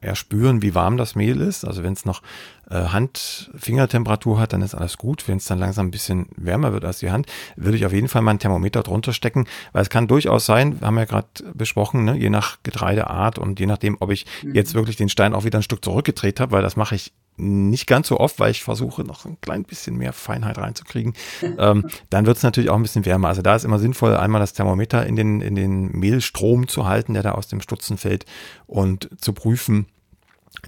erspüren, 0.00 0.60
wie 0.60 0.74
warm 0.74 0.96
das 0.96 1.14
Mehl 1.14 1.40
ist. 1.40 1.64
Also 1.64 1.84
wenn 1.84 1.92
es 1.92 2.04
noch 2.04 2.20
äh, 2.68 2.86
Hand-Fingertemperatur 2.86 4.40
hat, 4.40 4.52
dann 4.52 4.62
ist 4.62 4.74
alles 4.74 4.98
gut. 4.98 5.28
Wenn 5.28 5.36
es 5.36 5.46
dann 5.46 5.60
langsam 5.60 5.86
ein 5.86 5.92
bisschen 5.92 6.26
wärmer 6.34 6.72
wird 6.72 6.84
als 6.84 6.98
die 6.98 7.12
Hand, 7.12 7.26
würde 7.54 7.76
ich 7.76 7.86
auf 7.86 7.92
jeden 7.92 8.08
Fall 8.08 8.22
mal 8.22 8.32
ein 8.32 8.40
Thermometer 8.40 8.82
drunter 8.82 9.12
stecken, 9.12 9.46
weil 9.70 9.82
es 9.82 9.90
kann 9.90 10.08
durchaus 10.08 10.46
sein, 10.46 10.80
wir 10.80 10.88
haben 10.88 10.98
ja 10.98 11.04
gerade 11.04 11.28
besprochen, 11.54 12.04
ne, 12.04 12.16
je 12.16 12.28
nach 12.28 12.58
Getreideart 12.64 13.38
und 13.38 13.60
je 13.60 13.66
nachdem, 13.66 13.98
ob 14.00 14.10
ich 14.10 14.26
mhm. 14.42 14.56
jetzt 14.56 14.74
wirklich 14.74 14.96
den 14.96 15.08
Stein 15.08 15.32
auch 15.32 15.44
wieder 15.44 15.60
ein 15.60 15.62
Stück 15.62 15.84
zurückgedreht 15.84 16.40
habe, 16.40 16.50
weil 16.50 16.62
das 16.62 16.74
mache 16.74 16.96
ich 16.96 17.12
nicht 17.36 17.86
ganz 17.86 18.08
so 18.08 18.20
oft, 18.20 18.38
weil 18.38 18.50
ich 18.50 18.62
versuche, 18.62 19.04
noch 19.04 19.24
ein 19.24 19.40
klein 19.40 19.64
bisschen 19.64 19.96
mehr 19.96 20.12
Feinheit 20.12 20.58
reinzukriegen. 20.58 21.14
ähm, 21.58 21.86
dann 22.10 22.26
wird 22.26 22.36
es 22.36 22.42
natürlich 22.42 22.70
auch 22.70 22.76
ein 22.76 22.82
bisschen 22.82 23.06
wärmer. 23.06 23.28
Also 23.28 23.42
da 23.42 23.56
ist 23.56 23.64
immer 23.64 23.78
sinnvoll, 23.78 24.16
einmal 24.16 24.40
das 24.40 24.52
Thermometer 24.52 25.06
in 25.06 25.16
den, 25.16 25.40
in 25.40 25.54
den 25.54 25.92
Mehlstrom 25.92 26.68
zu 26.68 26.86
halten, 26.86 27.14
der 27.14 27.22
da 27.22 27.32
aus 27.32 27.48
dem 27.48 27.60
Stutzen 27.60 27.96
fällt 27.96 28.26
und 28.66 29.08
zu 29.18 29.32
prüfen, 29.32 29.86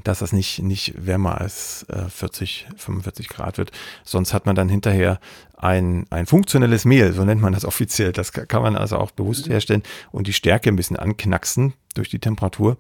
dass 0.03 0.21
das 0.21 0.33
nicht, 0.33 0.63
nicht 0.63 1.07
wärmer 1.07 1.41
als 1.41 1.85
äh, 1.89 2.09
40, 2.09 2.67
45 2.77 3.29
Grad 3.29 3.59
wird. 3.59 3.71
Sonst 4.03 4.33
hat 4.33 4.47
man 4.47 4.57
dann 4.57 4.69
hinterher 4.69 5.21
ein, 5.57 6.07
ein 6.11 6.27
funktionelles 6.27 6.85
Mehl, 6.85 7.13
so 7.13 7.25
nennt 7.25 7.41
man 7.41 7.53
das 7.53 7.65
offiziell. 7.65 8.13
Das 8.13 8.33
kann 8.33 8.63
man 8.63 8.77
also 8.77 8.99
auch 8.99 9.11
bewusst 9.11 9.49
herstellen 9.49 9.83
und 10.11 10.27
die 10.27 10.33
Stärke 10.33 10.71
ein 10.71 10.77
bisschen 10.77 10.97
anknacksen 10.97 11.75
durch 11.95 12.09
die 12.09 12.19
Temperatur 12.19 12.77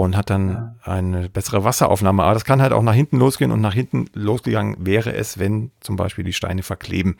und 0.00 0.16
hat 0.16 0.30
dann 0.30 0.76
eine 0.82 1.28
bessere 1.28 1.64
Wasseraufnahme. 1.64 2.22
Aber 2.22 2.34
das 2.34 2.44
kann 2.44 2.62
halt 2.62 2.72
auch 2.72 2.82
nach 2.82 2.94
hinten 2.94 3.18
losgehen 3.18 3.52
und 3.52 3.60
nach 3.60 3.74
hinten 3.74 4.06
losgegangen 4.14 4.76
wäre 4.78 5.12
es, 5.12 5.38
wenn 5.38 5.70
zum 5.80 5.96
Beispiel 5.96 6.24
die 6.24 6.32
Steine 6.32 6.62
verkleben. 6.62 7.16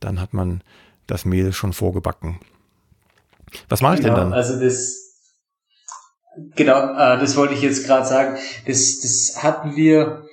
Dann 0.00 0.20
hat 0.20 0.32
man 0.32 0.62
das 1.06 1.24
Mehl 1.24 1.52
schon 1.52 1.72
vorgebacken. 1.72 2.38
Was 3.68 3.82
mache 3.82 3.96
ich 3.96 4.00
genau, 4.00 4.14
denn 4.14 4.24
dann? 4.30 4.32
Also 4.32 4.58
das, 4.60 5.16
genau, 6.54 6.94
äh, 6.94 7.18
das 7.18 7.36
wollte 7.36 7.54
ich 7.54 7.62
jetzt 7.62 7.86
gerade 7.86 8.06
sagen. 8.06 8.38
Das, 8.66 9.00
das 9.00 9.42
hatten 9.42 9.76
wir, 9.76 10.24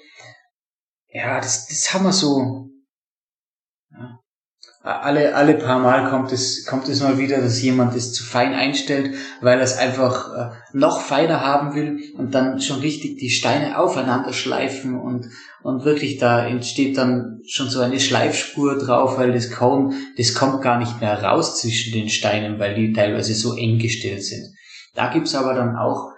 ja, 1.12 1.38
das, 1.42 1.68
das 1.68 1.94
haben 1.94 2.06
wir 2.06 2.14
so, 2.14 2.69
alle, 4.82 5.36
alle 5.36 5.56
paar 5.56 5.80
Mal 5.80 6.10
kommt 6.10 6.32
es, 6.32 6.66
kommt 6.66 6.88
es 6.88 7.02
mal 7.02 7.18
wieder, 7.18 7.42
dass 7.42 7.62
jemand 7.62 7.96
es 7.96 8.14
zu 8.14 8.24
fein 8.24 8.54
einstellt, 8.54 9.14
weil 9.42 9.58
er 9.58 9.64
es 9.64 9.78
einfach 9.78 10.34
äh, 10.34 10.50
noch 10.72 11.02
feiner 11.02 11.42
haben 11.42 11.76
will 11.76 12.14
und 12.18 12.34
dann 12.34 12.62
schon 12.62 12.80
richtig 12.80 13.18
die 13.18 13.30
Steine 13.30 13.78
aufeinander 13.78 14.32
schleifen 14.32 14.98
und, 14.98 15.28
und 15.64 15.84
wirklich 15.84 16.18
da 16.18 16.46
entsteht 16.46 16.98
dann 16.98 17.42
schon 17.46 17.70
so 17.70 17.82
eine 17.82 18.00
Schleifspur 18.00 18.78
drauf, 18.78 19.18
weil 19.18 19.34
das 19.34 19.52
kaum, 19.52 19.94
das 20.18 20.34
kommt 20.34 20.62
gar 20.62 20.80
nicht 20.80 21.02
mehr 21.02 21.22
raus 21.22 21.60
zwischen 21.60 21.92
den 21.92 22.10
Steinen, 22.10 22.58
weil 22.58 22.76
die 22.76 22.94
teilweise 22.94 23.34
so 23.34 23.56
eng 23.56 23.80
gestellt 23.80 24.24
sind. 24.24 24.46
Da 24.96 25.12
gibt's 25.12 25.36
aber 25.36 25.56
dann 25.56 25.76
auch 25.76 26.14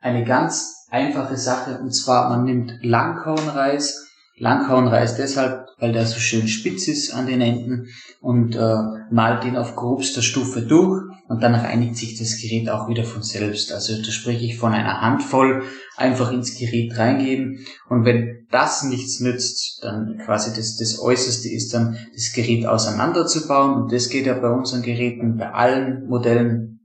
eine 0.00 0.24
ganz 0.24 0.86
einfache 0.90 1.36
Sache 1.36 1.78
und 1.82 1.92
zwar 1.92 2.30
man 2.30 2.44
nimmt 2.44 2.72
Langkornreis, 2.82 4.08
Langkornreis 4.38 5.16
deshalb, 5.16 5.67
weil 5.78 5.92
der 5.92 6.06
so 6.06 6.18
schön 6.18 6.48
spitz 6.48 6.88
ist 6.88 7.14
an 7.14 7.26
den 7.26 7.40
Enden 7.40 7.88
und 8.20 8.56
äh, 8.56 8.76
malt 9.10 9.44
ihn 9.44 9.56
auf 9.56 9.76
grobster 9.76 10.22
Stufe 10.22 10.62
durch 10.62 11.02
und 11.28 11.42
danach 11.42 11.64
einigt 11.64 11.96
sich 11.96 12.18
das 12.18 12.40
Gerät 12.40 12.68
auch 12.68 12.88
wieder 12.88 13.04
von 13.04 13.22
selbst. 13.22 13.72
Also 13.72 13.96
da 13.96 14.10
spreche 14.10 14.44
ich 14.44 14.58
von 14.58 14.72
einer 14.72 15.00
Handvoll 15.00 15.62
einfach 15.96 16.32
ins 16.32 16.58
Gerät 16.58 16.96
reingeben 16.96 17.64
und 17.88 18.04
wenn 18.04 18.46
das 18.50 18.82
nichts 18.82 19.20
nützt, 19.20 19.80
dann 19.82 20.18
quasi 20.24 20.50
das, 20.56 20.76
das 20.76 20.98
Äußerste 20.98 21.48
ist 21.48 21.74
dann 21.74 21.98
das 22.14 22.32
Gerät 22.32 22.66
auseinanderzubauen 22.66 23.82
und 23.82 23.92
das 23.92 24.08
geht 24.08 24.26
ja 24.26 24.34
bei 24.34 24.50
unseren 24.50 24.82
Geräten, 24.82 25.36
bei 25.36 25.52
allen 25.52 26.08
Modellen 26.08 26.78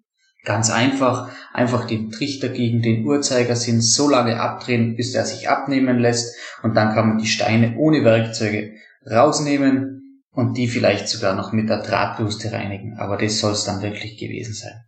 Ganz 0.45 0.69
einfach, 0.69 1.31
einfach 1.53 1.87
den 1.87 2.11
Trichter 2.11 2.49
gegen 2.49 2.81
den 2.81 3.05
Uhrzeigersinn 3.05 3.79
so 3.79 4.09
lange 4.09 4.41
abdrehen, 4.41 4.97
bis 4.97 5.15
er 5.15 5.23
sich 5.23 5.47
abnehmen 5.47 5.99
lässt 5.99 6.35
und 6.63 6.75
dann 6.75 6.93
kann 6.93 7.07
man 7.07 7.17
die 7.17 7.27
Steine 7.27 7.77
ohne 7.77 8.03
Werkzeuge 8.03 8.73
rausnehmen 9.05 10.21
und 10.31 10.57
die 10.57 10.67
vielleicht 10.67 11.07
sogar 11.07 11.35
noch 11.35 11.51
mit 11.51 11.69
der 11.69 11.81
Drahtbürste 11.81 12.51
reinigen. 12.51 12.97
Aber 12.97 13.17
das 13.17 13.39
soll 13.39 13.53
es 13.53 13.65
dann 13.65 13.81
wirklich 13.81 14.17
gewesen 14.17 14.53
sein. 14.53 14.83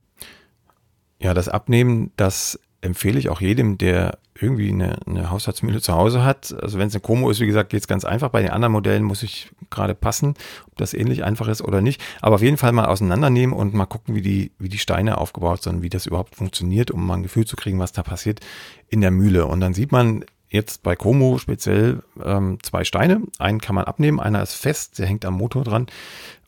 Ja, 1.20 1.34
das 1.34 1.50
Abnehmen, 1.50 2.12
das 2.18 2.60
empfehle 2.82 3.20
ich 3.20 3.30
auch 3.30 3.42
jedem, 3.42 3.78
der 3.78 4.18
irgendwie 4.40 4.70
eine, 4.70 4.98
eine 5.08 5.32
Haushaltsmühle 5.32 5.82
zu 5.82 5.94
Hause 5.94 6.24
hat. 6.24 6.54
Also 6.62 6.78
wenn 6.78 6.88
es 6.88 6.94
eine 6.94 7.02
Como 7.02 7.30
ist, 7.30 7.40
wie 7.40 7.46
gesagt, 7.46 7.70
geht 7.70 7.80
es 7.80 7.88
ganz 7.88 8.04
einfach. 8.04 8.30
Bei 8.30 8.42
den 8.42 8.52
anderen 8.52 8.74
Modellen 8.74 9.04
muss 9.04 9.24
ich 9.24 9.50
gerade 9.70 9.96
passen, 9.96 10.34
ob 10.68 10.76
das 10.78 10.94
ähnlich 10.94 11.24
einfach 11.24 11.48
ist 11.48 11.62
oder 11.62 11.82
nicht. 11.82 12.02
Aber 12.22 12.36
auf 12.36 12.42
jeden 12.42 12.58
Fall 12.58 12.74
mal 12.74 12.86
auseinandernehmen 12.86 13.56
und 13.56 13.74
mal 13.74 13.86
gucken, 13.86 14.14
wie 14.14 14.22
die, 14.22 14.52
wie 14.60 14.70
die 14.70 14.78
Steine 14.78 15.20
aufgebaut 15.20 15.64
sind, 15.64 15.82
wie 15.82 15.90
das 15.90 16.06
überhaupt 16.06 16.36
funktioniert, 16.36 16.92
um 16.92 17.06
mal 17.06 17.16
ein 17.16 17.24
Gefühl 17.24 17.46
zu 17.46 17.56
kriegen, 17.56 17.80
was 17.80 17.94
da 17.94 18.04
passiert 18.04 18.42
in 18.90 19.00
der 19.00 19.12
Mühle. 19.12 19.46
Und 19.46 19.62
dann 19.62 19.74
sieht 19.74 19.94
man 19.94 20.26
jetzt 20.50 20.84
bei 20.84 20.96
Como 20.96 21.38
speziell 21.38 22.04
ähm, 22.24 22.58
zwei 22.62 22.84
Steine. 22.84 23.22
Einen 23.40 23.60
kann 23.60 23.76
man 23.76 23.86
abnehmen, 23.86 24.20
einer 24.20 24.42
ist 24.42 24.54
fest, 24.54 25.00
der 25.00 25.08
hängt 25.08 25.26
am 25.26 25.36
Motor 25.36 25.64
dran. 25.64 25.88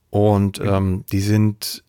Und 0.09 0.59
ähm, 0.59 1.03
die 1.11 1.19
sind 1.19 1.83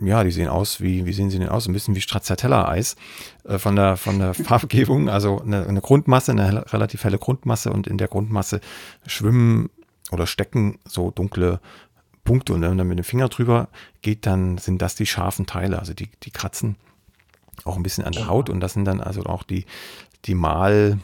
ja, 0.00 0.22
die 0.22 0.30
sehen 0.30 0.48
aus 0.48 0.80
wie, 0.80 1.06
wie 1.06 1.12
sehen 1.12 1.30
sie 1.30 1.38
denn 1.38 1.48
aus? 1.48 1.66
Ein 1.66 1.72
bisschen 1.72 1.96
wie 1.96 2.00
Stracciatella-Eis 2.00 2.96
äh, 3.44 3.58
von 3.58 3.74
der, 3.74 3.96
von 3.96 4.18
der 4.18 4.34
Farbgebung. 4.34 5.08
Also 5.08 5.40
eine, 5.40 5.66
eine 5.66 5.80
Grundmasse, 5.80 6.32
eine 6.32 6.72
relativ 6.72 7.04
helle 7.04 7.18
Grundmasse 7.18 7.72
und 7.72 7.86
in 7.86 7.98
der 7.98 8.08
Grundmasse 8.08 8.60
schwimmen 9.06 9.70
oder 10.12 10.26
stecken 10.26 10.78
so 10.84 11.10
dunkle 11.10 11.60
Punkte. 12.24 12.54
Und 12.54 12.62
wenn 12.62 12.76
man 12.76 12.86
mit 12.86 12.98
dem 12.98 13.04
Finger 13.04 13.28
drüber 13.28 13.68
geht, 14.02 14.26
dann 14.26 14.58
sind 14.58 14.80
das 14.82 14.94
die 14.94 15.06
scharfen 15.06 15.46
Teile. 15.46 15.78
Also 15.78 15.94
die, 15.94 16.08
die 16.22 16.30
kratzen 16.30 16.76
auch 17.64 17.76
ein 17.76 17.82
bisschen 17.82 18.04
an 18.04 18.12
der 18.12 18.28
Haut 18.28 18.50
und 18.50 18.60
das 18.60 18.74
sind 18.74 18.84
dann 18.84 19.00
also 19.00 19.24
auch 19.24 19.42
die, 19.42 19.64
die 20.26 20.34
Mal, 20.34 20.98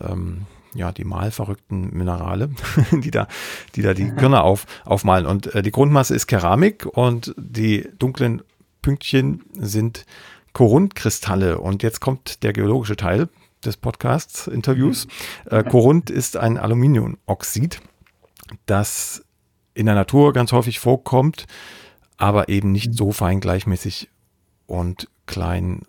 ähm, 0.00 0.46
ja, 0.74 0.92
die 0.92 1.04
malverrückten 1.04 1.92
Minerale, 1.92 2.50
die 2.92 3.10
da, 3.10 3.28
die 3.74 3.82
da 3.82 3.94
die 3.94 4.10
Körner 4.10 4.44
auf, 4.44 4.66
aufmalen. 4.84 5.26
Und 5.26 5.54
äh, 5.54 5.62
die 5.62 5.70
Grundmasse 5.70 6.14
ist 6.14 6.26
Keramik 6.26 6.86
und 6.86 7.34
die 7.36 7.88
dunklen 7.98 8.42
Pünktchen 8.80 9.42
sind 9.54 10.06
Korundkristalle. 10.52 11.58
Und 11.58 11.82
jetzt 11.82 12.00
kommt 12.00 12.42
der 12.42 12.52
geologische 12.52 12.96
Teil 12.96 13.28
des 13.64 13.76
Podcasts-Interviews. 13.76 15.06
Mhm. 15.06 15.56
Äh, 15.56 15.64
Korund 15.64 16.10
ist 16.10 16.36
ein 16.36 16.58
Aluminiumoxid, 16.58 17.80
das 18.66 19.24
in 19.74 19.86
der 19.86 19.94
Natur 19.94 20.32
ganz 20.32 20.52
häufig 20.52 20.78
vorkommt, 20.78 21.46
aber 22.16 22.48
eben 22.48 22.72
nicht 22.72 22.94
so 22.94 23.12
fein 23.12 23.40
gleichmäßig 23.40 24.10
und 24.66 25.08
klein 25.26 25.82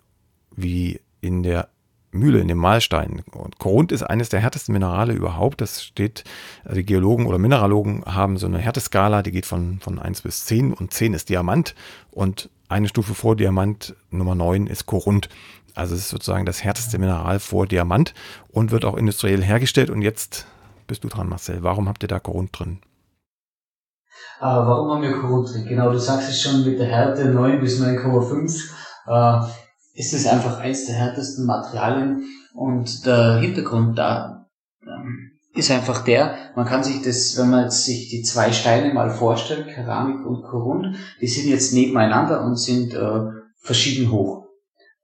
wie 0.56 1.00
in 1.20 1.42
der 1.42 1.68
Mühle, 2.14 2.40
in 2.40 2.48
dem 2.48 2.58
Mahlstein. 2.58 3.22
Und 3.32 3.58
Korund 3.58 3.92
ist 3.92 4.02
eines 4.02 4.28
der 4.28 4.40
härtesten 4.40 4.72
Minerale 4.72 5.12
überhaupt. 5.12 5.60
Das 5.60 5.82
steht, 5.82 6.24
also 6.64 6.76
die 6.76 6.86
Geologen 6.86 7.26
oder 7.26 7.38
Mineralogen 7.38 8.04
haben 8.06 8.36
so 8.36 8.46
eine 8.46 8.58
Härteskala, 8.58 9.22
die 9.22 9.32
geht 9.32 9.46
von, 9.46 9.80
von 9.80 9.98
1 9.98 10.22
bis 10.22 10.46
10 10.46 10.72
und 10.72 10.92
10 10.92 11.14
ist 11.14 11.28
Diamant 11.28 11.74
und 12.10 12.48
eine 12.68 12.88
Stufe 12.88 13.14
vor 13.14 13.36
Diamant, 13.36 13.94
Nummer 14.10 14.34
9, 14.34 14.66
ist 14.66 14.86
Korund. 14.86 15.28
Also 15.74 15.94
es 15.94 16.02
ist 16.02 16.08
sozusagen 16.10 16.46
das 16.46 16.62
härteste 16.62 16.98
Mineral 16.98 17.40
vor 17.40 17.66
Diamant 17.66 18.14
und 18.48 18.70
wird 18.70 18.84
auch 18.84 18.96
industriell 18.96 19.42
hergestellt. 19.42 19.90
Und 19.90 20.02
jetzt 20.02 20.46
bist 20.86 21.04
du 21.04 21.08
dran, 21.08 21.28
Marcel. 21.28 21.62
Warum 21.62 21.88
habt 21.88 22.02
ihr 22.02 22.08
da 22.08 22.20
Korund 22.20 22.58
drin? 22.58 22.78
Uh, 24.40 24.44
warum 24.46 24.90
haben 24.90 25.02
wir 25.02 25.20
Korund 25.20 25.52
drin? 25.52 25.66
Genau, 25.66 25.90
du 25.90 25.98
sagst 25.98 26.28
es 26.28 26.40
schon 26.40 26.64
mit 26.64 26.78
der 26.78 26.86
Härte 26.86 27.26
9 27.26 27.60
bis 27.60 27.82
9,5. 27.82 28.70
Uh, 29.06 29.46
ist 29.94 30.12
es 30.12 30.26
einfach 30.26 30.58
eins 30.58 30.86
der 30.86 30.96
härtesten 30.96 31.46
Materialien 31.46 32.24
und 32.52 33.06
der 33.06 33.38
Hintergrund 33.38 33.96
da 33.96 34.48
ähm, 34.82 35.30
ist 35.54 35.70
einfach 35.70 36.04
der, 36.04 36.36
man 36.56 36.66
kann 36.66 36.82
sich 36.82 37.00
das, 37.02 37.38
wenn 37.38 37.50
man 37.50 37.64
jetzt 37.64 37.84
sich 37.84 38.08
die 38.08 38.22
zwei 38.22 38.52
Steine 38.52 38.92
mal 38.92 39.10
vorstellt, 39.10 39.68
Keramik 39.68 40.26
und 40.26 40.42
Korund, 40.42 40.96
die 41.20 41.28
sind 41.28 41.48
jetzt 41.48 41.72
nebeneinander 41.72 42.44
und 42.44 42.56
sind 42.56 42.92
äh, 42.94 43.20
verschieden 43.60 44.10
hoch. 44.10 44.46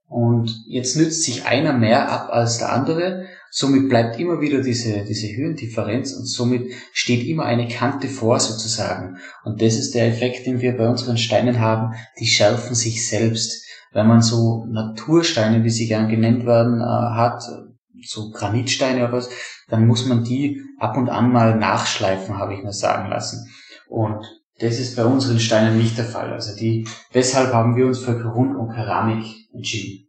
Und 0.09 0.51
jetzt 0.66 0.97
nützt 0.97 1.22
sich 1.22 1.47
einer 1.47 1.72
mehr 1.72 2.11
ab 2.11 2.30
als 2.32 2.59
der 2.59 2.72
andere, 2.72 3.26
somit 3.53 3.88
bleibt 3.88 4.18
immer 4.18 4.41
wieder 4.41 4.61
diese, 4.61 5.05
diese 5.05 5.28
Höhendifferenz 5.28 6.14
und 6.14 6.26
somit 6.26 6.72
steht 6.93 7.24
immer 7.28 7.45
eine 7.45 7.68
Kante 7.68 8.09
vor 8.09 8.41
sozusagen. 8.41 9.18
Und 9.45 9.62
das 9.62 9.76
ist 9.76 9.95
der 9.95 10.09
Effekt, 10.09 10.47
den 10.47 10.61
wir 10.61 10.76
bei 10.76 10.88
unseren 10.88 11.16
Steinen 11.16 11.61
haben, 11.61 11.95
die 12.18 12.26
schärfen 12.26 12.74
sich 12.74 13.09
selbst 13.09 13.64
wenn 13.93 14.07
man 14.07 14.22
so 14.22 14.64
Natursteine, 14.66 15.64
wie 15.64 15.70
sie 15.70 15.88
gern 15.88 16.09
genannt 16.09 16.47
werden, 16.47 16.80
äh, 16.80 16.84
hat, 16.84 17.43
so 18.03 18.30
Granitsteine 18.30 19.05
oder 19.05 19.12
was, 19.12 19.28
dann 19.68 19.86
muss 19.86 20.07
man 20.07 20.24
die 20.24 20.62
ab 20.78 20.97
und 20.97 21.11
an 21.11 21.32
mal 21.32 21.57
nachschleifen, 21.57 22.38
habe 22.38 22.55
ich 22.55 22.62
mir 22.62 22.72
sagen 22.72 23.11
lassen. 23.11 23.51
Und 23.88 24.24
das 24.59 24.78
ist 24.78 24.97
bei 24.97 25.05
unseren 25.05 25.41
Steinen 25.41 25.76
nicht 25.76 25.99
der 25.99 26.05
Fall. 26.05 26.32
Also 26.32 26.57
die, 26.57 26.86
deshalb 27.14 27.53
haben 27.53 27.76
wir 27.76 27.86
uns 27.86 27.99
für 27.99 28.18
Grund 28.18 28.57
und 28.57 28.72
Keramik 28.72 29.24
entschieden. 29.53 30.07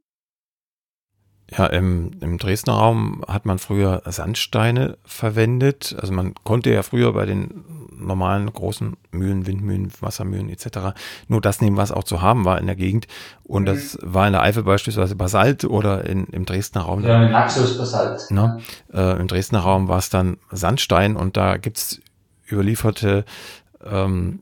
Ja, 1.49 1.65
im, 1.65 2.11
im 2.21 2.37
Dresdner 2.37 2.73
Raum 2.73 3.25
hat 3.27 3.45
man 3.45 3.59
früher 3.59 4.03
Sandsteine 4.05 4.97
verwendet. 5.03 5.95
Also 5.99 6.13
man 6.13 6.33
konnte 6.45 6.71
ja 6.71 6.81
früher 6.81 7.11
bei 7.11 7.25
den 7.25 7.65
normalen 8.05 8.51
großen 8.51 8.97
Mühlen, 9.11 9.47
Windmühlen, 9.47 9.91
Wassermühlen 9.99 10.49
etc. 10.49 10.95
nur 11.27 11.41
das 11.41 11.61
nehmen, 11.61 11.77
was 11.77 11.91
auch 11.91 12.03
zu 12.03 12.21
haben 12.21 12.45
war 12.45 12.59
in 12.59 12.67
der 12.67 12.75
Gegend. 12.75 13.07
Und 13.43 13.63
mhm. 13.63 13.65
das 13.67 13.97
war 14.01 14.27
in 14.27 14.33
der 14.33 14.41
Eifel 14.41 14.63
beispielsweise 14.63 15.15
Basalt 15.15 15.65
oder 15.65 16.05
in, 16.05 16.25
im 16.25 16.45
Dresdner 16.45 16.81
Raum. 16.81 17.03
Ja, 17.03 17.23
in 17.23 17.33
Axus 17.33 17.77
Basalt. 17.77 18.29
Ne? 18.31 18.59
Äh, 18.93 19.19
Im 19.19 19.27
Dresdner 19.27 19.59
Raum 19.59 19.87
war 19.87 19.99
es 19.99 20.09
dann 20.09 20.37
Sandstein 20.51 21.15
und 21.15 21.37
da 21.37 21.57
gibt's 21.57 21.99
überlieferte 22.49 23.23
ähm, 23.85 24.39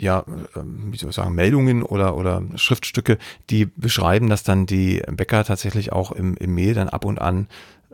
ja, 0.00 0.24
ähm, 0.56 0.92
wie 0.92 0.96
soll 0.96 1.10
ich 1.10 1.16
sagen, 1.16 1.34
Meldungen 1.34 1.82
oder, 1.82 2.16
oder 2.16 2.42
Schriftstücke, 2.54 3.18
die 3.50 3.66
beschreiben, 3.66 4.28
dass 4.28 4.44
dann 4.44 4.66
die 4.66 5.02
Bäcker 5.10 5.44
tatsächlich 5.44 5.92
auch 5.92 6.12
im, 6.12 6.36
im 6.36 6.54
Mehl 6.54 6.74
dann 6.74 6.88
ab 6.88 7.04
und 7.04 7.20
an 7.20 7.48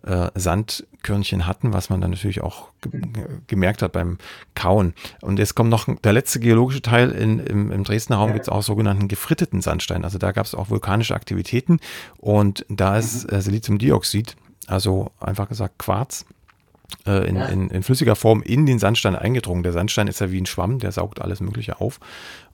äh, 0.07 0.31
Sandkörnchen 0.35 1.47
hatten, 1.47 1.73
was 1.73 1.91
man 1.91 2.01
dann 2.01 2.11
natürlich 2.11 2.43
auch 2.43 2.69
ge 2.81 3.03
gemerkt 3.47 3.83
hat 3.83 3.93
beim 3.93 4.19
Kauen. 4.55 4.95
Und 5.21 5.39
jetzt 5.39 5.55
kommt 5.55 5.71
noch 5.71 5.89
der 6.03 6.13
letzte 6.13 6.41
geologische 6.41 6.83
Teil. 6.83 7.11
In, 7.11 7.39
im, 7.39 7.73
Im 7.73 7.85
Dresdner 7.85 8.17
Raum 8.17 8.33
gibt 8.33 8.45
es 8.45 8.49
auch 8.49 8.63
sogenannten 8.63 9.09
gefritteten 9.09 9.63
Sandstein. 9.63 10.05
Also 10.05 10.19
da 10.19 10.33
gab 10.33 10.47
es 10.47 10.55
auch 10.55 10.71
vulkanische 10.71 11.15
Aktivitäten 11.15 11.81
und 12.19 12.65
da 12.69 12.97
ist 12.97 13.31
mhm. 13.31 13.39
äh, 13.39 13.43
Siliziumdioxid, 13.43 14.37
also 14.67 15.11
einfach 15.21 15.49
gesagt 15.49 15.79
Quarz, 15.79 16.27
äh, 17.07 17.29
in, 17.29 17.37
in, 17.37 17.71
in, 17.71 17.83
flüssiger 17.83 18.17
Form 18.17 18.43
in 18.43 18.67
den 18.67 18.79
Sandstein 18.79 19.17
eingedrungen. 19.17 19.63
Der 19.63 19.73
Sandstein 19.73 20.09
ist 20.09 20.21
ja 20.21 20.31
wie 20.31 20.41
ein 20.41 20.47
Schwamm, 20.47 20.79
der 20.79 20.93
saugt 20.93 21.21
alles 21.21 21.41
Mögliche 21.41 21.81
auf 21.81 22.01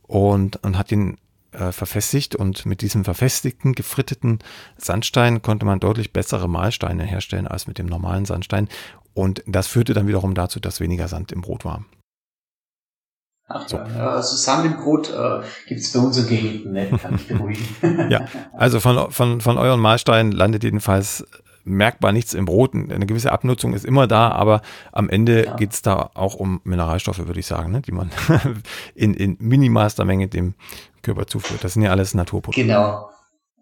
und, 0.03 0.63
und 0.65 0.79
hat 0.79 0.93
ihn 0.93 1.19
äh, 1.53 1.73
verfestigt 1.73 2.35
und 2.35 2.67
mit 2.67 2.81
diesem 2.81 3.05
verfestigten, 3.05 3.75
gefritteten 3.75 4.39
Sandstein 4.77 5.43
konnte 5.43 5.67
man 5.67 5.81
deutlich 5.81 6.13
bessere 6.13 6.49
Mahlsteine 6.49 7.05
herstellen 7.05 7.47
als 7.47 7.67
mit 7.67 7.79
dem 7.79 7.87
normalen 7.87 8.25
Sandstein 8.25 8.69
und 9.15 9.43
das 9.47 9.67
führte 9.67 9.95
dann 9.95 10.07
wiederum 10.07 10.35
dazu, 10.35 10.61
dass 10.61 10.81
weniger 10.81 11.09
Sand 11.09 11.33
im 11.33 11.41
Brot 11.41 11.65
war. 11.65 11.85
Ach 13.53 13.67
so. 13.67 13.79
also 13.79 14.37
Sand 14.37 14.65
im 14.65 14.77
Brot 14.77 15.11
äh, 15.11 15.41
gibt 15.67 15.81
es 15.81 15.93
bei 15.93 15.99
unseren 15.99 16.29
Geräten 16.29 16.73
nicht, 16.73 16.97
kann 17.03 17.17
ich 17.17 17.27
beruhigen. 17.27 17.67
ja, 18.11 18.27
also 18.53 18.79
von, 18.79 19.11
von, 19.11 19.41
von 19.41 19.59
euren 19.59 19.81
Mahlsteinen 19.81 20.31
landet 20.31 20.63
jedenfalls 20.63 21.27
merkbar 21.65 22.13
nichts 22.13 22.33
im 22.33 22.45
Brot. 22.45 22.75
Eine 22.75 23.07
gewisse 23.07 23.33
Abnutzung 23.33 23.75
ist 23.75 23.85
immer 23.85 24.07
da, 24.07 24.31
aber 24.31 24.63
am 24.93 25.09
Ende 25.09 25.47
ja. 25.47 25.57
geht 25.57 25.73
es 25.73 25.83
da 25.83 26.11
auch 26.15 26.35
um 26.35 26.61
Mineralstoffe, 26.65 27.27
würde 27.27 27.41
ich 27.41 27.47
sagen, 27.47 27.73
ne, 27.73 27.83
die 27.83 27.93
man 27.93 28.11
in, 28.95 29.15
in 29.15 29.37
minimalster 29.41 30.05
Menge 30.05 30.29
dem 30.29 30.55
Körper 31.03 31.27
zuführt. 31.27 31.65
Das 31.65 31.75
sind 31.75 31.83
ja 31.83 31.91
alles 31.91 32.15
Naturprodukte. 32.15 32.63
Genau. 32.63 33.09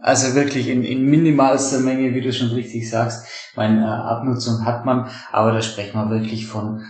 Also 0.01 0.35
wirklich 0.35 0.69
in, 0.69 0.85
in 0.85 1.07
minimalster 1.07 1.81
Menge, 1.81 2.15
wie 2.15 2.21
du 2.21 2.33
schon 2.33 2.51
richtig 2.51 2.89
sagst. 2.89 3.27
Meine 3.57 3.85
äh, 3.85 3.89
Abnutzung 3.89 4.65
hat 4.65 4.85
man, 4.85 5.11
aber 5.33 5.53
da 5.53 5.61
sprechen 5.61 5.99
wir 5.99 6.11
wirklich 6.11 6.47
von 6.47 6.85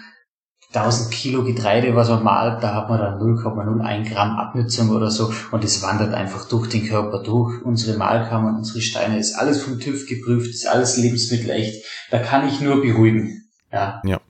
1000 0.74 1.11
Kilo 1.11 1.44
Getreide, 1.44 1.96
was 1.96 2.11
man 2.11 2.22
malt, 2.22 2.62
da 2.62 2.74
hat 2.74 2.90
man 2.90 2.99
dann 2.99 3.18
0,01 3.18 4.12
Gramm 4.12 4.36
Abnutzung 4.36 4.90
oder 4.90 5.11
so 5.11 5.32
und 5.51 5.64
es 5.64 5.82
wandert 5.82 6.12
einfach 6.12 6.46
durch 6.46 6.68
den 6.68 6.86
Körper 6.86 7.22
durch. 7.22 7.62
Unsere 7.62 7.96
Mahlkammern, 7.96 8.57
unsere 8.57 8.82
Steine, 8.82 9.18
ist 9.18 9.34
alles 9.34 9.62
vom 9.62 9.80
TÜV 9.80 10.07
geprüft, 10.07 10.51
ist 10.51 10.68
alles 10.68 10.99
lebensmittelecht. 10.99 11.82
Da 12.11 12.18
kann 12.18 12.46
ich 12.46 12.61
nur 12.61 12.82
beruhigen. 12.82 13.49
Ja. 13.72 14.03
ja. 14.05 14.20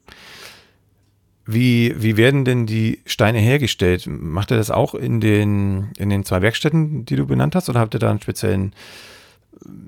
Wie, 1.51 1.95
wie 1.97 2.19
werden 2.19 2.45
denn 2.45 2.67
die 2.67 3.01
Steine 3.07 3.39
hergestellt? 3.39 4.07
Macht 4.07 4.51
ihr 4.51 4.59
das 4.59 4.71
auch 4.71 4.95
in 4.95 5.19
den, 5.19 5.93
in 5.97 6.11
den 6.11 6.23
zwei 6.23 6.43
Werkstätten, 6.43 7.07
die 7.07 7.17
du 7.17 7.27
benannt 7.27 7.55
hast, 7.55 7.71
oder 7.71 7.81
habt 7.81 7.95
ihr 7.95 8.01
da 8.01 8.11
einen 8.11 8.21
speziellen 8.21 8.75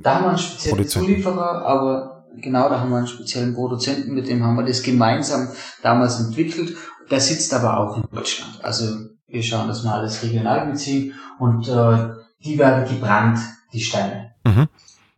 Da 0.03 0.15
haben 0.15 0.25
wir 0.25 0.29
einen 0.31 0.39
speziellen 0.39 0.89
Zulieferer, 0.89 1.67
aber 1.67 2.25
genau, 2.41 2.71
da 2.71 2.81
haben 2.81 2.89
wir 2.89 2.97
einen 2.97 3.07
speziellen 3.07 3.55
Produzenten, 3.55 4.15
mit 4.15 4.27
dem 4.27 4.43
haben 4.43 4.57
wir 4.57 4.65
das 4.65 4.83
gemeinsam 4.83 5.49
damals 5.83 6.19
entwickelt. 6.19 6.79
Der 7.11 7.21
sitzt 7.21 7.53
aber 7.53 7.77
auch 7.79 7.99
in 7.99 8.05
Deutschland. 8.11 8.65
Also 8.65 8.97
wir 9.29 9.43
schauen, 9.43 9.69
dass 9.69 9.85
wir 9.85 9.93
alles 9.93 10.23
regional 10.23 10.67
beziehen 10.67 11.13
und 11.39 11.69
äh, 11.69 12.09
die 12.43 12.59
werden 12.59 12.89
gebrannt, 12.89 13.39
die 13.75 13.81
Steine. 13.81 14.30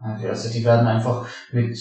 Also 0.02 0.50
die 0.50 0.64
werden 0.64 0.86
einfach 0.86 1.26
mit, 1.52 1.78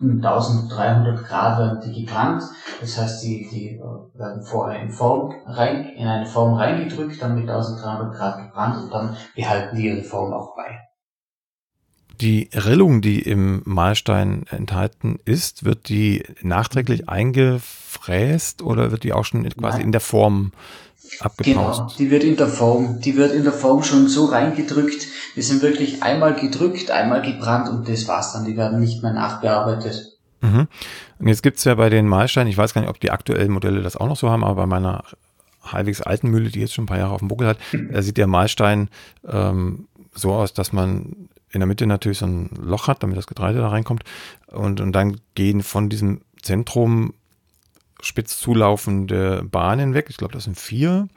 mit 0.00 0.24
1300 0.24 1.24
Grad 1.24 1.58
werden 1.58 1.80
die 1.80 2.04
gebrannt. 2.04 2.42
Das 2.80 3.00
heißt, 3.00 3.24
die, 3.24 3.48
die 3.50 3.76
äh, 3.76 4.18
werden 4.18 4.42
vorher 4.44 4.82
in 4.82 4.90
Form 4.90 5.34
rein, 5.46 5.86
in 5.96 6.06
eine 6.06 6.26
Form 6.26 6.54
reingedrückt, 6.54 7.20
dann 7.20 7.34
mit 7.34 7.48
1300 7.48 8.14
Grad 8.14 8.44
gebrannt 8.44 8.84
und 8.84 8.90
dann 8.90 9.16
behalten 9.34 9.76
die 9.76 9.86
ihre 9.86 10.02
Form 10.02 10.34
auch 10.34 10.54
bei. 10.54 10.80
Die 12.20 12.48
Rillung, 12.54 13.02
die 13.02 13.20
im 13.20 13.62
Mahlstein 13.64 14.44
enthalten 14.50 15.18
ist, 15.24 15.64
wird 15.64 15.88
die 15.88 16.24
nachträglich 16.40 17.08
eingefräst 17.08 18.62
oder 18.62 18.90
wird 18.90 19.02
die 19.02 19.12
auch 19.12 19.24
schon 19.24 19.44
quasi 19.48 19.78
Nein. 19.78 19.86
in 19.86 19.92
der 19.92 20.00
Form 20.00 20.52
abgepaust? 21.20 21.78
Genau, 21.78 21.92
die 21.98 22.10
wird 22.10 22.24
in 22.24 22.36
der 22.36 22.48
Form, 22.48 23.00
die 23.00 23.16
wird 23.16 23.32
in 23.32 23.44
der 23.44 23.52
Form 23.52 23.82
schon 23.82 24.08
so 24.08 24.26
reingedrückt. 24.26 25.06
Die 25.36 25.42
sind 25.42 25.62
wirklich 25.62 26.02
einmal 26.02 26.34
gedrückt, 26.34 26.90
einmal 26.90 27.22
gebrannt 27.22 27.68
und 27.68 27.88
das 27.88 28.08
war's 28.08 28.32
dann. 28.32 28.44
Die 28.44 28.56
werden 28.56 28.80
nicht 28.80 29.02
mehr 29.02 29.12
nachbearbeitet. 29.12 30.16
Mhm. 30.40 30.68
Und 31.18 31.28
jetzt 31.28 31.42
gibt's 31.42 31.64
ja 31.64 31.74
bei 31.74 31.90
den 31.90 32.06
Mahlsteinen, 32.06 32.48
ich 32.48 32.58
weiß 32.58 32.74
gar 32.74 32.80
nicht, 32.80 32.90
ob 32.90 33.00
die 33.00 33.10
aktuellen 33.10 33.52
Modelle 33.52 33.82
das 33.82 33.96
auch 33.96 34.08
noch 34.08 34.16
so 34.16 34.30
haben, 34.30 34.44
aber 34.44 34.62
bei 34.62 34.66
meiner 34.66 35.04
halbwegs 35.62 36.00
alten 36.00 36.30
Mühle, 36.30 36.50
die 36.50 36.60
jetzt 36.60 36.74
schon 36.74 36.84
ein 36.84 36.88
paar 36.88 36.98
Jahre 36.98 37.14
auf 37.14 37.20
dem 37.20 37.28
Buckel 37.28 37.48
hat, 37.48 37.58
da 37.90 38.02
sieht 38.02 38.16
der 38.16 38.26
Mahlstein 38.26 38.88
ähm, 39.26 39.88
so 40.14 40.32
aus, 40.32 40.52
dass 40.52 40.72
man 40.72 41.28
in 41.50 41.60
der 41.60 41.66
Mitte 41.66 41.86
natürlich 41.86 42.18
so 42.18 42.26
ein 42.26 42.50
Loch 42.60 42.88
hat, 42.88 43.02
damit 43.02 43.16
das 43.16 43.26
Getreide 43.26 43.58
da 43.58 43.68
reinkommt. 43.68 44.04
Und, 44.48 44.80
und 44.80 44.92
dann 44.92 45.20
gehen 45.34 45.62
von 45.62 45.88
diesem 45.88 46.20
Zentrum 46.42 47.14
spitz 48.06 48.38
zulaufende 48.38 49.42
Bahnen 49.44 49.94
weg. 49.94 50.06
Ich 50.08 50.16
glaube, 50.16 50.32
das 50.32 50.44
sind 50.44 50.58
vier. 50.58 51.08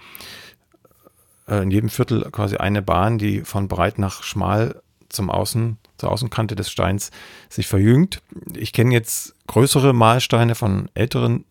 Äh, 1.47 1.63
in 1.63 1.71
jedem 1.71 1.89
Viertel 1.89 2.29
quasi 2.31 2.57
eine 2.57 2.81
Bahn, 2.81 3.17
die 3.17 3.41
von 3.41 3.67
breit 3.67 3.99
nach 3.99 4.23
schmal 4.23 4.81
zum 5.09 5.29
Außen, 5.29 5.77
zur 5.97 6.11
Außenkante 6.11 6.55
des 6.55 6.69
Steins 6.69 7.11
sich 7.49 7.67
verjüngt. 7.67 8.21
Ich 8.55 8.73
kenne 8.73 8.93
jetzt 8.93 9.35
größere 9.47 9.93
Mahlsteine 9.93 10.55
von 10.55 10.89
älteren 10.93 11.45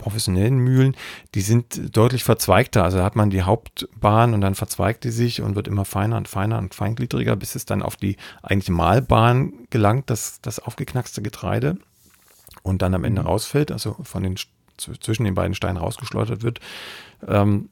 professionellen 0.00 0.58
Mühlen, 0.58 0.96
die 1.34 1.42
sind 1.42 1.94
deutlich 1.94 2.24
verzweigter. 2.24 2.82
Also 2.82 2.98
da 2.98 3.04
hat 3.04 3.16
man 3.16 3.28
die 3.28 3.42
Hauptbahn 3.42 4.32
und 4.32 4.40
dann 4.40 4.54
verzweigt 4.54 5.04
die 5.04 5.10
sich 5.10 5.42
und 5.42 5.56
wird 5.56 5.68
immer 5.68 5.84
feiner 5.84 6.16
und 6.16 6.26
feiner 6.26 6.58
und 6.58 6.74
feingliedriger, 6.74 7.36
bis 7.36 7.54
es 7.54 7.66
dann 7.66 7.82
auf 7.82 7.96
die 7.96 8.16
eigentliche 8.42 8.72
Mahlbahn 8.72 9.52
gelangt, 9.68 10.08
das, 10.08 10.40
das 10.40 10.58
aufgeknackste 10.58 11.20
Getreide 11.20 11.76
und 12.62 12.80
dann 12.80 12.94
am 12.94 13.04
Ende 13.04 13.20
mhm. 13.20 13.28
rausfällt, 13.28 13.70
also 13.70 13.96
von 14.02 14.22
den 14.22 14.38
zwischen 14.80 15.24
den 15.24 15.34
beiden 15.34 15.54
Steinen 15.54 15.76
rausgeschleudert 15.76 16.42
wird. 16.42 16.60
Ähm, 17.26 17.68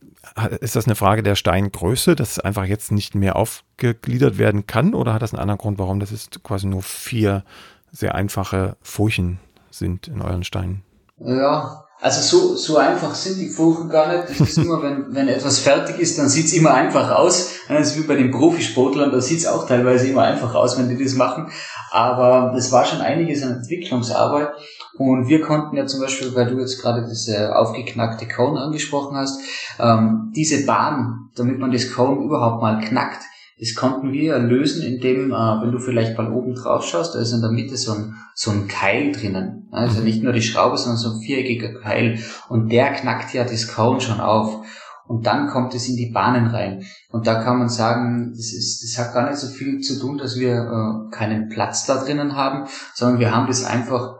ist 0.60 0.76
das 0.76 0.86
eine 0.86 0.94
Frage 0.94 1.22
der 1.22 1.34
Steingröße, 1.34 2.16
dass 2.16 2.32
es 2.32 2.38
einfach 2.38 2.64
jetzt 2.64 2.92
nicht 2.92 3.14
mehr 3.14 3.36
aufgegliedert 3.36 4.38
werden 4.38 4.66
kann 4.66 4.94
oder 4.94 5.14
hat 5.14 5.22
das 5.22 5.32
einen 5.32 5.40
anderen 5.40 5.58
Grund, 5.58 5.78
warum 5.78 6.00
das 6.00 6.12
ist 6.12 6.42
quasi 6.42 6.66
nur 6.66 6.82
vier 6.82 7.44
sehr 7.90 8.14
einfache 8.14 8.76
Furchen 8.82 9.38
sind 9.70 10.08
in 10.08 10.20
euren 10.20 10.44
Steinen? 10.44 10.82
Ja, 11.18 11.87
also 12.00 12.20
so, 12.20 12.54
so 12.54 12.76
einfach 12.76 13.14
sind 13.14 13.38
die 13.38 13.48
Furchen 13.48 13.88
gar 13.88 14.12
nicht. 14.12 14.30
Das 14.30 14.48
ist 14.48 14.58
immer, 14.58 14.82
wenn, 14.82 15.14
wenn 15.14 15.28
etwas 15.28 15.58
fertig 15.58 15.98
ist, 15.98 16.18
dann 16.18 16.28
sieht's 16.28 16.52
immer 16.52 16.72
einfach 16.72 17.10
aus. 17.10 17.54
Das 17.68 17.88
ist 17.88 17.98
wie 17.98 18.06
bei 18.06 18.14
den 18.14 18.30
Profisportlern, 18.30 19.10
da 19.10 19.20
sieht's 19.20 19.46
auch 19.46 19.66
teilweise 19.66 20.08
immer 20.08 20.22
einfach 20.22 20.54
aus, 20.54 20.78
wenn 20.78 20.88
die 20.88 21.02
das 21.02 21.14
machen. 21.14 21.50
Aber 21.90 22.54
es 22.56 22.70
war 22.70 22.84
schon 22.84 23.00
einiges 23.00 23.42
an 23.42 23.56
Entwicklungsarbeit. 23.56 24.50
Und 24.96 25.28
wir 25.28 25.40
konnten 25.40 25.76
ja 25.76 25.86
zum 25.86 26.00
Beispiel, 26.00 26.34
weil 26.34 26.46
du 26.46 26.58
jetzt 26.58 26.80
gerade 26.80 27.06
diese 27.08 27.56
aufgeknackte 27.56 28.26
Cone 28.28 28.60
angesprochen 28.60 29.16
hast, 29.16 29.40
ähm, 29.78 30.32
diese 30.34 30.66
Bahn, 30.66 31.30
damit 31.36 31.58
man 31.58 31.72
das 31.72 31.92
Cone 31.92 32.24
überhaupt 32.24 32.62
mal 32.62 32.80
knackt, 32.80 33.22
das 33.60 33.74
konnten 33.74 34.12
wir 34.12 34.38
lösen, 34.38 34.82
indem, 34.82 35.32
äh, 35.32 35.34
wenn 35.34 35.72
du 35.72 35.78
vielleicht 35.78 36.16
mal 36.16 36.32
oben 36.32 36.54
drauf 36.54 36.84
schaust, 36.84 37.14
da 37.14 37.18
ist 37.18 37.32
in 37.32 37.40
der 37.40 37.50
Mitte 37.50 37.76
so 37.76 37.92
ein, 37.92 38.14
so 38.34 38.50
ein 38.50 38.68
Keil 38.68 39.12
drinnen. 39.12 39.68
Also 39.72 40.00
nicht 40.00 40.22
nur 40.22 40.32
die 40.32 40.42
Schraube, 40.42 40.78
sondern 40.78 40.96
so 40.96 41.10
ein 41.10 41.20
viereckiger 41.20 41.80
Keil. 41.80 42.20
Und 42.48 42.70
der 42.70 42.92
knackt 42.92 43.34
ja 43.34 43.44
das 43.44 43.68
Kauen 43.68 44.00
schon 44.00 44.20
auf. 44.20 44.64
Und 45.06 45.26
dann 45.26 45.48
kommt 45.48 45.74
es 45.74 45.88
in 45.88 45.96
die 45.96 46.10
Bahnen 46.10 46.48
rein. 46.48 46.84
Und 47.10 47.26
da 47.26 47.42
kann 47.42 47.58
man 47.58 47.68
sagen, 47.68 48.32
das, 48.36 48.52
ist, 48.52 48.82
das 48.84 48.98
hat 48.98 49.14
gar 49.14 49.28
nicht 49.28 49.38
so 49.38 49.48
viel 49.48 49.80
zu 49.80 49.98
tun, 49.98 50.18
dass 50.18 50.38
wir 50.38 50.52
äh, 50.52 51.10
keinen 51.10 51.48
Platz 51.48 51.86
da 51.86 52.04
drinnen 52.04 52.36
haben, 52.36 52.68
sondern 52.94 53.18
wir 53.18 53.34
haben 53.34 53.46
das 53.46 53.64
einfach 53.64 54.18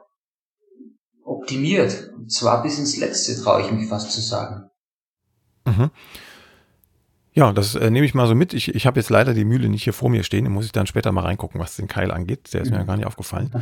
optimiert. 1.22 2.10
Und 2.16 2.32
zwar 2.32 2.62
bis 2.62 2.78
ins 2.78 2.96
Letzte, 2.96 3.40
traue 3.40 3.60
ich 3.60 3.70
mich 3.70 3.86
fast 3.86 4.10
zu 4.10 4.20
sagen. 4.20 4.70
Mhm. 5.64 5.90
Ja, 7.38 7.52
das 7.52 7.76
äh, 7.76 7.88
nehme 7.88 8.04
ich 8.04 8.14
mal 8.14 8.26
so 8.26 8.34
mit. 8.34 8.52
Ich, 8.52 8.74
ich 8.74 8.84
habe 8.84 8.98
jetzt 8.98 9.10
leider 9.10 9.32
die 9.32 9.44
Mühle 9.44 9.68
nicht 9.68 9.84
hier 9.84 9.92
vor 9.92 10.10
mir 10.10 10.24
stehen. 10.24 10.42
Da 10.42 10.50
muss 10.50 10.64
ich 10.64 10.72
dann 10.72 10.88
später 10.88 11.12
mal 11.12 11.20
reingucken, 11.20 11.60
was 11.60 11.76
den 11.76 11.86
Keil 11.86 12.10
angeht. 12.10 12.52
Der 12.52 12.62
ist 12.62 12.72
mir 12.72 12.78
ja 12.78 12.82
gar 12.82 12.96
nicht 12.96 13.06
aufgefallen. 13.06 13.52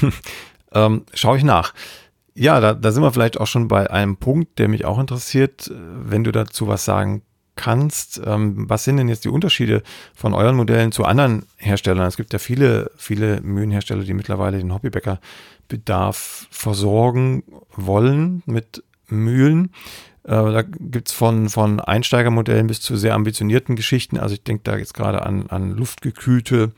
ähm, 0.72 1.04
Schaue 1.12 1.36
ich 1.36 1.44
nach. 1.44 1.74
Ja, 2.34 2.60
da, 2.60 2.72
da 2.72 2.90
sind 2.90 3.02
wir 3.02 3.12
vielleicht 3.12 3.38
auch 3.38 3.46
schon 3.46 3.68
bei 3.68 3.90
einem 3.90 4.16
Punkt, 4.16 4.58
der 4.58 4.68
mich 4.68 4.86
auch 4.86 4.98
interessiert, 4.98 5.70
wenn 5.70 6.24
du 6.24 6.32
dazu 6.32 6.66
was 6.66 6.86
sagen 6.86 7.20
kannst. 7.56 8.22
Ähm, 8.24 8.70
was 8.70 8.84
sind 8.84 8.96
denn 8.96 9.10
jetzt 9.10 9.26
die 9.26 9.28
Unterschiede 9.28 9.82
von 10.14 10.32
euren 10.32 10.56
Modellen 10.56 10.90
zu 10.90 11.04
anderen 11.04 11.44
Herstellern? 11.58 12.06
Es 12.06 12.16
gibt 12.16 12.32
ja 12.32 12.38
viele, 12.38 12.90
viele 12.96 13.42
Mühlenhersteller, 13.42 14.04
die 14.04 14.14
mittlerweile 14.14 14.56
den 14.56 14.72
Hobbybäckerbedarf 14.72 16.46
versorgen 16.50 17.44
wollen 17.76 18.42
mit 18.46 18.82
Mühlen. 19.08 19.72
Äh, 20.24 20.30
da 20.30 20.62
gibt's 20.62 21.12
von, 21.12 21.48
von 21.48 21.80
Einsteigermodellen 21.80 22.66
bis 22.66 22.80
zu 22.80 22.96
sehr 22.96 23.14
ambitionierten 23.14 23.76
Geschichten. 23.76 24.18
Also 24.18 24.34
ich 24.34 24.42
denke 24.42 24.62
da 24.64 24.76
jetzt 24.76 24.94
gerade 24.94 25.22
an, 25.22 25.46
an 25.48 25.70
luftgekühlte 25.76 26.72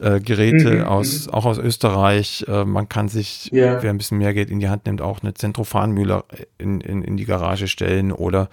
äh, 0.00 0.20
Geräte 0.20 0.76
mhm, 0.76 0.84
aus, 0.84 1.26
mhm. 1.26 1.34
auch 1.34 1.46
aus 1.46 1.58
Österreich. 1.58 2.44
Äh, 2.48 2.64
man 2.64 2.88
kann 2.88 3.08
sich, 3.08 3.50
ja. 3.52 3.82
wer 3.82 3.90
ein 3.90 3.98
bisschen 3.98 4.18
mehr 4.18 4.34
Geld 4.34 4.50
in 4.50 4.60
die 4.60 4.68
Hand 4.68 4.86
nimmt, 4.86 5.02
auch 5.02 5.20
eine 5.22 5.34
Zentrofanmühle 5.34 6.24
in, 6.58 6.80
in, 6.80 7.02
in 7.02 7.16
die 7.16 7.26
Garage 7.26 7.68
stellen 7.68 8.12
oder 8.12 8.48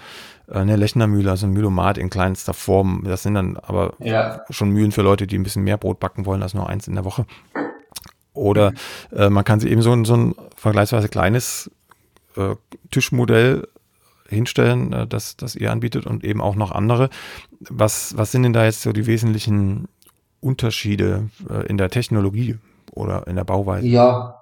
äh, 0.50 0.56
eine 0.56 0.76
Lechnermühle, 0.76 1.30
also 1.30 1.48
ein 1.48 1.54
Mühlomat 1.54 1.98
in 1.98 2.10
kleinster 2.10 2.54
Form. 2.54 3.04
Das 3.06 3.24
sind 3.24 3.36
dann 3.36 3.58
aber 3.58 3.94
ja. 4.00 4.42
schon 4.50 4.72
Mühlen 4.72 4.92
für 4.92 5.04
Leute, 5.04 5.28
die 5.28 5.38
ein 5.38 5.44
bisschen 5.44 5.64
mehr 5.64 5.78
Brot 5.78 6.00
backen 6.00 6.26
wollen 6.26 6.44
als 6.44 6.54
nur 6.54 6.68
eins 6.68 6.88
in 6.88 6.96
der 6.96 7.06
Woche. 7.06 7.26
Oder 8.34 8.72
mhm. 8.72 9.18
äh, 9.18 9.30
man 9.30 9.46
kann 9.46 9.60
sich 9.60 9.72
eben 9.72 9.82
so, 9.82 9.94
ein 9.94 10.06
so 10.06 10.16
ein 10.16 10.36
vergleichsweise 10.56 11.08
kleines 11.08 11.72
äh, 12.36 12.56
Tischmodell 12.92 13.68
hinstellen, 14.30 14.94
äh, 14.94 15.08
das, 15.08 15.38
das 15.38 15.56
ihr 15.56 15.72
anbietet 15.72 16.06
und 16.06 16.24
eben 16.24 16.42
auch 16.42 16.56
noch 16.56 16.72
andere. 16.72 17.10
Was, 17.60 18.18
was 18.18 18.32
sind 18.32 18.44
denn 18.44 18.54
da 18.54 18.66
jetzt 18.66 18.82
so 18.82 18.92
die 18.92 19.08
wesentlichen 19.08 19.88
Unterschiede 20.40 21.30
äh, 21.50 21.66
in 21.68 21.78
der 21.78 21.90
Technologie 21.90 22.58
oder 22.92 23.28
in 23.28 23.36
der 23.36 23.44
Bauweise? 23.44 23.88
Ja, 23.88 24.38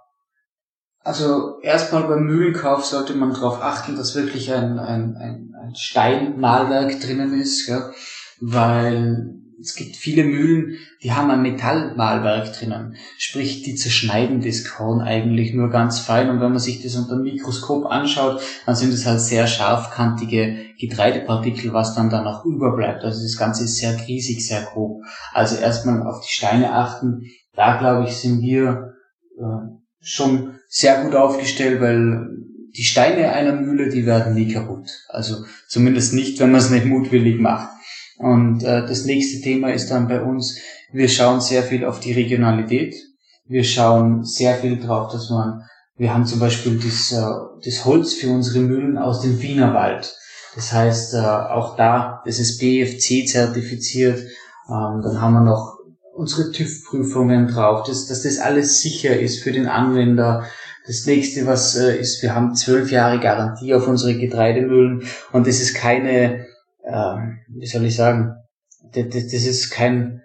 also 1.06 1.60
erstmal 1.62 2.04
beim 2.06 2.26
Mühlenkauf 2.26 2.84
sollte 2.84 3.14
man 3.14 3.32
darauf 3.32 3.62
achten, 3.62 3.96
dass 3.96 4.16
wirklich 4.16 4.52
ein, 4.52 4.80
ein, 4.80 5.16
ein, 5.18 5.56
ein 5.62 5.76
Steinmalwerk 5.76 7.00
drinnen 7.00 7.40
ist, 7.40 7.68
ja, 7.68 7.92
weil 8.42 9.36
es 9.60 9.76
gibt 9.76 9.96
viele 9.96 10.24
Mühlen, 10.24 10.78
die 11.02 11.14
haben 11.14 11.32
ein 11.32 11.42
Metallmalwerk 11.42 12.54
drinnen. 12.54 12.96
Sprich, 13.18 13.64
die 13.64 13.76
zerschneiden 13.76 14.42
das 14.42 14.66
Korn 14.66 15.02
eigentlich 15.02 15.54
nur 15.54 15.70
ganz 15.70 16.00
fein. 16.00 16.30
Und 16.30 16.42
wenn 16.42 16.52
man 16.52 16.60
sich 16.60 16.82
das 16.82 16.96
unter 16.96 17.16
dem 17.16 17.24
Mikroskop 17.24 17.86
anschaut, 17.86 18.42
dann 18.66 18.76
sind 18.76 18.94
es 18.94 19.06
halt 19.06 19.22
sehr 19.22 19.48
scharfkantige 19.48 20.58
Getreidepartikel, 20.80 21.74
was 21.74 21.96
dann 21.96 22.10
danach 22.10 22.44
überbleibt. 22.46 23.04
Also 23.04 23.24
das 23.24 23.38
Ganze 23.38 23.64
ist 23.64 23.78
sehr 23.78 23.98
riesig, 24.08 24.46
sehr 24.46 24.62
grob. 24.62 25.02
Also 25.34 25.56
erstmal 25.56 26.06
auf 26.06 26.22
die 26.22 26.32
Steine 26.32 26.74
achten. 26.74 27.24
Da 27.54 27.78
glaube 27.78 28.08
ich, 28.08 28.18
sind 28.18 28.42
wir 28.42 28.94
äh, 29.38 29.68
schon 30.02 30.56
sehr 30.68 31.04
gut 31.04 31.16
aufgestellt, 31.16 31.82
weil 31.82 32.28
die 32.76 32.84
Steine 32.84 33.32
einer 33.32 33.54
Mühle, 33.54 33.90
die 33.90 34.06
werden 34.06 34.34
nie 34.34 34.52
kaputt. 34.52 34.90
Also 35.08 35.46
zumindest 35.68 36.14
nicht, 36.14 36.40
wenn 36.40 36.52
man 36.52 36.60
es 36.60 36.70
nicht 36.70 36.86
mutwillig 36.86 37.40
macht. 37.40 37.70
Und 38.18 38.64
äh, 38.64 38.86
das 38.88 39.06
nächste 39.06 39.42
Thema 39.42 39.74
ist 39.74 39.92
dann 39.92 40.08
bei 40.08 40.22
uns, 40.22 40.58
wir 40.92 41.10
schauen 41.10 41.42
sehr 41.42 41.64
viel 41.64 41.86
auf 41.86 42.00
die 42.00 42.14
Regionalität. 42.14 42.96
Wir 43.48 43.64
schauen 43.64 44.24
sehr 44.24 44.56
viel 44.56 44.80
drauf, 44.80 45.12
dass 45.12 45.30
man, 45.30 45.64
wir 45.98 46.14
haben 46.14 46.26
zum 46.26 46.40
Beispiel 46.40 46.80
das, 46.80 47.12
äh, 47.12 47.26
das 47.64 47.86
Holz 47.86 48.14
für 48.14 48.30
unsere 48.30 48.60
Mühlen 48.60 48.98
aus 48.98 49.22
dem 49.22 49.42
Wienerwald. 49.42 50.16
Das 50.56 50.72
heißt, 50.72 51.16
äh, 51.16 51.18
auch 51.18 51.76
da, 51.76 52.22
das 52.26 52.40
ist 52.40 52.60
BFC 52.60 53.28
zertifiziert. 53.28 54.20
Ähm, 54.70 55.02
dann 55.04 55.22
haben 55.22 55.34
wir 55.34 55.42
noch 55.42 55.76
unsere 56.16 56.52
TÜV-Prüfungen 56.52 57.48
drauf, 57.48 57.86
dass, 57.86 58.08
dass 58.08 58.24
das 58.24 58.40
alles 58.40 58.82
sicher 58.82 59.20
ist 59.20 59.44
für 59.44 59.52
den 59.52 59.68
Anwender. 59.68 60.46
Das 60.88 61.06
nächste, 61.06 61.46
was 61.46 61.76
äh, 61.76 61.98
ist, 62.00 62.22
wir 62.24 62.34
haben 62.34 62.56
zwölf 62.56 62.90
Jahre 62.90 63.20
Garantie 63.20 63.74
auf 63.74 63.88
unsere 63.88 64.16
Getreidemühlen 64.18 65.04
und 65.34 65.46
das 65.46 65.60
ist 65.60 65.76
keine 65.76 66.45
äh, 66.86 67.16
wie 67.50 67.66
soll 67.66 67.86
ich 67.86 67.96
sagen, 67.96 68.36
das, 68.94 69.08
das, 69.10 69.46
ist 69.46 69.72
kein, 69.72 70.22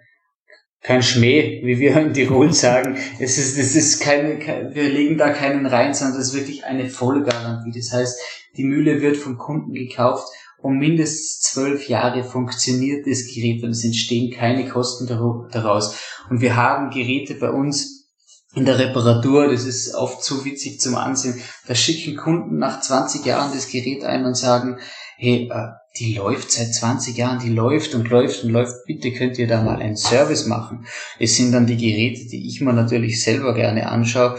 kein 0.81 1.01
Schmäh, 1.01 1.61
wie 1.63 1.79
wir 1.79 1.97
in 1.97 2.13
Tirol 2.13 2.53
sagen. 2.53 2.97
Es 3.19 3.37
ist, 3.37 3.57
das 3.57 3.75
ist 3.75 4.01
keine, 4.01 4.39
wir 4.73 4.89
legen 4.89 5.17
da 5.17 5.31
keinen 5.31 5.65
rein, 5.65 5.93
sondern 5.93 6.17
das 6.17 6.29
ist 6.29 6.35
wirklich 6.35 6.65
eine 6.65 6.89
volle 6.89 7.23
Garantie. 7.23 7.71
Das 7.73 7.91
heißt, 7.91 8.19
die 8.57 8.63
Mühle 8.63 9.01
wird 9.01 9.17
vom 9.17 9.37
Kunden 9.37 9.73
gekauft 9.73 10.27
und 10.61 10.77
mindestens 10.77 11.39
zwölf 11.41 11.87
Jahre 11.89 12.23
funktioniert 12.23 13.07
das 13.07 13.25
Gerät 13.25 13.63
und 13.63 13.71
es 13.71 13.83
entstehen 13.83 14.31
keine 14.31 14.67
Kosten 14.69 15.07
daraus. 15.07 15.95
Und 16.29 16.41
wir 16.41 16.55
haben 16.55 16.91
Geräte 16.91 17.35
bei 17.35 17.49
uns 17.49 18.09
in 18.53 18.65
der 18.65 18.77
Reparatur, 18.77 19.49
das 19.49 19.65
ist 19.65 19.95
oft 19.95 20.23
zu 20.23 20.43
witzig 20.43 20.79
zum 20.79 20.95
Ansehen. 20.95 21.41
Da 21.67 21.73
schicken 21.73 22.17
Kunden 22.17 22.57
nach 22.57 22.81
20 22.81 23.25
Jahren 23.25 23.53
das 23.53 23.69
Gerät 23.69 24.03
ein 24.03 24.25
und 24.25 24.35
sagen, 24.35 24.77
hey, 25.17 25.49
äh, 25.49 25.67
die 25.99 26.15
läuft 26.15 26.51
seit 26.51 26.73
20 26.73 27.17
Jahren, 27.17 27.39
die 27.39 27.49
läuft 27.49 27.95
und 27.95 28.09
läuft 28.09 28.43
und 28.43 28.51
läuft, 28.51 28.85
bitte 28.85 29.11
könnt 29.11 29.37
ihr 29.37 29.47
da 29.47 29.61
mal 29.61 29.81
einen 29.81 29.97
Service 29.97 30.45
machen. 30.45 30.85
Es 31.19 31.35
sind 31.35 31.51
dann 31.51 31.65
die 31.65 31.77
Geräte, 31.77 32.27
die 32.29 32.47
ich 32.47 32.61
mir 32.61 32.73
natürlich 32.73 33.23
selber 33.23 33.53
gerne 33.53 33.89
anschaue 33.89 34.37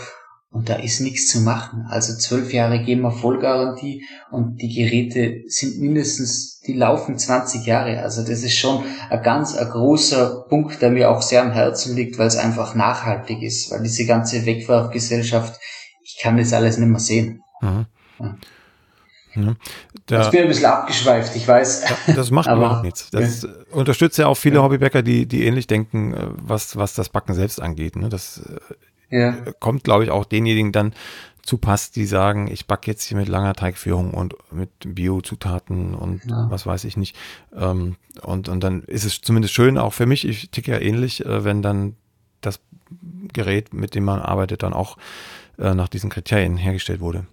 und 0.52 0.68
da 0.68 0.74
ist 0.74 1.00
nichts 1.00 1.28
zu 1.28 1.40
machen. 1.40 1.86
Also 1.88 2.14
zwölf 2.14 2.52
Jahre 2.52 2.82
geben 2.82 3.02
wir 3.02 3.10
Vollgarantie 3.10 4.04
und 4.30 4.60
die 4.60 4.74
Geräte 4.74 5.42
sind 5.46 5.80
mindestens, 5.80 6.60
die 6.66 6.74
laufen 6.74 7.18
20 7.18 7.64
Jahre. 7.64 8.00
Also 8.00 8.20
das 8.20 8.42
ist 8.42 8.58
schon 8.58 8.84
ein 9.08 9.22
ganz 9.22 9.56
ein 9.56 9.70
großer 9.70 10.44
Punkt, 10.50 10.82
der 10.82 10.90
mir 10.90 11.10
auch 11.10 11.22
sehr 11.22 11.42
am 11.42 11.52
Herzen 11.52 11.96
liegt, 11.96 12.18
weil 12.18 12.26
es 12.26 12.36
einfach 12.36 12.74
nachhaltig 12.74 13.42
ist, 13.42 13.70
weil 13.70 13.82
diese 13.82 14.04
ganze 14.04 14.44
Wegwerfgesellschaft, 14.44 15.58
ich 16.04 16.18
kann 16.22 16.36
das 16.36 16.52
alles 16.52 16.76
nicht 16.76 16.88
mehr 16.88 17.00
sehen. 17.00 17.40
Mhm. 17.62 17.86
Ja. 18.18 18.36
Ja, 19.34 19.54
da, 20.06 20.22
ich 20.22 20.30
bin 20.30 20.42
ein 20.42 20.48
bisschen 20.48 20.66
abgeschweift, 20.66 21.34
ich 21.36 21.46
weiß. 21.46 21.84
Das 22.14 22.30
macht 22.30 22.48
aber, 22.48 22.60
überhaupt 22.60 22.84
nichts. 22.84 23.10
Das 23.10 23.42
ja. 23.42 23.48
unterstützt 23.70 24.18
ja 24.18 24.26
auch 24.26 24.36
viele 24.36 24.56
ja. 24.56 24.62
Hobbybäcker, 24.62 25.02
die, 25.02 25.26
die 25.26 25.44
ähnlich 25.44 25.66
denken, 25.66 26.14
äh, 26.14 26.26
was, 26.36 26.76
was 26.76 26.94
das 26.94 27.08
Backen 27.08 27.34
selbst 27.34 27.60
angeht. 27.60 27.96
Ne? 27.96 28.08
Das 28.08 28.42
äh, 29.10 29.16
ja. 29.16 29.32
kommt, 29.60 29.84
glaube 29.84 30.04
ich, 30.04 30.10
auch 30.10 30.24
denjenigen 30.24 30.72
dann 30.72 30.94
zu 31.42 31.58
Pass, 31.58 31.90
die 31.90 32.06
sagen, 32.06 32.48
ich 32.48 32.66
backe 32.66 32.90
jetzt 32.90 33.02
hier 33.04 33.16
mit 33.16 33.28
langer 33.28 33.54
Teigführung 33.54 34.14
und 34.14 34.36
mit 34.52 34.70
Bio-Zutaten 34.84 35.94
und 35.94 36.24
ja. 36.24 36.46
was 36.50 36.66
weiß 36.66 36.84
ich 36.84 36.96
nicht. 36.96 37.16
Ähm, 37.56 37.96
und, 38.22 38.48
und 38.48 38.62
dann 38.62 38.82
ist 38.84 39.04
es 39.04 39.20
zumindest 39.22 39.54
schön, 39.54 39.78
auch 39.78 39.92
für 39.92 40.06
mich, 40.06 40.26
ich 40.26 40.50
ticke 40.50 40.72
ja 40.72 40.78
ähnlich, 40.78 41.24
äh, 41.24 41.44
wenn 41.44 41.62
dann 41.62 41.96
das 42.40 42.60
Gerät, 43.32 43.72
mit 43.72 43.94
dem 43.94 44.04
man 44.04 44.20
arbeitet, 44.20 44.62
dann 44.62 44.74
auch 44.74 44.98
nach 45.56 45.88
diesen 45.88 46.10
Kriterien 46.10 46.56
hergestellt 46.56 47.00
wurde. 47.00 47.26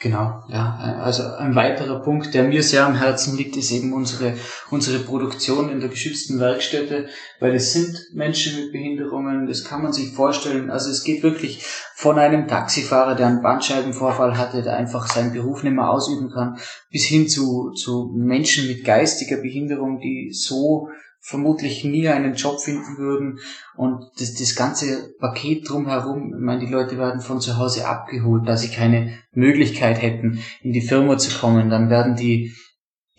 Genau, 0.00 0.44
ja. 0.48 0.96
Also 1.02 1.24
ein 1.24 1.56
weiterer 1.56 1.98
Punkt, 1.98 2.32
der 2.32 2.44
mir 2.44 2.62
sehr 2.62 2.86
am 2.86 2.94
Herzen 2.94 3.36
liegt, 3.36 3.56
ist 3.56 3.72
eben 3.72 3.92
unsere, 3.92 4.34
unsere 4.70 5.00
Produktion 5.00 5.70
in 5.70 5.80
der 5.80 5.88
geschützten 5.88 6.38
Werkstätte, 6.38 7.08
weil 7.40 7.56
es 7.56 7.72
sind 7.72 8.14
Menschen 8.14 8.60
mit 8.60 8.70
Behinderungen, 8.70 9.48
das 9.48 9.64
kann 9.64 9.82
man 9.82 9.92
sich 9.92 10.12
vorstellen. 10.12 10.70
Also 10.70 10.88
es 10.90 11.02
geht 11.02 11.24
wirklich 11.24 11.64
von 11.96 12.16
einem 12.16 12.46
Taxifahrer, 12.46 13.16
der 13.16 13.26
einen 13.26 13.42
Bandscheibenvorfall 13.42 14.38
hatte, 14.38 14.62
der 14.62 14.76
einfach 14.76 15.08
seinen 15.08 15.32
Beruf 15.32 15.64
nicht 15.64 15.74
mehr 15.74 15.90
ausüben 15.90 16.30
kann, 16.30 16.58
bis 16.92 17.02
hin 17.02 17.28
zu, 17.28 17.72
zu 17.72 18.12
Menschen 18.14 18.68
mit 18.68 18.84
geistiger 18.84 19.38
Behinderung, 19.38 19.98
die 19.98 20.30
so 20.32 20.90
vermutlich 21.20 21.84
nie 21.84 22.08
einen 22.08 22.34
Job 22.34 22.60
finden 22.60 22.96
würden 22.96 23.40
und 23.76 24.04
das, 24.18 24.34
das 24.34 24.54
ganze 24.54 25.14
Paket 25.18 25.68
drumherum, 25.68 26.34
ich 26.34 26.40
meine, 26.40 26.60
die 26.64 26.72
Leute 26.72 26.96
werden 26.96 27.20
von 27.20 27.40
zu 27.40 27.58
Hause 27.58 27.86
abgeholt, 27.86 28.46
da 28.46 28.56
sie 28.56 28.68
keine 28.70 29.14
Möglichkeit 29.32 30.00
hätten, 30.00 30.42
in 30.62 30.72
die 30.72 30.80
Firma 30.80 31.18
zu 31.18 31.36
kommen, 31.38 31.70
dann 31.70 31.90
werden 31.90 32.16
die 32.16 32.54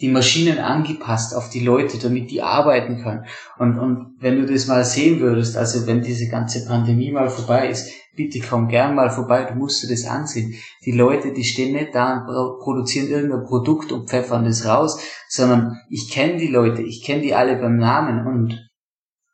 die 0.02 0.08
Maschinen 0.08 0.60
angepasst 0.60 1.36
auf 1.36 1.50
die 1.50 1.60
Leute, 1.60 1.98
damit 1.98 2.32
die 2.32 2.42
arbeiten 2.42 3.02
können. 3.04 3.26
Und, 3.58 3.78
und 3.78 4.16
wenn 4.20 4.40
du 4.40 4.52
das 4.52 4.68
mal 4.68 4.86
sehen 4.86 5.20
würdest, 5.20 5.58
also 5.58 5.88
wenn 5.88 6.02
diese 6.02 6.30
ganze 6.30 6.66
Pandemie 6.66 7.12
mal 7.12 7.30
vorbei 7.30 7.70
ist, 7.70 7.92
bitte 8.16 8.40
komm 8.40 8.68
gern 8.68 8.96
mal 8.96 9.10
vorbei, 9.10 9.46
du 9.46 9.56
musst 9.56 9.84
dir 9.84 9.88
das 9.88 10.06
ansehen. 10.06 10.56
Die 10.86 10.92
Leute, 10.92 11.34
die 11.34 11.44
stehen 11.44 11.74
nicht 11.74 11.96
da 11.96 12.26
und 12.26 12.60
produzieren 12.60 13.10
irgendein 13.10 13.46
Produkt 13.46 13.92
und 13.92 14.10
pfeffern 14.10 14.46
das 14.46 14.66
raus, 14.66 15.00
sondern 15.30 15.80
ich 15.90 16.10
kenne 16.12 16.38
die 16.38 16.48
Leute, 16.48 16.82
ich 16.82 17.04
kenne 17.04 17.22
die 17.22 17.34
alle 17.34 17.56
beim 17.56 17.78
Namen 17.78 18.28
und 18.28 18.70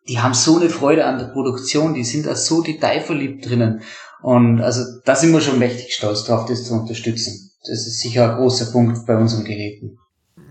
die 0.07 0.19
haben 0.19 0.33
so 0.33 0.57
eine 0.57 0.69
Freude 0.69 1.05
an 1.05 1.17
der 1.17 1.27
Produktion, 1.27 1.93
die 1.93 2.03
sind 2.03 2.27
da 2.27 2.35
so 2.35 2.61
detailverliebt 2.61 3.49
drinnen. 3.49 3.81
Und 4.21 4.61
also 4.61 4.83
da 5.03 5.15
sind 5.15 5.33
wir 5.33 5.41
schon 5.41 5.59
mächtig 5.59 5.93
stolz 5.93 6.25
drauf, 6.25 6.45
das 6.45 6.65
zu 6.65 6.73
unterstützen. 6.73 7.51
Das 7.67 7.87
ist 7.87 7.99
sicher 7.99 8.31
ein 8.31 8.37
großer 8.37 8.71
Punkt 8.71 9.05
bei 9.07 9.17
unseren 9.17 9.45
Geräten. 9.45 9.97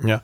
Ja, 0.05 0.23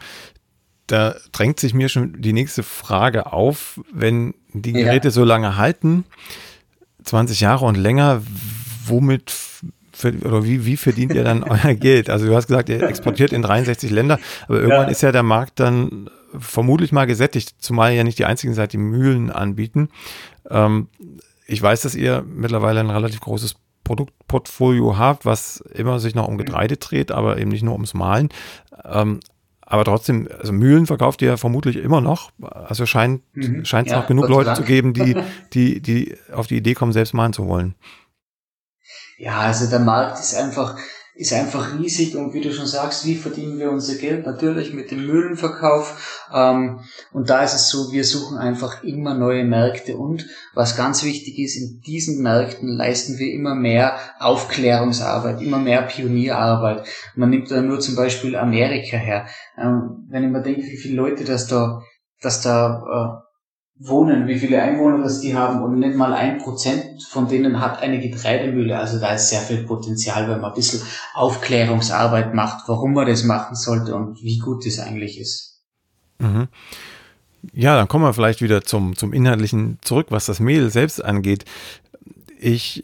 da 0.86 1.14
drängt 1.32 1.60
sich 1.60 1.72
mir 1.72 1.88
schon 1.88 2.20
die 2.20 2.32
nächste 2.32 2.64
Frage 2.64 3.32
auf, 3.32 3.80
wenn 3.92 4.34
die 4.52 4.72
Geräte 4.72 5.08
ja. 5.08 5.12
so 5.12 5.24
lange 5.24 5.56
halten, 5.56 6.04
20 7.04 7.40
Jahre 7.40 7.64
und 7.64 7.76
länger, 7.76 8.22
womit 8.86 9.32
oder 10.24 10.44
wie, 10.44 10.64
wie 10.64 10.76
verdient 10.76 11.14
ihr 11.14 11.24
dann 11.24 11.42
euer 11.44 11.74
Geld? 11.74 12.10
Also 12.10 12.26
du 12.26 12.34
hast 12.34 12.46
gesagt, 12.46 12.68
ihr 12.68 12.82
exportiert 12.82 13.32
in 13.32 13.42
63 13.42 13.90
Länder, 13.90 14.18
aber 14.46 14.56
irgendwann 14.56 14.86
ja. 14.86 14.90
ist 14.90 15.02
ja 15.02 15.12
der 15.12 15.22
Markt 15.22 15.60
dann 15.60 16.08
vermutlich 16.38 16.92
mal 16.92 17.06
gesättigt, 17.06 17.56
zumal 17.58 17.90
ihr 17.90 17.98
ja 17.98 18.04
nicht 18.04 18.18
die 18.18 18.24
einzigen 18.24 18.54
seid, 18.54 18.72
die 18.72 18.78
Mühlen 18.78 19.30
anbieten. 19.30 19.88
Ähm, 20.48 20.88
ich 21.46 21.60
weiß, 21.60 21.82
dass 21.82 21.94
ihr 21.94 22.24
mittlerweile 22.26 22.80
ein 22.80 22.90
relativ 22.90 23.20
großes 23.20 23.56
Produktportfolio 23.84 24.96
habt, 24.98 25.26
was 25.26 25.60
immer 25.74 25.98
sich 25.98 26.14
noch 26.14 26.28
um 26.28 26.38
Getreide 26.38 26.76
dreht, 26.76 27.10
aber 27.10 27.38
eben 27.38 27.50
nicht 27.50 27.64
nur 27.64 27.72
ums 27.72 27.94
Mahlen. 27.94 28.28
Ähm, 28.84 29.20
aber 29.70 29.84
trotzdem, 29.84 30.28
also 30.36 30.52
Mühlen 30.52 30.86
verkauft 30.86 31.22
ihr 31.22 31.38
vermutlich 31.38 31.76
immer 31.76 32.00
noch. 32.00 32.32
Also 32.42 32.86
scheint 32.86 33.22
mhm. 33.36 33.60
es 33.60 33.70
ja, 33.70 33.82
noch 33.82 34.08
genug 34.08 34.28
Leute 34.28 34.52
zu 34.54 34.64
geben, 34.64 34.92
die, 34.94 35.16
die, 35.52 35.80
die 35.80 36.16
auf 36.32 36.48
die 36.48 36.56
Idee 36.56 36.74
kommen, 36.74 36.92
selbst 36.92 37.14
malen 37.14 37.32
zu 37.32 37.46
wollen. 37.46 37.76
Ja, 39.16 39.38
also 39.38 39.70
der 39.70 39.78
Markt 39.78 40.18
ist 40.18 40.34
einfach, 40.34 40.76
ist 41.20 41.34
einfach 41.34 41.78
riesig 41.78 42.16
und 42.16 42.32
wie 42.32 42.40
du 42.40 42.50
schon 42.50 42.66
sagst, 42.66 43.04
wie 43.04 43.14
verdienen 43.14 43.58
wir 43.58 43.70
unser 43.70 43.96
Geld? 43.96 44.24
Natürlich 44.24 44.72
mit 44.72 44.90
dem 44.90 45.06
Mühlenverkauf. 45.06 46.24
Ähm, 46.32 46.80
und 47.12 47.28
da 47.28 47.42
ist 47.42 47.52
es 47.52 47.68
so, 47.68 47.92
wir 47.92 48.04
suchen 48.04 48.38
einfach 48.38 48.82
immer 48.82 49.12
neue 49.12 49.44
Märkte 49.44 49.98
und 49.98 50.26
was 50.54 50.78
ganz 50.78 51.04
wichtig 51.04 51.38
ist, 51.38 51.56
in 51.56 51.82
diesen 51.82 52.22
Märkten 52.22 52.68
leisten 52.68 53.18
wir 53.18 53.34
immer 53.34 53.54
mehr 53.54 53.98
Aufklärungsarbeit, 54.18 55.42
immer 55.42 55.58
mehr 55.58 55.82
Pionierarbeit. 55.82 56.86
Man 57.14 57.28
nimmt 57.28 57.50
da 57.50 57.60
nur 57.60 57.80
zum 57.80 57.96
Beispiel 57.96 58.34
Amerika 58.34 58.96
her. 58.96 59.26
Ähm, 59.58 60.06
wenn 60.08 60.24
ich 60.24 60.30
mir 60.30 60.40
denke, 60.40 60.62
wie 60.62 60.78
viele 60.78 60.96
Leute 60.96 61.24
das 61.24 61.46
da, 61.46 61.82
dass 62.22 62.40
da 62.40 63.20
äh, 63.20 63.29
wohnen, 63.82 64.26
wie 64.28 64.38
viele 64.38 64.62
Einwohner 64.62 65.02
das 65.02 65.20
die 65.20 65.34
haben 65.34 65.62
und 65.62 65.78
nicht 65.78 65.96
mal 65.96 66.12
ein 66.12 66.36
Prozent 66.36 67.02
von 67.02 67.28
denen 67.28 67.60
hat 67.60 67.80
eine 67.80 67.98
Getreidemühle. 67.98 68.78
Also 68.78 69.00
da 69.00 69.14
ist 69.14 69.30
sehr 69.30 69.40
viel 69.40 69.64
Potenzial, 69.64 70.28
wenn 70.28 70.40
man 70.40 70.50
ein 70.50 70.54
bisschen 70.54 70.82
Aufklärungsarbeit 71.14 72.34
macht, 72.34 72.68
warum 72.68 72.92
man 72.92 73.06
das 73.06 73.24
machen 73.24 73.56
sollte 73.56 73.94
und 73.94 74.22
wie 74.22 74.38
gut 74.38 74.66
das 74.66 74.78
eigentlich 74.78 75.18
ist. 75.18 75.62
Mhm. 76.18 76.48
Ja, 77.54 77.74
dann 77.74 77.88
kommen 77.88 78.04
wir 78.04 78.12
vielleicht 78.12 78.42
wieder 78.42 78.62
zum, 78.62 78.96
zum 78.96 79.14
Inhaltlichen 79.14 79.78
zurück, 79.80 80.08
was 80.10 80.26
das 80.26 80.40
Mehl 80.40 80.68
selbst 80.68 81.02
angeht. 81.02 81.46
Ich 82.38 82.82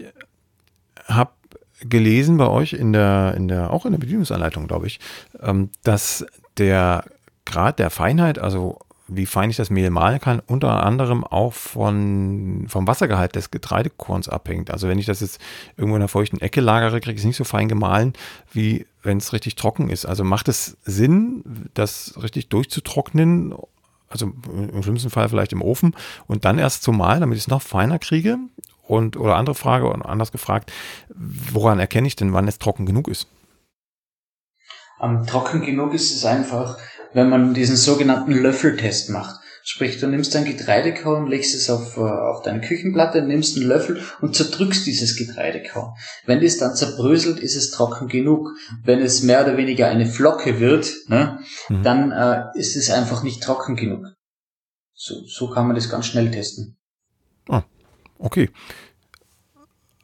habe 1.05 1.33
gelesen 1.81 2.39
bei 2.39 2.49
euch 2.49 2.73
in 2.73 2.95
der, 2.95 3.35
in 3.37 3.49
der, 3.49 3.71
auch 3.71 3.85
in 3.85 3.93
der 3.93 3.99
Bedienungsanleitung, 3.99 4.67
glaube 4.67 4.87
ich, 4.87 4.99
ähm, 5.43 5.69
dass 5.85 6.25
der 6.57 7.05
Grad 7.45 7.79
der 7.79 7.91
Feinheit, 7.91 8.39
also 8.39 8.79
wie 9.09 9.27
fein 9.27 9.51
ich 9.51 9.57
das 9.57 9.71
Mehl 9.71 9.91
mahlen 9.91 10.21
kann, 10.21 10.43
unter 10.47 10.85
anderem 10.85 11.25
auch 11.25 11.53
von, 11.53 12.67
vom 12.69 12.87
Wassergehalt 12.87 13.37
des 13.37 13.51
Getreidekorns 13.51 14.29
abhängt. 14.29 14.71
Also 14.71 14.89
wenn 14.89 14.99
ich 14.99 15.07
das 15.07 15.21
jetzt 15.21 15.41
irgendwo 15.77 15.97
in 15.97 16.03
einer 16.03 16.09
feuchten 16.09 16.41
Ecke 16.41 16.61
lagere, 16.61 17.01
kriege 17.01 17.15
ich 17.15 17.21
es 17.21 17.27
nicht 17.27 17.37
so 17.37 17.45
fein 17.45 17.69
gemahlen, 17.69 18.15
wie 18.53 18.87
wenn 19.03 19.19
es 19.19 19.33
richtig 19.33 19.55
trocken 19.55 19.89
ist. 19.91 20.07
Also 20.07 20.25
macht 20.25 20.49
es 20.49 20.77
Sinn, 20.85 21.45
das 21.75 22.15
richtig 22.21 22.49
durchzutrocknen, 22.49 23.55
also 24.09 24.33
im 24.49 24.83
schlimmsten 24.83 25.11
Fall 25.11 25.29
vielleicht 25.29 25.53
im 25.53 25.63
Ofen 25.63 25.95
und 26.27 26.45
dann 26.45 26.59
erst 26.59 26.83
zu 26.83 26.93
mahlen, 26.93 27.21
damit 27.21 27.37
ich 27.37 27.45
es 27.45 27.49
noch 27.49 27.63
feiner 27.63 27.99
kriege? 27.99 28.39
Und, 28.89 29.17
oder 29.17 29.37
andere 29.37 29.57
Frage, 29.57 29.93
anders 30.05 30.31
gefragt, 30.31 30.73
woran 31.09 31.81
erkenne 31.81 32.07
ich 32.07 32.15
denn, 32.15 32.33
wann 32.33 32.47
es 32.47 32.59
trocken 32.59 32.87
genug 32.87 33.09
ist? 33.09 33.27
Um, 34.99 35.27
trocken 35.27 35.61
genug 35.61 35.93
ist 35.93 36.15
es 36.15 36.25
einfach, 36.25 36.79
wenn 37.17 37.31
man 37.31 37.55
diesen 37.55 37.77
sogenannten 37.77 38.33
Löffeltest 38.33 39.09
macht. 39.09 39.41
Sprich, 39.64 39.99
du 39.99 40.07
nimmst 40.07 40.37
ein 40.37 40.45
Getreidekorn, 40.45 41.27
legst 41.27 41.55
es 41.55 41.71
auf, 41.71 41.97
äh, 41.97 42.01
auf 42.01 42.43
deine 42.43 42.61
Küchenplatte, 42.61 43.23
nimmst 43.23 43.57
einen 43.57 43.67
Löffel 43.67 44.03
und 44.21 44.37
zerdrückst 44.37 44.87
dieses 44.87 45.17
Getreidekorn. 45.17 45.95
Wenn 46.27 46.43
das 46.43 46.59
dann 46.59 46.77
zerbröselt, 46.77 47.41
ist 47.41 47.57
es 47.57 47.71
trocken 47.71 48.09
genug. 48.09 48.51
Wenn 48.85 49.01
es 49.01 49.23
mehr 49.23 49.43
oder 49.43 49.57
weniger 49.57 49.89
eine 49.89 50.05
Flocke 50.05 50.61
wird, 50.61 50.93
ne, 51.09 51.39
mhm. 51.71 51.83
dann 51.83 52.12
äh, 52.12 52.59
ist 52.59 52.77
es 52.77 52.91
einfach 52.91 53.23
nicht 53.23 53.43
trocken 53.43 53.77
genug. 53.77 54.05
So, 54.93 55.14
so 55.27 55.49
kann 55.49 55.67
man 55.67 55.75
das 55.75 55.89
ganz 55.89 56.07
schnell 56.07 56.31
testen. 56.31 56.77
Ah, 57.49 57.62
okay. 58.19 58.51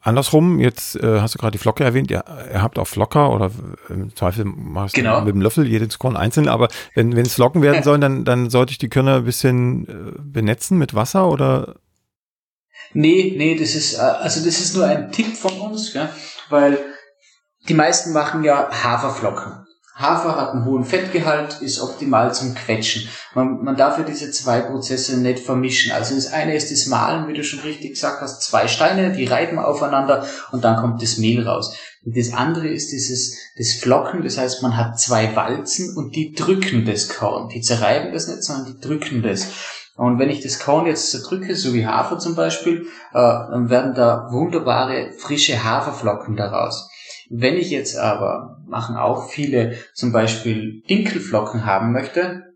Andersrum, 0.05 0.59
jetzt 0.59 0.97
äh, 0.97 1.21
hast 1.21 1.35
du 1.35 1.39
gerade 1.39 1.53
die 1.53 1.59
Flocke 1.59 1.85
erwähnt, 1.85 2.11
ihr, 2.11 2.25
ihr 2.53 2.61
habt 2.61 2.77
auch 2.77 2.89
Flocker 2.89 3.31
oder 3.31 3.53
im 3.89 4.15
Zweifel 4.17 4.45
machst 4.45 4.97
genau. 4.97 5.21
du 5.21 5.27
mit 5.27 5.35
dem 5.37 5.41
Löffel 5.41 5.65
jedes 5.65 5.97
Korn 6.01 6.17
einzeln, 6.17 6.49
aber 6.49 6.69
wenn, 6.95 7.15
wenn 7.15 7.25
es 7.25 7.35
Flocken 7.35 7.63
werden 7.63 7.83
sollen, 7.85 8.01
dann, 8.01 8.25
dann 8.25 8.51
sollte 8.51 8.73
ich 8.73 8.79
die 8.79 8.89
Körner 8.89 9.17
ein 9.17 9.25
bisschen 9.25 9.87
äh, 9.87 10.21
benetzen 10.21 10.77
mit 10.77 10.95
Wasser 10.95 11.29
oder? 11.29 11.77
Nee, 12.95 13.35
nee, 13.37 13.57
das 13.57 13.77
ist, 13.77 13.95
äh, 13.95 14.01
also 14.01 14.45
das 14.45 14.59
ist 14.59 14.75
nur 14.75 14.87
ein 14.87 15.13
Tipp 15.13 15.37
von 15.37 15.53
uns, 15.61 15.95
ja, 15.95 16.11
weil 16.51 16.79
die 17.69 17.75
meisten 17.75 18.13
machen 18.13 18.43
ja 18.43 18.71
Haferflocken. 18.73 19.67
Hafer 19.95 20.37
hat 20.37 20.53
einen 20.53 20.65
hohen 20.65 20.85
Fettgehalt, 20.85 21.61
ist 21.61 21.81
optimal 21.81 22.33
zum 22.35 22.55
Quetschen. 22.55 23.09
Man, 23.35 23.63
man 23.63 23.77
darf 23.77 23.99
ja 23.99 24.05
diese 24.05 24.31
zwei 24.31 24.61
Prozesse 24.61 25.19
nicht 25.19 25.41
vermischen. 25.41 25.93
Also 25.93 26.15
das 26.15 26.33
eine 26.33 26.55
ist 26.55 26.73
das 26.73 26.87
Mahlen, 26.87 27.29
wie 27.29 27.35
du 27.35 27.45
schon 27.45 27.61
richtig 27.61 27.91
gesagt 27.93 28.23
hast, 28.23 28.43
zwei 28.43 28.69
Steine, 28.69 29.13
die 29.13 29.27
reiben 29.27 29.59
aufeinander 29.59 30.27
und 30.51 30.65
dann 30.65 30.77
kommt 30.77 31.03
das 31.03 31.19
Mehl 31.19 31.47
raus. 31.47 31.77
Und 32.05 32.17
das 32.17 32.33
andere 32.33 32.69
ist 32.69 32.91
dieses, 32.91 33.37
das 33.57 33.75
Flocken, 33.75 34.23
das 34.23 34.39
heißt, 34.39 34.63
man 34.63 34.77
hat 34.77 34.99
zwei 34.99 35.37
Walzen 35.37 35.95
und 35.97 36.17
die 36.17 36.33
drücken 36.33 36.85
das 36.85 37.09
Korn. 37.11 37.49
Die 37.51 37.61
zerreiben 37.61 38.13
das 38.13 38.29
nicht, 38.29 38.43
sondern 38.43 38.73
die 38.73 38.81
drücken 38.81 39.23
das. 39.23 39.47
Und 39.95 40.19
wenn 40.19 40.31
ich 40.31 40.41
das 40.41 40.59
Korn 40.59 40.87
jetzt 40.87 41.11
zerdrücke, 41.11 41.55
so 41.55 41.75
wie 41.75 41.87
Hafer 41.87 42.19
zum 42.19 42.35
Beispiel, 42.35 42.87
äh, 43.13 43.19
dann 43.19 43.69
werden 43.69 43.95
da 43.95 44.29
wunderbare 44.31 45.13
frische 45.19 45.63
Haferflocken 45.63 46.35
daraus. 46.35 46.89
Wenn 47.29 47.57
ich 47.57 47.71
jetzt 47.71 47.97
aber, 47.97 48.52
machen 48.73 48.97
auch 48.97 49.31
viele, 49.31 49.79
zum 49.95 50.11
Beispiel 50.11 50.83
Dinkelflocken 50.91 51.65
haben 51.65 51.93
möchte, 51.93 52.53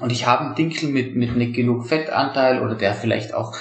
und 0.00 0.10
ich 0.10 0.26
habe 0.26 0.44
einen 0.44 0.54
Dinkel 0.54 0.88
mit, 0.88 1.16
mit 1.16 1.36
nicht 1.36 1.54
genug 1.54 1.86
Fettanteil 1.86 2.62
oder 2.62 2.74
der 2.74 2.94
vielleicht 2.94 3.34
auch 3.34 3.56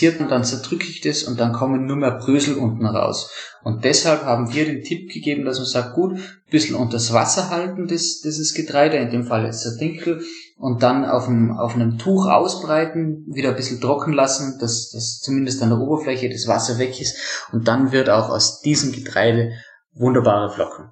und 0.00 0.30
dann 0.30 0.44
zerdrücke 0.44 0.86
ich 0.86 1.00
das 1.00 1.24
und 1.24 1.38
dann 1.38 1.52
kommen 1.52 1.86
nur 1.86 1.96
mehr 1.96 2.12
Brösel 2.12 2.56
unten 2.56 2.86
raus. 2.86 3.30
Und 3.62 3.84
deshalb 3.84 4.24
haben 4.24 4.52
wir 4.52 4.64
den 4.64 4.82
Tipp 4.82 5.12
gegeben, 5.12 5.44
dass 5.44 5.58
man 5.58 5.66
sagt, 5.66 5.94
gut, 5.94 6.14
ein 6.14 6.50
bisschen 6.50 6.76
unter 6.76 6.94
das 6.94 7.12
Wasser 7.12 7.50
halten, 7.50 7.86
das, 7.86 8.20
das 8.22 8.38
ist 8.38 8.54
Getreide, 8.54 8.96
in 8.96 9.10
dem 9.10 9.24
Fall 9.24 9.44
jetzt 9.44 9.64
der 9.64 9.76
Dinkel, 9.76 10.22
und 10.56 10.82
dann 10.82 11.04
auf 11.04 11.28
einem, 11.28 11.52
auf 11.58 11.74
einem 11.74 11.98
Tuch 11.98 12.26
ausbreiten, 12.26 13.24
wieder 13.26 13.50
ein 13.50 13.56
bisschen 13.56 13.80
trocken 13.80 14.12
lassen, 14.12 14.58
dass, 14.60 14.90
dass 14.90 15.20
zumindest 15.20 15.62
an 15.62 15.70
der 15.70 15.78
Oberfläche 15.78 16.28
das 16.30 16.46
Wasser 16.46 16.78
weg 16.78 17.00
ist. 17.00 17.16
Und 17.52 17.68
dann 17.68 17.92
wird 17.92 18.08
auch 18.08 18.28
aus 18.28 18.60
diesem 18.60 18.92
Getreide 18.92 19.52
wunderbare 19.92 20.50
Flocken. 20.50 20.90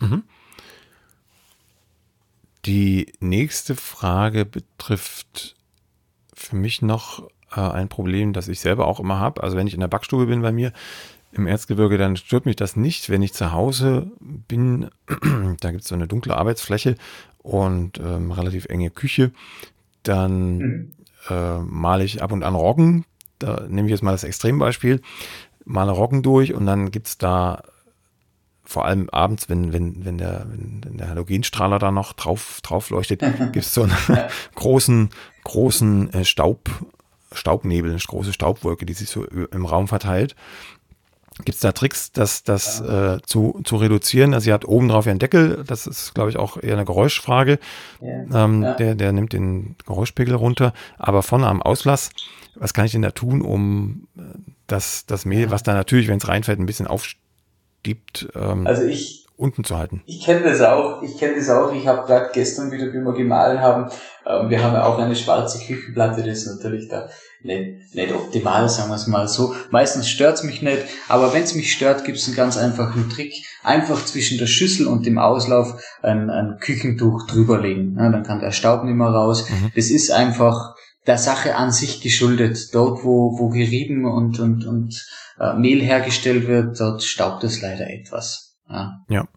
Mhm. 0.00 0.22
Die 2.66 3.12
nächste 3.20 3.74
Frage 3.74 4.44
betrifft 4.44 5.56
für 6.34 6.56
mich 6.56 6.82
noch 6.82 7.28
äh, 7.56 7.60
ein 7.60 7.88
Problem, 7.88 8.32
das 8.32 8.48
ich 8.48 8.60
selber 8.60 8.86
auch 8.86 9.00
immer 9.00 9.18
habe. 9.18 9.42
Also 9.42 9.56
wenn 9.56 9.66
ich 9.66 9.74
in 9.74 9.80
der 9.80 9.88
Backstube 9.88 10.26
bin 10.26 10.42
bei 10.42 10.52
mir 10.52 10.72
im 11.32 11.46
Erzgebirge, 11.46 11.98
dann 11.98 12.16
stört 12.16 12.46
mich 12.46 12.56
das 12.56 12.76
nicht. 12.76 13.10
Wenn 13.10 13.22
ich 13.22 13.32
zu 13.32 13.52
Hause 13.52 14.10
bin, 14.20 14.90
da 15.60 15.70
gibt 15.70 15.82
es 15.82 15.88
so 15.88 15.94
eine 15.94 16.08
dunkle 16.08 16.36
Arbeitsfläche 16.36 16.96
und 17.38 17.98
ähm, 17.98 18.30
relativ 18.32 18.66
enge 18.66 18.90
Küche, 18.90 19.32
dann 20.02 20.58
mhm. 20.58 20.92
äh, 21.28 21.58
male 21.58 22.04
ich 22.04 22.22
ab 22.22 22.32
und 22.32 22.42
an 22.42 22.54
Roggen. 22.54 23.04
Da 23.38 23.66
nehme 23.68 23.88
ich 23.88 23.92
jetzt 23.92 24.02
mal 24.02 24.12
das 24.12 24.24
Extrembeispiel, 24.24 25.02
male 25.64 25.92
Roggen 25.92 26.22
durch 26.22 26.54
und 26.54 26.66
dann 26.66 26.90
gibt 26.90 27.08
es 27.08 27.18
da 27.18 27.62
vor 28.64 28.84
allem 28.84 29.08
abends, 29.10 29.48
wenn, 29.48 29.72
wenn, 29.72 30.04
wenn, 30.04 30.18
der, 30.18 30.46
wenn 30.48 30.96
der 30.96 31.08
Halogenstrahler 31.08 31.78
da 31.78 31.92
noch 31.92 32.12
drauf, 32.14 32.60
drauf 32.62 32.90
leuchtet, 32.90 33.20
gibt 33.52 33.56
es 33.56 33.72
so 33.72 33.82
einen 33.82 33.96
großen, 34.56 35.10
großen 35.44 36.12
äh, 36.12 36.24
Staub, 36.24 36.68
Staubnebel, 37.36 37.90
eine 37.90 38.00
große 38.00 38.32
Staubwolke, 38.32 38.86
die 38.86 38.94
sich 38.94 39.08
so 39.08 39.24
im 39.24 39.66
Raum 39.66 39.88
verteilt. 39.88 40.34
Gibt 41.44 41.56
es 41.56 41.60
da 41.60 41.72
Tricks, 41.72 42.12
das, 42.12 42.44
das 42.44 42.80
äh, 42.80 43.18
zu, 43.26 43.60
zu 43.64 43.76
reduzieren? 43.76 44.32
Also 44.32 44.44
sie 44.44 44.52
hat 44.54 44.64
oben 44.64 44.88
drauf 44.88 45.06
einen 45.06 45.18
Deckel, 45.18 45.64
das 45.66 45.86
ist, 45.86 46.14
glaube 46.14 46.30
ich, 46.30 46.38
auch 46.38 46.56
eher 46.56 46.74
eine 46.74 46.86
Geräuschfrage. 46.86 47.58
Ja. 48.00 48.44
Ähm, 48.44 48.62
ja. 48.62 48.74
Der, 48.74 48.94
der 48.94 49.12
nimmt 49.12 49.34
den 49.34 49.76
Geräuschpegel 49.86 50.34
runter. 50.34 50.72
Aber 50.96 51.22
vorne 51.22 51.46
am 51.46 51.60
Auslass, 51.60 52.08
was 52.54 52.72
kann 52.72 52.86
ich 52.86 52.92
denn 52.92 53.02
da 53.02 53.10
tun, 53.10 53.42
um 53.42 54.08
äh, 54.16 54.22
das, 54.66 55.04
das 55.04 55.26
Mehl, 55.26 55.50
was 55.50 55.62
da 55.62 55.74
natürlich, 55.74 56.08
wenn 56.08 56.18
es 56.18 56.26
reinfällt, 56.28 56.58
ein 56.58 56.66
bisschen 56.66 56.86
aufstiebt, 56.86 58.28
ähm, 58.34 58.66
also 58.66 58.84
ich, 58.84 59.26
unten 59.36 59.62
zu 59.62 59.76
halten. 59.76 60.02
Ich 60.06 60.24
kenne 60.24 60.42
das 60.42 60.62
auch, 60.62 61.02
ich 61.02 61.18
kenne 61.18 61.36
das 61.36 61.50
auch. 61.50 61.70
Ich 61.74 61.86
habe 61.86 62.06
gerade 62.06 62.30
gestern 62.32 62.72
wieder, 62.72 62.86
wie 62.86 63.00
wir 63.00 63.12
gemahlen 63.12 63.60
haben, 63.60 63.90
ähm, 64.26 64.48
wir 64.48 64.62
haben 64.62 64.72
ja 64.72 64.84
auch 64.84 64.98
eine 64.98 65.14
schwarze 65.14 65.58
Küchenplatte, 65.58 66.22
das 66.22 66.38
ist 66.38 66.56
natürlich 66.56 66.88
da 66.88 67.10
nicht, 67.46 67.94
nicht 67.94 68.12
optimal, 68.12 68.68
sagen 68.68 68.90
wir 68.90 68.96
es 68.96 69.06
mal 69.06 69.28
so. 69.28 69.54
Meistens 69.70 70.08
stört's 70.08 70.42
mich 70.42 70.62
nicht, 70.62 70.82
aber 71.08 71.32
wenn 71.32 71.42
es 71.42 71.54
mich 71.54 71.72
stört, 71.72 72.04
gibt 72.04 72.18
es 72.18 72.26
einen 72.26 72.36
ganz 72.36 72.56
einfachen 72.56 73.08
Trick. 73.08 73.32
Einfach 73.62 74.04
zwischen 74.04 74.38
der 74.38 74.46
Schüssel 74.46 74.86
und 74.86 75.06
dem 75.06 75.18
Auslauf 75.18 75.80
ein, 76.02 76.30
ein 76.30 76.58
Küchentuch 76.60 77.26
drüberlegen. 77.26 77.96
Ja, 77.98 78.10
dann 78.10 78.22
kann 78.22 78.40
der 78.40 78.52
Staub 78.52 78.84
nicht 78.84 78.94
mehr 78.94 79.08
raus. 79.08 79.48
Mhm. 79.48 79.72
Das 79.74 79.90
ist 79.90 80.10
einfach 80.10 80.74
der 81.06 81.18
Sache 81.18 81.56
an 81.56 81.72
sich 81.72 82.00
geschuldet. 82.00 82.74
Dort, 82.74 83.04
wo, 83.04 83.38
wo 83.38 83.48
gerieben 83.48 84.04
und, 84.04 84.38
und, 84.40 84.66
und 84.66 85.06
äh, 85.38 85.54
Mehl 85.54 85.82
hergestellt 85.82 86.46
wird, 86.46 86.78
dort 86.80 87.02
staubt 87.02 87.44
es 87.44 87.60
leider 87.62 87.88
etwas. 87.90 88.56
Ja. 88.68 89.04
ja. 89.08 89.28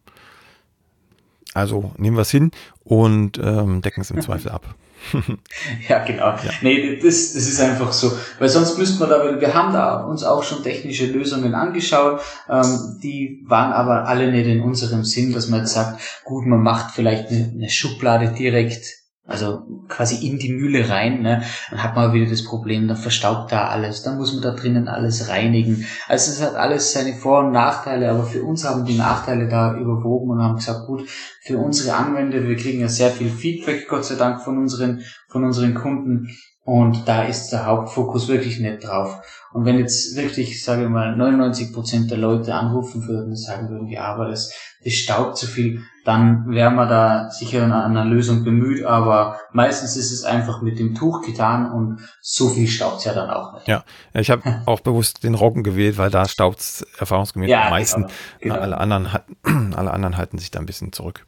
Also 1.53 1.91
nehmen 1.97 2.17
wir 2.17 2.21
es 2.21 2.31
hin 2.31 2.51
und 2.83 3.39
ähm, 3.39 3.81
decken 3.81 4.01
es 4.01 4.11
im 4.11 4.21
Zweifel 4.21 4.51
ab. 4.51 4.75
ja, 5.89 6.03
genau. 6.03 6.27
Ja. 6.27 6.51
Nee, 6.61 6.97
das, 6.97 7.33
das 7.33 7.47
ist 7.47 7.59
einfach 7.59 7.91
so. 7.91 8.11
Weil 8.37 8.49
sonst 8.49 8.77
müssten 8.77 8.99
wir 8.99 9.07
da, 9.07 9.39
wir 9.39 9.53
haben 9.53 9.73
da 9.73 10.03
uns 10.03 10.23
auch 10.23 10.43
schon 10.43 10.63
technische 10.63 11.07
Lösungen 11.07 11.55
angeschaut, 11.55 12.21
ähm, 12.49 12.99
die 13.01 13.43
waren 13.47 13.71
aber 13.71 14.07
alle 14.07 14.31
nicht 14.31 14.47
in 14.47 14.61
unserem 14.61 15.03
Sinn, 15.03 15.33
dass 15.33 15.49
man 15.49 15.61
jetzt 15.61 15.73
sagt, 15.73 16.01
gut, 16.23 16.45
man 16.45 16.61
macht 16.61 16.93
vielleicht 16.93 17.29
eine, 17.29 17.51
eine 17.55 17.69
Schublade 17.69 18.33
direkt 18.37 18.98
also 19.29 19.63
quasi 19.87 20.27
in 20.27 20.39
die 20.39 20.51
Mühle 20.51 20.89
rein, 20.89 21.21
ne? 21.21 21.43
dann 21.69 21.83
hat 21.83 21.95
man 21.95 22.13
wieder 22.13 22.29
das 22.29 22.43
Problem, 22.43 22.87
dann 22.87 22.97
verstaubt 22.97 23.51
da 23.51 23.67
alles, 23.67 24.01
dann 24.01 24.17
muss 24.17 24.33
man 24.33 24.41
da 24.41 24.51
drinnen 24.51 24.87
alles 24.87 25.29
reinigen. 25.29 25.85
Also 26.07 26.31
es 26.31 26.41
hat 26.41 26.55
alles 26.55 26.91
seine 26.93 27.13
Vor- 27.13 27.45
und 27.45 27.51
Nachteile, 27.51 28.09
aber 28.09 28.23
für 28.23 28.43
uns 28.43 28.65
haben 28.67 28.85
die 28.85 28.97
Nachteile 28.97 29.47
da 29.47 29.77
überwogen 29.77 30.31
und 30.31 30.41
haben 30.41 30.55
gesagt, 30.55 30.87
gut, 30.87 31.07
für 31.43 31.57
unsere 31.57 31.95
Anwender, 31.95 32.47
wir 32.47 32.55
kriegen 32.55 32.81
ja 32.81 32.87
sehr 32.87 33.11
viel 33.11 33.29
Feedback, 33.29 33.87
Gott 33.87 34.05
sei 34.05 34.15
Dank, 34.15 34.41
von 34.41 34.57
unseren, 34.57 35.01
von 35.29 35.43
unseren 35.43 35.75
Kunden 35.75 36.29
und 36.69 37.07
da 37.07 37.23
ist 37.23 37.49
der 37.49 37.65
Hauptfokus 37.65 38.27
wirklich 38.27 38.59
nicht 38.59 38.83
drauf. 38.83 39.21
Und 39.51 39.65
wenn 39.65 39.79
jetzt 39.79 40.15
wirklich, 40.15 40.63
sage 40.63 40.83
ich 40.83 40.89
mal, 40.89 41.15
99 41.15 41.73
Prozent 41.73 42.11
der 42.11 42.19
Leute 42.19 42.53
anrufen 42.53 43.07
würden 43.07 43.29
und 43.29 43.35
sagen 43.37 43.69
würden, 43.69 43.87
ja, 43.87 44.03
aber 44.03 44.27
das, 44.27 44.53
das 44.83 44.93
staubt 44.93 45.35
zu 45.35 45.47
viel, 45.47 45.81
dann 46.05 46.47
wären 46.49 46.75
wir 46.75 46.85
da 46.85 47.31
sicher 47.31 47.63
an 47.63 47.71
einer 47.71 48.05
Lösung 48.05 48.43
bemüht, 48.43 48.85
aber 48.85 49.39
meistens 49.51 49.97
ist 49.97 50.11
es 50.11 50.23
einfach 50.23 50.61
mit 50.61 50.77
dem 50.77 50.93
Tuch 50.93 51.23
getan 51.23 51.71
und 51.71 52.01
so 52.21 52.49
viel 52.49 52.67
staubt 52.67 52.99
es 52.99 53.05
ja 53.05 53.15
dann 53.15 53.31
auch 53.31 53.55
nicht. 53.55 53.67
Ja, 53.67 53.83
ich 54.13 54.29
habe 54.29 54.61
auch 54.67 54.81
bewusst 54.81 55.23
den 55.23 55.33
Roggen 55.33 55.63
gewählt, 55.63 55.97
weil 55.97 56.11
da 56.11 56.27
staubt 56.27 56.59
es 56.59 56.85
erfahrungsgemäß 56.99 57.49
ja, 57.49 57.63
am 57.63 57.69
meisten. 57.71 58.01
Genau, 58.03 58.53
genau. 58.53 58.55
Alle, 58.57 58.77
anderen, 58.77 59.07
alle 59.75 59.89
anderen 59.89 60.17
halten 60.17 60.37
sich 60.37 60.51
da 60.51 60.59
ein 60.59 60.67
bisschen 60.67 60.93
zurück. 60.93 61.25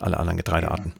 Alle 0.00 0.16
anderen 0.16 0.38
Getreidearten. 0.38 0.94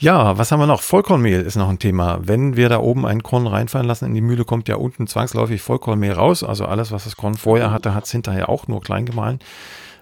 Ja, 0.00 0.38
was 0.38 0.50
haben 0.50 0.60
wir 0.60 0.66
noch? 0.66 0.80
Vollkornmehl 0.80 1.42
ist 1.42 1.56
noch 1.56 1.68
ein 1.68 1.78
Thema. 1.78 2.20
Wenn 2.22 2.56
wir 2.56 2.70
da 2.70 2.78
oben 2.78 3.04
ein 3.04 3.22
Korn 3.22 3.46
reinfallen 3.46 3.86
lassen 3.86 4.06
in 4.06 4.14
die 4.14 4.22
Mühle, 4.22 4.46
kommt 4.46 4.66
ja 4.66 4.76
unten 4.76 5.06
zwangsläufig 5.06 5.60
Vollkornmehl 5.60 6.12
raus. 6.12 6.42
Also 6.42 6.64
alles, 6.64 6.90
was 6.90 7.04
das 7.04 7.16
Korn 7.16 7.34
vorher 7.34 7.70
hatte, 7.70 7.94
hat 7.94 8.06
es 8.06 8.10
hinterher 8.10 8.48
auch 8.48 8.66
nur 8.66 8.80
klein 8.80 9.04
gemahlen. 9.04 9.40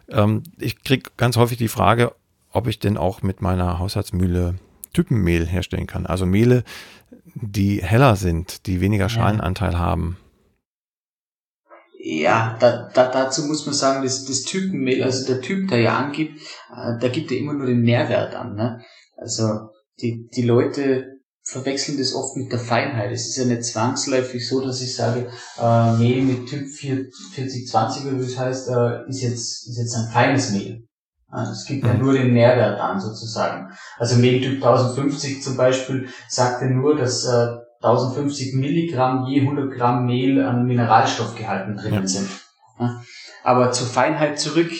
Ähm, 0.08 0.44
ich 0.56 0.84
kriege 0.84 1.10
ganz 1.16 1.36
häufig 1.36 1.58
die 1.58 1.66
Frage, 1.66 2.12
ob 2.52 2.68
ich 2.68 2.78
denn 2.78 2.96
auch 2.96 3.22
mit 3.22 3.42
meiner 3.42 3.80
Haushaltsmühle 3.80 4.54
Typenmehl 4.92 5.44
herstellen 5.46 5.88
kann. 5.88 6.06
Also 6.06 6.26
Mehle, 6.26 6.62
die 7.34 7.82
heller 7.82 8.14
sind, 8.14 8.66
die 8.66 8.80
weniger 8.80 9.08
Schalenanteil 9.08 9.72
ja. 9.72 9.78
haben. 9.80 10.16
Ja, 12.00 12.56
da, 12.60 12.88
da, 12.94 13.10
dazu 13.10 13.46
muss 13.46 13.66
man 13.66 13.74
sagen, 13.74 14.04
das, 14.04 14.24
das 14.26 14.42
Typenmehl, 14.42 15.02
also 15.02 15.26
der 15.26 15.42
Typ, 15.42 15.68
der 15.68 15.80
ja 15.80 15.98
angibt, 15.98 16.40
äh, 16.72 16.96
der 17.00 17.10
gibt 17.10 17.32
ja 17.32 17.36
immer 17.36 17.52
nur 17.52 17.66
den 17.66 17.82
Nährwert 17.82 18.36
an. 18.36 18.54
Ne? 18.54 18.80
Also 19.16 19.70
die, 20.00 20.28
die 20.34 20.42
Leute 20.42 21.18
verwechseln 21.42 21.98
das 21.98 22.14
oft 22.14 22.36
mit 22.36 22.52
der 22.52 22.58
Feinheit. 22.58 23.10
Es 23.10 23.28
ist 23.28 23.36
ja 23.36 23.44
nicht 23.44 23.64
zwangsläufig 23.64 24.46
so, 24.46 24.60
dass 24.60 24.82
ich 24.82 24.94
sage, 24.94 25.30
äh, 25.58 25.92
Mehl 25.96 26.22
mit 26.22 26.48
Typ 26.48 26.68
4020 26.68 28.06
oder 28.06 28.20
wie 28.20 28.24
es 28.24 28.38
heißt, 28.38 28.68
äh, 28.68 29.08
ist 29.08 29.22
jetzt, 29.22 29.68
ist 29.68 29.78
jetzt 29.78 29.94
ein 29.94 30.12
feines 30.12 30.50
Mehl. 30.50 30.84
Es 31.30 31.66
gibt 31.66 31.84
ja 31.84 31.92
mhm. 31.92 32.00
nur 32.00 32.12
den 32.14 32.32
Nährwert 32.32 32.80
an, 32.80 32.98
sozusagen. 32.98 33.70
Also 33.98 34.16
Mehltyp 34.16 34.54
1050 34.54 35.42
zum 35.42 35.58
Beispiel 35.58 36.08
sagt 36.28 36.62
ja 36.62 36.68
nur, 36.68 36.96
dass 36.96 37.26
äh, 37.26 37.58
1050 37.82 38.54
Milligramm 38.54 39.26
je 39.26 39.42
100 39.42 39.70
Gramm 39.70 40.06
Mehl 40.06 40.42
an 40.42 40.64
Mineralstoffgehalten 40.64 41.76
drinnen 41.76 42.02
ja. 42.02 42.06
sind. 42.06 42.28
Aber 43.44 43.72
zur 43.72 43.86
Feinheit 43.86 44.38
zurück. 44.38 44.70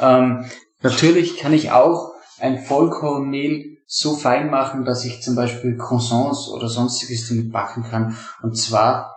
Ähm, 0.00 0.46
natürlich 0.82 1.36
kann 1.36 1.52
ich 1.52 1.72
auch 1.72 2.12
ein 2.38 2.58
Vollkornmehl 2.58 3.77
so 3.90 4.16
fein 4.16 4.50
machen, 4.50 4.84
dass 4.84 5.06
ich 5.06 5.22
zum 5.22 5.34
Beispiel 5.34 5.78
Croissants 5.78 6.48
oder 6.50 6.68
sonstiges 6.68 7.26
damit 7.28 7.50
backen 7.50 7.84
kann. 7.84 8.16
Und 8.42 8.54
zwar 8.56 9.14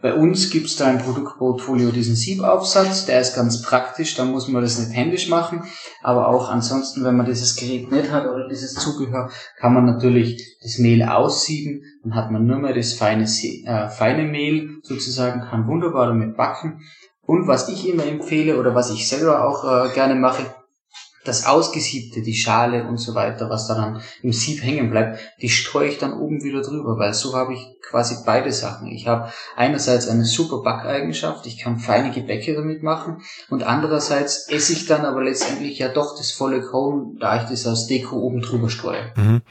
bei 0.00 0.14
uns 0.14 0.48
gibt's 0.48 0.76
da 0.76 0.86
ein 0.86 0.98
Produktportfolio, 0.98 1.90
diesen 1.90 2.16
Siebaufsatz, 2.16 3.04
der 3.04 3.20
ist 3.20 3.36
ganz 3.36 3.60
praktisch, 3.60 4.14
da 4.14 4.24
muss 4.24 4.48
man 4.48 4.62
das 4.62 4.78
nicht 4.78 4.96
händisch 4.96 5.28
machen, 5.28 5.64
aber 6.02 6.28
auch 6.28 6.48
ansonsten, 6.48 7.04
wenn 7.04 7.16
man 7.16 7.26
dieses 7.26 7.54
Gerät 7.56 7.92
nicht 7.92 8.10
hat 8.10 8.26
oder 8.26 8.48
dieses 8.48 8.72
Zubehör, 8.74 9.30
kann 9.58 9.74
man 9.74 9.84
natürlich 9.84 10.56
das 10.62 10.78
Mehl 10.78 11.02
aussieben, 11.02 11.82
dann 12.02 12.14
hat 12.14 12.30
man 12.30 12.46
nur 12.46 12.58
mehr 12.58 12.72
das 12.72 12.94
feine, 12.94 13.24
äh, 13.24 13.88
feine 13.90 14.24
Mehl 14.24 14.78
sozusagen, 14.82 15.42
kann 15.42 15.66
wunderbar 15.66 16.06
damit 16.06 16.34
backen. 16.34 16.80
Und 17.26 17.46
was 17.46 17.68
ich 17.68 17.86
immer 17.86 18.06
empfehle 18.06 18.58
oder 18.58 18.74
was 18.74 18.90
ich 18.90 19.06
selber 19.06 19.46
auch 19.46 19.64
äh, 19.64 19.94
gerne 19.94 20.14
mache, 20.14 20.44
das 21.24 21.46
Ausgesiebte, 21.46 22.22
die 22.22 22.34
Schale 22.34 22.86
und 22.86 22.98
so 22.98 23.14
weiter, 23.14 23.48
was 23.50 23.66
da 23.66 23.74
dann 23.74 24.00
im 24.22 24.32
Sieb 24.32 24.62
hängen 24.62 24.90
bleibt, 24.90 25.18
die 25.40 25.48
streue 25.48 25.88
ich 25.88 25.98
dann 25.98 26.12
oben 26.12 26.44
wieder 26.44 26.62
drüber, 26.62 26.98
weil 26.98 27.14
so 27.14 27.34
habe 27.34 27.54
ich 27.54 27.66
quasi 27.82 28.16
beide 28.24 28.52
Sachen. 28.52 28.88
Ich 28.88 29.06
habe 29.06 29.32
einerseits 29.56 30.08
eine 30.08 30.24
super 30.24 30.62
Backeigenschaft, 30.62 31.46
ich 31.46 31.58
kann 31.58 31.78
feine 31.78 32.12
Gebäcke 32.12 32.54
damit 32.54 32.82
machen 32.82 33.22
und 33.48 33.62
andererseits 33.62 34.48
esse 34.48 34.74
ich 34.74 34.86
dann 34.86 35.04
aber 35.04 35.22
letztendlich 35.22 35.78
ja 35.78 35.88
doch 35.88 36.16
das 36.16 36.30
volle 36.30 36.62
Korn, 36.62 37.16
da 37.18 37.42
ich 37.42 37.48
das 37.48 37.66
als 37.66 37.86
Deko 37.86 38.16
oben 38.16 38.40
drüber 38.40 38.68
streue. 38.68 39.12
Mhm. 39.16 39.42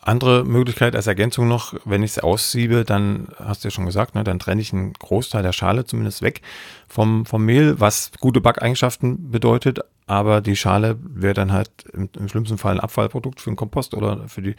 Andere 0.00 0.44
Möglichkeit 0.44 0.96
als 0.96 1.06
Ergänzung 1.06 1.48
noch, 1.48 1.74
wenn 1.84 2.02
ich 2.02 2.12
es 2.12 2.18
aussiebe, 2.18 2.84
dann 2.84 3.28
hast 3.38 3.62
du 3.62 3.68
ja 3.68 3.70
schon 3.70 3.84
gesagt, 3.84 4.14
ne, 4.14 4.24
dann 4.24 4.38
trenne 4.38 4.62
ich 4.62 4.72
einen 4.72 4.94
Großteil 4.94 5.42
der 5.42 5.52
Schale 5.52 5.84
zumindest 5.84 6.22
weg 6.22 6.40
vom, 6.88 7.26
vom 7.26 7.44
Mehl, 7.44 7.78
was 7.78 8.12
gute 8.18 8.40
Backeigenschaften 8.40 9.30
bedeutet, 9.30 9.80
aber 10.08 10.40
die 10.40 10.56
Schale 10.56 10.96
wäre 11.00 11.34
dann 11.34 11.52
halt 11.52 11.70
im, 11.92 12.08
im, 12.18 12.28
schlimmsten 12.28 12.58
Fall 12.58 12.74
ein 12.74 12.80
Abfallprodukt 12.80 13.40
für 13.40 13.50
den 13.50 13.56
Kompost 13.56 13.94
oder 13.94 14.26
für 14.28 14.42
die 14.42 14.56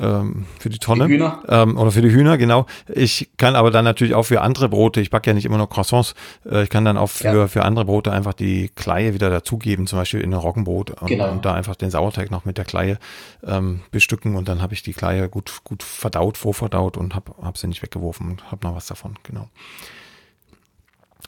ähm, 0.00 0.46
für 0.58 0.68
die 0.68 0.78
Tonne. 0.78 1.06
Die 1.06 1.14
Hühner. 1.14 1.42
Ähm, 1.48 1.78
oder 1.78 1.92
für 1.92 2.02
die 2.02 2.10
Hühner, 2.10 2.38
genau. 2.38 2.66
Ich 2.88 3.30
kann 3.36 3.54
aber 3.54 3.70
dann 3.70 3.84
natürlich 3.84 4.14
auch 4.14 4.24
für 4.24 4.40
andere 4.40 4.68
Brote, 4.68 5.00
ich 5.00 5.10
backe 5.10 5.30
ja 5.30 5.34
nicht 5.34 5.44
immer 5.44 5.58
nur 5.58 5.68
Croissants, 5.68 6.14
äh, 6.44 6.64
ich 6.64 6.70
kann 6.70 6.84
dann 6.84 6.96
auch 6.96 7.08
für, 7.08 7.36
ja. 7.36 7.48
für 7.48 7.64
andere 7.64 7.84
Brote 7.84 8.10
einfach 8.12 8.32
die 8.32 8.68
Kleie 8.74 9.14
wieder 9.14 9.30
dazugeben, 9.30 9.86
zum 9.86 10.00
Beispiel 10.00 10.20
in 10.20 10.34
ein 10.34 10.40
Roggenbrot 10.40 10.90
und, 10.90 11.06
genau. 11.06 11.30
und 11.30 11.44
da 11.44 11.54
einfach 11.54 11.76
den 11.76 11.90
Sauerteig 11.90 12.30
noch 12.30 12.44
mit 12.44 12.58
der 12.58 12.64
Kleie 12.64 12.98
ähm, 13.44 13.82
bestücken 13.92 14.34
und 14.34 14.48
dann 14.48 14.60
habe 14.60 14.74
ich 14.74 14.82
die 14.82 14.92
Kleie 14.92 15.28
gut, 15.28 15.60
gut 15.62 15.84
verdaut, 15.84 16.36
vorverdaut 16.36 16.96
und 16.96 17.14
habe 17.14 17.32
hab 17.40 17.56
sie 17.56 17.68
nicht 17.68 17.82
weggeworfen 17.82 18.28
und 18.28 18.50
habe 18.50 18.66
noch 18.66 18.74
was 18.74 18.86
davon, 18.86 19.14
genau. 19.22 19.48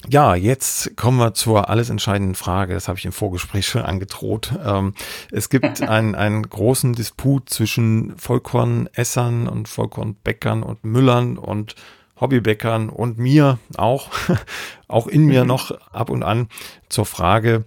Ja, 0.09 0.37
jetzt 0.37 0.97
kommen 0.97 1.19
wir 1.19 1.35
zur 1.35 1.69
alles 1.69 1.91
entscheidenden 1.91 2.35
Frage. 2.35 2.75
Das 2.75 2.89
habe 2.89 2.99
ich 2.99 3.05
im 3.05 3.13
Vorgespräch 3.13 3.67
schon 3.67 3.83
angedroht. 3.83 4.53
Ähm, 4.65 4.95
es 5.33 5.49
gibt 5.49 5.83
einen, 5.89 6.15
einen 6.15 6.49
großen 6.49 6.95
Disput 6.95 7.51
zwischen 7.51 8.17
Vollkornessern 8.17 9.49
und 9.49 9.69
Vollkornbäckern 9.69 10.63
und 10.63 10.85
Müllern 10.85 11.37
und 11.37 11.75
Hobbybäckern 12.21 12.89
und 12.89 13.19
mir 13.19 13.59
auch, 13.77 14.11
auch 14.89 15.09
in 15.09 15.25
mir 15.25 15.43
mhm. 15.43 15.49
noch 15.49 15.73
ab 15.93 16.11
und 16.11 16.23
an 16.23 16.49
zur 16.89 17.07
Frage, 17.07 17.65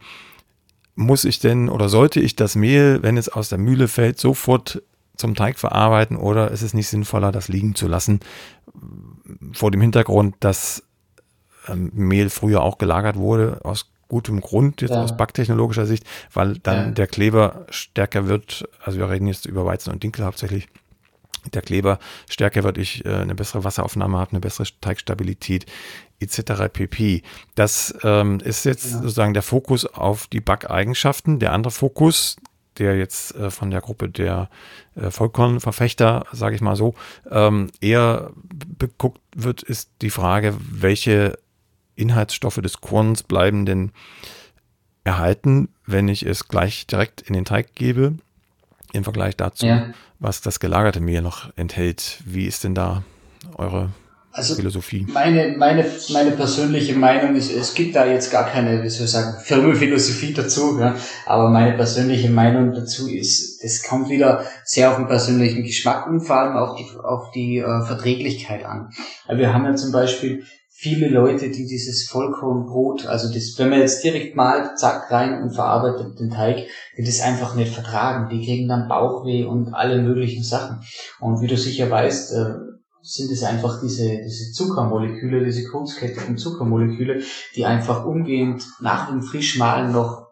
muss 0.95 1.25
ich 1.25 1.39
denn 1.39 1.69
oder 1.69 1.89
sollte 1.89 2.19
ich 2.19 2.35
das 2.35 2.55
Mehl, 2.55 2.99
wenn 3.01 3.17
es 3.17 3.29
aus 3.29 3.49
der 3.49 3.57
Mühle 3.57 3.87
fällt, 3.87 4.19
sofort 4.19 4.81
zum 5.15 5.35
Teig 5.35 5.59
verarbeiten 5.59 6.17
oder 6.17 6.51
ist 6.51 6.61
es 6.61 6.73
nicht 6.73 6.87
sinnvoller, 6.87 7.31
das 7.31 7.47
liegen 7.47 7.75
zu 7.75 7.87
lassen? 7.87 8.19
Vor 9.53 9.71
dem 9.71 9.81
Hintergrund, 9.81 10.35
dass 10.39 10.83
ähm, 11.67 11.91
Mehl 11.93 12.29
früher 12.29 12.61
auch 12.61 12.77
gelagert 12.77 13.15
wurde, 13.15 13.59
aus 13.63 13.91
gutem 14.11 14.41
Grund, 14.41 14.81
jetzt 14.81 14.91
ja. 14.91 15.01
aus 15.01 15.15
backtechnologischer 15.15 15.85
Sicht, 15.85 16.03
weil 16.33 16.57
dann 16.57 16.87
ja. 16.87 16.91
der 16.91 17.07
Kleber 17.07 17.65
stärker 17.69 18.27
wird. 18.27 18.67
Also 18.83 18.99
wir 18.99 19.09
reden 19.09 19.25
jetzt 19.25 19.45
über 19.45 19.65
Weizen 19.65 19.93
und 19.93 20.03
Dinkel 20.03 20.25
hauptsächlich. 20.25 20.67
Der 21.53 21.61
Kleber 21.61 21.97
stärker 22.29 22.63
wird, 22.63 22.77
ich 22.77 23.05
äh, 23.05 23.15
eine 23.15 23.35
bessere 23.35 23.63
Wasseraufnahme 23.63 24.19
habe, 24.19 24.31
eine 24.31 24.41
bessere 24.41 24.67
Teigstabilität 24.81 25.65
etc. 26.19 26.67
pp. 26.71 27.23
Das 27.55 27.95
ähm, 28.03 28.39
ist 28.41 28.65
jetzt 28.65 28.91
ja. 28.91 28.97
sozusagen 28.97 29.33
der 29.33 29.43
Fokus 29.43 29.85
auf 29.85 30.27
die 30.27 30.41
Backeigenschaften. 30.41 31.39
Der 31.39 31.53
andere 31.53 31.71
Fokus, 31.71 32.35
der 32.77 32.97
jetzt 32.97 33.33
äh, 33.35 33.49
von 33.49 33.71
der 33.71 33.79
Gruppe 33.79 34.09
der 34.09 34.49
äh, 34.95 35.09
Vollkornverfechter, 35.09 36.25
sage 36.33 36.55
ich 36.55 36.61
mal 36.61 36.75
so, 36.75 36.95
ähm, 37.31 37.71
eher 37.79 38.31
beguckt 38.77 39.21
wird, 39.35 39.63
ist 39.63 39.89
die 40.01 40.09
Frage, 40.11 40.55
welche 40.59 41.39
Inhaltsstoffe 42.01 42.61
des 42.61 42.81
Korns 42.81 43.23
bleiben 43.23 43.65
denn 43.65 43.91
erhalten, 45.03 45.69
wenn 45.85 46.07
ich 46.07 46.25
es 46.25 46.47
gleich 46.47 46.87
direkt 46.87 47.21
in 47.21 47.33
den 47.33 47.45
Teig 47.45 47.75
gebe, 47.75 48.15
im 48.93 49.03
Vergleich 49.03 49.35
dazu, 49.35 49.65
ja. 49.65 49.91
was 50.19 50.41
das 50.41 50.59
gelagerte 50.59 50.99
Mehl 50.99 51.21
noch 51.21 51.51
enthält. 51.55 52.21
Wie 52.25 52.45
ist 52.45 52.63
denn 52.63 52.75
da 52.75 53.03
eure 53.55 53.89
also 54.33 54.55
Philosophie? 54.55 55.05
Meine, 55.11 55.55
meine, 55.57 55.85
meine 56.09 56.31
persönliche 56.31 56.93
Meinung 56.93 57.35
ist, 57.35 57.51
es 57.51 57.73
gibt 57.73 57.95
da 57.95 58.05
jetzt 58.05 58.31
gar 58.31 58.47
keine, 58.47 58.83
wie 58.83 58.89
soll 58.89 59.05
ich 59.05 59.11
sagen, 59.11 59.39
Firmenphilosophie 59.43 60.33
dazu, 60.33 60.79
ja. 60.79 60.95
aber 61.25 61.49
meine 61.49 61.73
persönliche 61.73 62.29
Meinung 62.29 62.73
dazu 62.73 63.09
ist, 63.09 63.63
es 63.63 63.83
kommt 63.83 64.09
wieder 64.09 64.45
sehr 64.63 64.91
auf 64.91 64.97
den 64.97 65.07
persönlichen 65.07 65.63
Geschmack 65.63 66.07
und 66.07 66.21
vor 66.21 66.37
allem 66.37 66.55
auch 66.55 66.75
die, 66.75 66.85
auf 66.97 67.31
die 67.31 67.57
äh, 67.57 67.85
Verträglichkeit 67.85 68.65
an. 68.65 68.91
Wir 69.27 69.53
haben 69.53 69.65
ja 69.65 69.75
zum 69.75 69.91
Beispiel 69.91 70.45
viele 70.81 71.09
Leute, 71.09 71.51
die 71.51 71.67
dieses 71.67 72.09
Vollkornbrot, 72.09 73.05
also 73.05 73.31
das, 73.31 73.53
wenn 73.59 73.69
man 73.69 73.81
jetzt 73.81 74.03
direkt 74.03 74.35
malt, 74.35 74.79
zack, 74.79 75.11
rein 75.11 75.43
und 75.43 75.51
verarbeitet 75.51 76.19
den 76.19 76.31
Teig, 76.31 76.65
die 76.97 77.03
das 77.03 77.21
einfach 77.21 77.53
nicht 77.53 77.71
vertragen. 77.71 78.29
Die 78.29 78.43
kriegen 78.43 78.67
dann 78.67 78.87
Bauchweh 78.87 79.45
und 79.45 79.75
alle 79.75 80.01
möglichen 80.01 80.43
Sachen. 80.43 80.79
Und 81.19 81.39
wie 81.39 81.45
du 81.45 81.55
sicher 81.55 81.91
weißt, 81.91 82.33
äh, 82.33 82.53
sind 83.03 83.31
es 83.31 83.43
einfach 83.43 83.79
diese, 83.79 84.09
diese 84.23 84.53
Zuckermoleküle, 84.53 85.45
diese 85.45 85.69
kurzkettigen 85.69 86.39
Zuckermoleküle, 86.39 87.21
die 87.55 87.65
einfach 87.65 88.03
umgehend 88.03 88.63
nach 88.79 89.07
dem 89.07 89.21
Frischmahlen 89.21 89.91
noch 89.91 90.29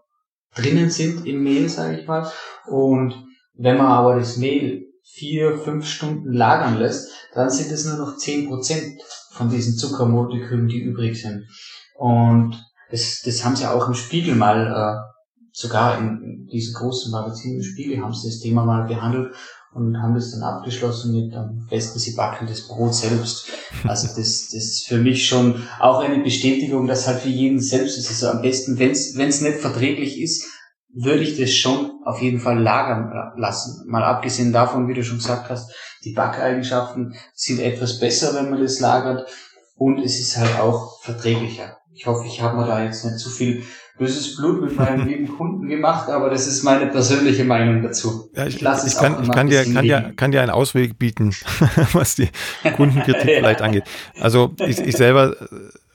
drinnen 0.55 0.89
sind 0.89 1.27
im 1.27 1.43
Mehl, 1.43 1.69
sage 1.69 1.99
ich 1.99 2.07
mal. 2.07 2.27
Und 2.65 3.13
wenn 3.53 3.77
man 3.77 3.85
aber 3.85 4.15
das 4.15 4.37
Mehl 4.37 4.87
vier, 5.03 5.59
fünf 5.59 5.85
Stunden 5.85 6.33
lagern 6.33 6.79
lässt, 6.79 7.11
dann 7.35 7.51
sind 7.51 7.71
es 7.71 7.85
nur 7.85 7.97
noch 7.97 8.17
zehn 8.17 8.47
Prozent 8.47 8.99
von 9.39 9.49
diesen 9.49 9.77
Zuckermolekülen, 9.77 10.67
die 10.67 10.81
übrig 10.81 11.19
sind. 11.21 11.47
Und 11.95 12.61
das, 12.91 13.21
das 13.23 13.45
haben 13.45 13.55
sie 13.55 13.65
auch 13.65 13.87
im 13.87 13.93
Spiegel 13.93 14.35
mal, 14.35 14.67
äh, 14.67 15.39
sogar 15.53 15.97
in 15.97 16.45
diesem 16.51 16.73
großen 16.73 17.09
Magazin 17.09 17.55
im 17.55 17.63
Spiegel 17.63 18.01
haben 18.01 18.13
sie 18.13 18.27
das 18.27 18.39
Thema 18.39 18.65
mal 18.65 18.85
behandelt 18.85 19.33
und 19.73 19.97
haben 20.01 20.15
das 20.15 20.31
dann 20.31 20.43
abgeschlossen 20.43 21.13
mit 21.13 21.33
am 21.33 21.67
besten 21.69 21.99
sie 21.99 22.15
backen 22.15 22.47
das 22.47 22.67
Brot 22.67 22.93
selbst. 22.93 23.47
Also 23.85 24.07
das, 24.07 24.49
das 24.51 24.53
ist 24.53 24.87
für 24.87 24.97
mich 24.97 25.25
schon 25.25 25.63
auch 25.79 25.99
eine 25.99 26.21
Bestätigung, 26.21 26.87
dass 26.87 27.07
halt 27.07 27.19
für 27.19 27.29
jeden 27.29 27.61
selbst 27.61 27.97
ist. 27.97 28.09
Also 28.09 28.27
am 28.27 28.41
besten, 28.41 28.77
wenn 28.77 28.91
es 28.91 29.41
nicht 29.41 29.59
verträglich 29.59 30.19
ist, 30.19 30.45
würde 30.93 31.23
ich 31.23 31.39
das 31.39 31.51
schon 31.51 31.91
auf 32.03 32.21
jeden 32.21 32.39
Fall 32.39 32.59
lagern 32.61 33.31
lassen. 33.37 33.89
Mal 33.89 34.03
abgesehen 34.03 34.51
davon, 34.51 34.89
wie 34.89 34.95
du 34.95 35.03
schon 35.03 35.19
gesagt 35.19 35.49
hast, 35.49 35.71
die 36.03 36.13
Backeigenschaften 36.13 37.15
sind 37.33 37.59
etwas 37.59 37.99
besser, 37.99 38.35
wenn 38.35 38.49
man 38.49 38.61
das 38.61 38.79
lagert 38.79 39.27
und 39.75 39.99
es 39.99 40.19
ist 40.19 40.37
halt 40.37 40.59
auch 40.59 41.01
verträglicher. 41.01 41.77
Ich 41.93 42.05
hoffe, 42.05 42.25
ich 42.27 42.41
habe 42.41 42.57
mir 42.57 42.65
da 42.65 42.83
jetzt 42.83 43.03
nicht 43.03 43.17
zu 43.19 43.29
viel 43.29 43.63
böses 43.97 44.37
Blut 44.37 44.61
mit 44.61 44.77
meinen 44.77 45.07
lieben 45.07 45.27
Kunden 45.27 45.67
gemacht, 45.67 46.09
aber 46.09 46.29
das 46.29 46.47
ist 46.47 46.63
meine 46.63 46.87
persönliche 46.87 47.43
Meinung 47.43 47.83
dazu. 47.83 48.29
Ja, 48.33 48.45
ich, 48.45 48.55
ich, 48.55 48.61
ich 48.61 48.95
kann, 48.95 49.21
ich 49.21 49.29
kann 49.29 49.47
dir, 49.47 49.63
kann, 49.65 49.83
dir, 49.83 50.13
kann 50.15 50.31
dir 50.31 50.41
einen 50.41 50.51
Ausweg 50.51 50.97
bieten, 50.97 51.35
was 51.93 52.15
die 52.15 52.29
Kundenkritik 52.75 53.29
ja. 53.29 53.35
vielleicht 53.39 53.61
angeht. 53.61 53.83
Also 54.19 54.53
ich, 54.59 54.79
ich 54.79 54.95
selber 54.95 55.35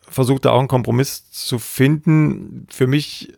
versuche 0.08 0.40
da 0.40 0.50
auch 0.50 0.58
einen 0.58 0.68
Kompromiss 0.68 1.30
zu 1.30 1.58
finden. 1.58 2.66
Für 2.70 2.86
mich 2.86 3.32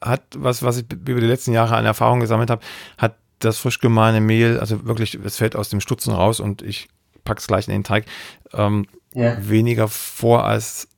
hat 0.00 0.22
was, 0.36 0.62
was 0.62 0.78
ich 0.78 0.86
über 0.92 1.20
die 1.20 1.26
letzten 1.26 1.52
Jahre 1.52 1.76
an 1.76 1.84
Erfahrung 1.84 2.20
gesammelt 2.20 2.50
habe, 2.50 2.62
hat 2.98 3.16
das 3.38 3.58
frisch 3.58 3.80
gemahlene 3.80 4.20
Mehl, 4.20 4.58
also 4.58 4.86
wirklich, 4.86 5.14
es 5.14 5.36
fällt 5.36 5.56
aus 5.56 5.68
dem 5.68 5.80
Stutzen 5.80 6.12
raus 6.12 6.40
und 6.40 6.62
ich 6.62 6.88
pack's 7.24 7.46
gleich 7.46 7.68
in 7.68 7.72
den 7.72 7.84
Teig, 7.84 8.06
ähm, 8.52 8.86
ja. 9.14 9.36
weniger 9.40 9.88
vor 9.88 10.44
als 10.44 10.88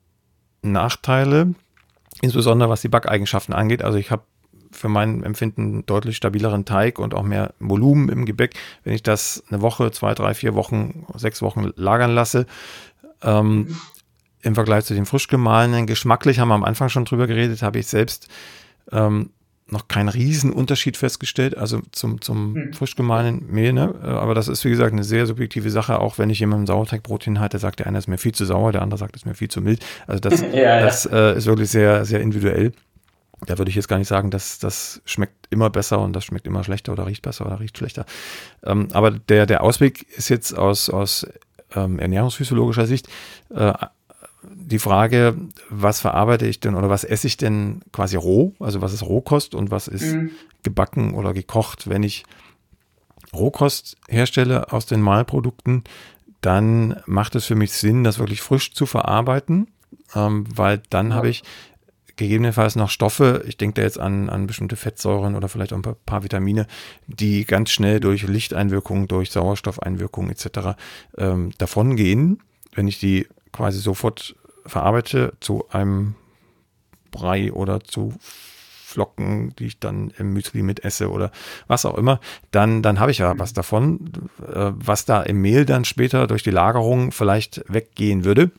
Nachteile, 0.63 1.55
insbesondere 2.21 2.69
was 2.69 2.81
die 2.81 2.89
Backeigenschaften 2.89 3.55
angeht. 3.55 3.83
Also 3.83 3.99
ich 3.99 4.11
habe 4.11 4.23
für 4.73 4.89
mein 4.89 5.23
Empfinden 5.23 5.87
deutlich 5.87 6.17
stabileren 6.17 6.65
Teig 6.65 6.99
und 6.99 7.15
auch 7.15 7.23
mehr 7.23 7.55
Volumen 7.61 8.09
im 8.09 8.27
Gebäck, 8.27 8.55
wenn 8.85 8.93
ich 8.93 9.03
das 9.03 9.43
eine 9.49 9.63
Woche, 9.63 9.91
zwei, 9.91 10.15
drei, 10.15 10.35
vier 10.35 10.55
Wochen, 10.55 11.07
sechs 11.15 11.43
Wochen 11.43 11.71
lagern 11.77 12.15
lasse. 12.15 12.47
Ähm. 13.23 13.77
Im 14.43 14.55
Vergleich 14.55 14.85
zu 14.85 14.95
den 14.95 15.07
frisch 15.07 15.27
gemahlenen, 15.27 15.89
geschmacklich 15.89 16.39
haben 16.39 16.49
wir 16.49 16.55
am 16.55 16.63
Anfang 16.63 16.89
schon 16.89 17.05
drüber 17.05 17.27
geredet, 17.27 17.63
habe 17.63 17.81
ich 17.81 17.89
selbst 17.89 18.29
ähm, 18.93 19.31
noch 19.69 19.89
keinen 19.89 20.09
riesen 20.09 20.53
Unterschied 20.53 20.97
festgestellt, 20.97 21.57
also 21.57 21.81
zum, 21.91 22.21
zum 22.21 22.55
hm. 22.55 22.73
frisch 22.73 22.95
gemahlenen 22.95 23.51
Mehl. 23.51 23.73
Ne? 23.73 23.95
Aber 24.01 24.35
das 24.35 24.47
ist, 24.47 24.65
wie 24.65 24.71
gesagt, 24.71 24.93
eine 24.93 25.03
sehr 25.03 25.27
subjektive 25.27 25.71
Sache. 25.71 25.99
Auch 25.99 26.19
wenn 26.19 26.31
ich 26.31 26.39
jemandem 26.39 26.67
Sauerteigbrot 26.67 27.25
hinhalte, 27.25 27.59
sagt 27.59 27.81
der 27.81 27.89
eine, 27.89 27.99
ist 27.99 28.07
mir 28.07 28.19
viel 28.19 28.33
zu 28.33 28.45
sauer, 28.45 28.71
der 28.71 28.83
andere 28.83 28.99
sagt, 28.99 29.17
es 29.17 29.23
ist 29.23 29.27
mir 29.27 29.35
viel 29.35 29.49
zu 29.49 29.61
mild. 29.61 29.85
Also 30.07 30.21
das, 30.21 30.41
ja, 30.53 30.81
das 30.81 31.05
ja. 31.05 31.33
Äh, 31.33 31.39
ist 31.39 31.47
wirklich 31.47 31.71
sehr, 31.71 32.05
sehr 32.05 32.21
individuell. 32.21 32.73
Da 33.47 33.59
würde 33.59 33.69
ich 33.69 33.75
jetzt 33.75 33.89
gar 33.89 33.99
nicht 33.99 34.09
sagen, 34.09 34.31
dass 34.31 34.61
das 34.61 35.03
schmeckt 35.05 35.49
immer 35.51 35.69
besser 35.69 35.99
und 35.99 36.15
das 36.15 36.25
schmeckt 36.25 36.47
immer 36.47 36.65
schlechter 36.65 36.93
oder 36.93 37.07
riecht 37.07 37.23
besser 37.23 37.45
oder 37.45 37.61
riecht 37.61 37.77
schlechter. 37.77 38.07
Ähm, 38.63 38.89
aber 38.93 39.11
der, 39.11 39.47
der 39.47 39.63
Ausweg 39.63 40.07
ist 40.17 40.29
jetzt 40.29 40.57
aus, 40.57 40.89
aus 40.89 41.27
ähm, 41.75 41.99
ernährungsphysiologischer 41.99 42.87
Sicht 42.87 43.09
äh, 43.51 43.73
die 44.55 44.79
Frage, 44.79 45.37
was 45.71 46.01
verarbeite 46.01 46.47
ich 46.47 46.61
denn 46.61 46.75
oder 46.75 46.91
was 46.91 47.05
esse 47.05 47.27
ich 47.27 47.37
denn 47.37 47.81
quasi 47.93 48.17
roh? 48.17 48.55
Also 48.61 48.81
was 48.81 48.93
ist 48.93 49.03
Rohkost 49.03 49.55
und 49.55 49.71
was 49.71 49.89
ist 49.89 50.15
mhm. 50.15 50.31
gebacken 50.63 51.15
oder 51.15 51.33
gekocht? 51.33 51.89
Wenn 51.89 52.03
ich 52.03 52.25
Rohkost 53.33 53.97
herstelle 54.09 54.73
aus 54.73 54.87
den 54.87 55.01
Mahlprodukten, 55.01 55.85
dann 56.41 57.01
macht 57.07 57.35
es 57.35 57.47
für 57.47 57.55
mich 57.55 57.73
Sinn, 57.73 58.05
das 58.05 58.19
wirklich 58.19 58.41
frisch 58.41 58.73
zu 58.73 58.87
verarbeiten, 58.87 59.69
ähm, 60.15 60.45
weil 60.55 60.81
dann 60.91 61.11
ja. 61.11 61.17
habe 61.17 61.29
ich 61.29 61.43
gegebenenfalls 62.17 62.77
noch 62.77 62.89
Stoffe, 62.89 63.45
ich 63.47 63.57
denke 63.57 63.75
da 63.75 63.83
jetzt 63.83 64.01
an, 64.01 64.31
an 64.31 64.47
bestimmte 64.47 64.77
Fettsäuren 64.77 65.35
oder 65.35 65.49
vielleicht 65.49 65.73
auch 65.73 65.77
ein 65.77 65.83
paar, 65.83 65.97
paar 66.07 66.23
Vitamine, 66.23 66.67
die 67.07 67.45
ganz 67.45 67.71
schnell 67.71 68.01
durch 68.01 68.23
Lichteinwirkungen, 68.23 69.07
durch 69.07 69.31
Sauerstoffeinwirkungen 69.31 70.31
etc. 70.31 70.79
Ähm, 71.19 71.53
davon 71.59 71.97
gehen, 71.97 72.43
wenn 72.75 72.89
ich 72.89 72.99
die 72.99 73.27
quasi 73.57 73.81
sofort 73.81 74.37
verarbeite 74.67 75.33
zu 75.41 75.65
einem 75.71 76.15
Brei 77.11 77.53
oder 77.53 77.81
zu 77.81 78.15
Flocken, 78.85 79.55
die 79.59 79.67
ich 79.67 79.81
dann 79.81 80.13
im 80.19 80.33
Müsli 80.33 80.63
mit 80.63 80.85
esse 80.85 81.11
oder 81.11 81.31
was 81.67 81.85
auch 81.85 81.99
immer, 81.99 82.21
dann, 82.51 82.83
dann 82.83 83.01
habe 83.01 83.11
ich 83.11 83.19
ja 83.19 83.39
was 83.39 83.53
davon, 83.53 84.13
äh, 84.41 84.73
was 84.75 85.05
da 85.05 85.23
im 85.23 85.41
Mehl 85.41 85.65
dann 85.65 85.85
später 85.85 86.27
durch 86.27 86.43
die 86.43 86.51
Lagerung 86.51 87.13
vielleicht 87.13 87.65
weggehen 87.69 88.25
würde. 88.25 88.51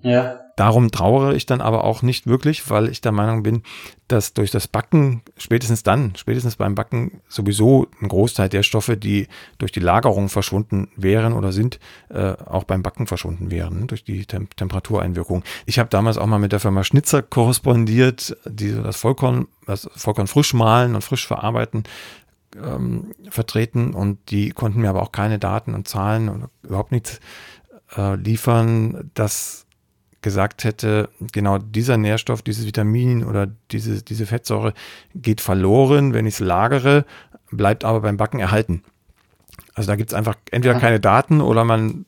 Ja. 0.00 0.40
Darum 0.56 0.90
trauere 0.90 1.34
ich 1.34 1.46
dann 1.46 1.60
aber 1.60 1.84
auch 1.84 2.02
nicht 2.02 2.26
wirklich, 2.26 2.68
weil 2.68 2.88
ich 2.88 3.00
der 3.00 3.12
Meinung 3.12 3.44
bin, 3.44 3.62
dass 4.08 4.32
durch 4.32 4.50
das 4.50 4.66
Backen, 4.66 5.22
spätestens 5.36 5.84
dann, 5.84 6.14
spätestens 6.16 6.56
beim 6.56 6.74
Backen, 6.74 7.20
sowieso 7.28 7.86
ein 8.00 8.08
Großteil 8.08 8.48
der 8.48 8.64
Stoffe, 8.64 8.96
die 8.96 9.28
durch 9.58 9.70
die 9.70 9.80
Lagerung 9.80 10.28
verschwunden 10.28 10.88
wären 10.96 11.32
oder 11.32 11.52
sind, 11.52 11.78
äh, 12.08 12.32
auch 12.44 12.64
beim 12.64 12.82
Backen 12.82 13.06
verschwunden 13.06 13.50
wären, 13.52 13.86
durch 13.86 14.02
die 14.02 14.26
Tem 14.26 14.48
Temperatureinwirkung. 14.50 15.44
Ich 15.66 15.78
habe 15.78 15.90
damals 15.90 16.18
auch 16.18 16.26
mal 16.26 16.38
mit 16.38 16.50
der 16.50 16.60
Firma 16.60 16.82
Schnitzer 16.82 17.22
korrespondiert, 17.22 18.36
die 18.44 18.74
das 18.74 18.96
Vollkorn, 18.96 19.46
das 19.66 19.88
Vollkorn 19.94 20.26
frisch 20.26 20.54
mahlen 20.54 20.96
und 20.96 21.02
frisch 21.02 21.26
verarbeiten 21.26 21.84
ähm, 22.56 23.14
vertreten 23.30 23.94
und 23.94 24.30
die 24.30 24.50
konnten 24.50 24.80
mir 24.80 24.90
aber 24.90 25.02
auch 25.02 25.12
keine 25.12 25.38
Daten 25.38 25.74
und 25.74 25.86
Zahlen 25.86 26.28
und 26.28 26.48
überhaupt 26.62 26.92
nichts 26.92 27.20
äh, 27.96 28.16
liefern, 28.16 29.10
dass 29.14 29.66
gesagt 30.22 30.64
hätte, 30.64 31.08
genau 31.32 31.58
dieser 31.58 31.96
Nährstoff, 31.96 32.42
dieses 32.42 32.66
Vitamin 32.66 33.24
oder 33.24 33.48
diese, 33.70 34.02
diese 34.02 34.26
Fettsäure 34.26 34.74
geht 35.14 35.40
verloren, 35.40 36.12
wenn 36.12 36.26
ich 36.26 36.34
es 36.34 36.40
lagere, 36.40 37.04
bleibt 37.50 37.84
aber 37.84 38.00
beim 38.00 38.16
Backen 38.16 38.40
erhalten. 38.40 38.82
Also 39.74 39.88
da 39.88 39.96
gibt 39.96 40.10
es 40.10 40.14
einfach 40.14 40.34
entweder 40.50 40.74
ja. 40.74 40.80
keine 40.80 41.00
Daten 41.00 41.40
oder 41.40 41.64
man, 41.64 42.04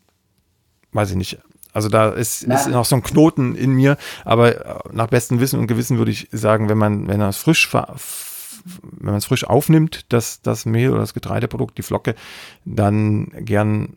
weiß 0.92 1.10
ich 1.10 1.16
nicht. 1.16 1.38
Also 1.72 1.88
da 1.88 2.10
ist, 2.10 2.42
ist 2.42 2.68
noch 2.68 2.84
so 2.84 2.96
ein 2.96 3.02
Knoten 3.02 3.54
in 3.54 3.70
mir, 3.72 3.96
aber 4.24 4.82
nach 4.92 5.06
bestem 5.06 5.38
Wissen 5.38 5.60
und 5.60 5.68
Gewissen 5.68 5.98
würde 5.98 6.10
ich 6.10 6.28
sagen, 6.32 6.68
wenn 6.68 6.78
man, 6.78 7.06
wenn 7.06 7.20
man 7.20 7.28
es 7.28 7.36
frisch 7.36 7.72
wenn 7.72 9.06
man 9.06 9.14
es 9.14 9.26
frisch 9.26 9.44
aufnimmt, 9.44 10.12
das, 10.12 10.42
das 10.42 10.66
Mehl 10.66 10.90
oder 10.90 11.00
das 11.00 11.14
Getreideprodukt, 11.14 11.78
die 11.78 11.82
Flocke, 11.82 12.14
dann 12.64 13.30
gern 13.44 13.96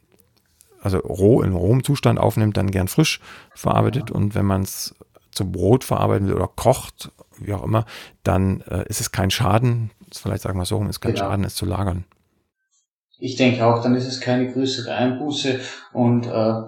also 0.83 0.97
roh 0.99 1.41
in 1.41 1.53
rohem 1.53 1.83
Zustand 1.83 2.19
aufnimmt, 2.19 2.57
dann 2.57 2.71
gern 2.71 2.87
frisch 2.87 3.19
verarbeitet. 3.55 4.09
Ja. 4.09 4.15
Und 4.15 4.35
wenn 4.35 4.45
man 4.45 4.61
es 4.61 4.95
zum 5.31 5.51
Brot 5.51 5.83
verarbeiten 5.83 6.27
will 6.27 6.35
oder 6.35 6.47
kocht, 6.47 7.11
wie 7.39 7.53
auch 7.53 7.63
immer, 7.63 7.85
dann 8.23 8.61
äh, 8.61 8.85
ist 8.87 9.01
es 9.01 9.11
kein 9.11 9.31
Schaden, 9.31 9.91
vielleicht 10.13 10.43
sagen 10.43 10.59
wir 10.59 10.65
so, 10.65 10.83
ist 10.83 10.99
kein 10.99 11.13
genau. 11.13 11.25
Schaden, 11.25 11.45
es 11.45 11.55
zu 11.55 11.65
lagern. 11.65 12.05
Ich 13.17 13.37
denke 13.37 13.65
auch, 13.65 13.81
dann 13.81 13.95
ist 13.95 14.05
es 14.05 14.19
keine 14.19 14.51
größere 14.51 14.93
Einbuße 14.93 15.61
und 15.93 16.27
äh, 16.27 16.61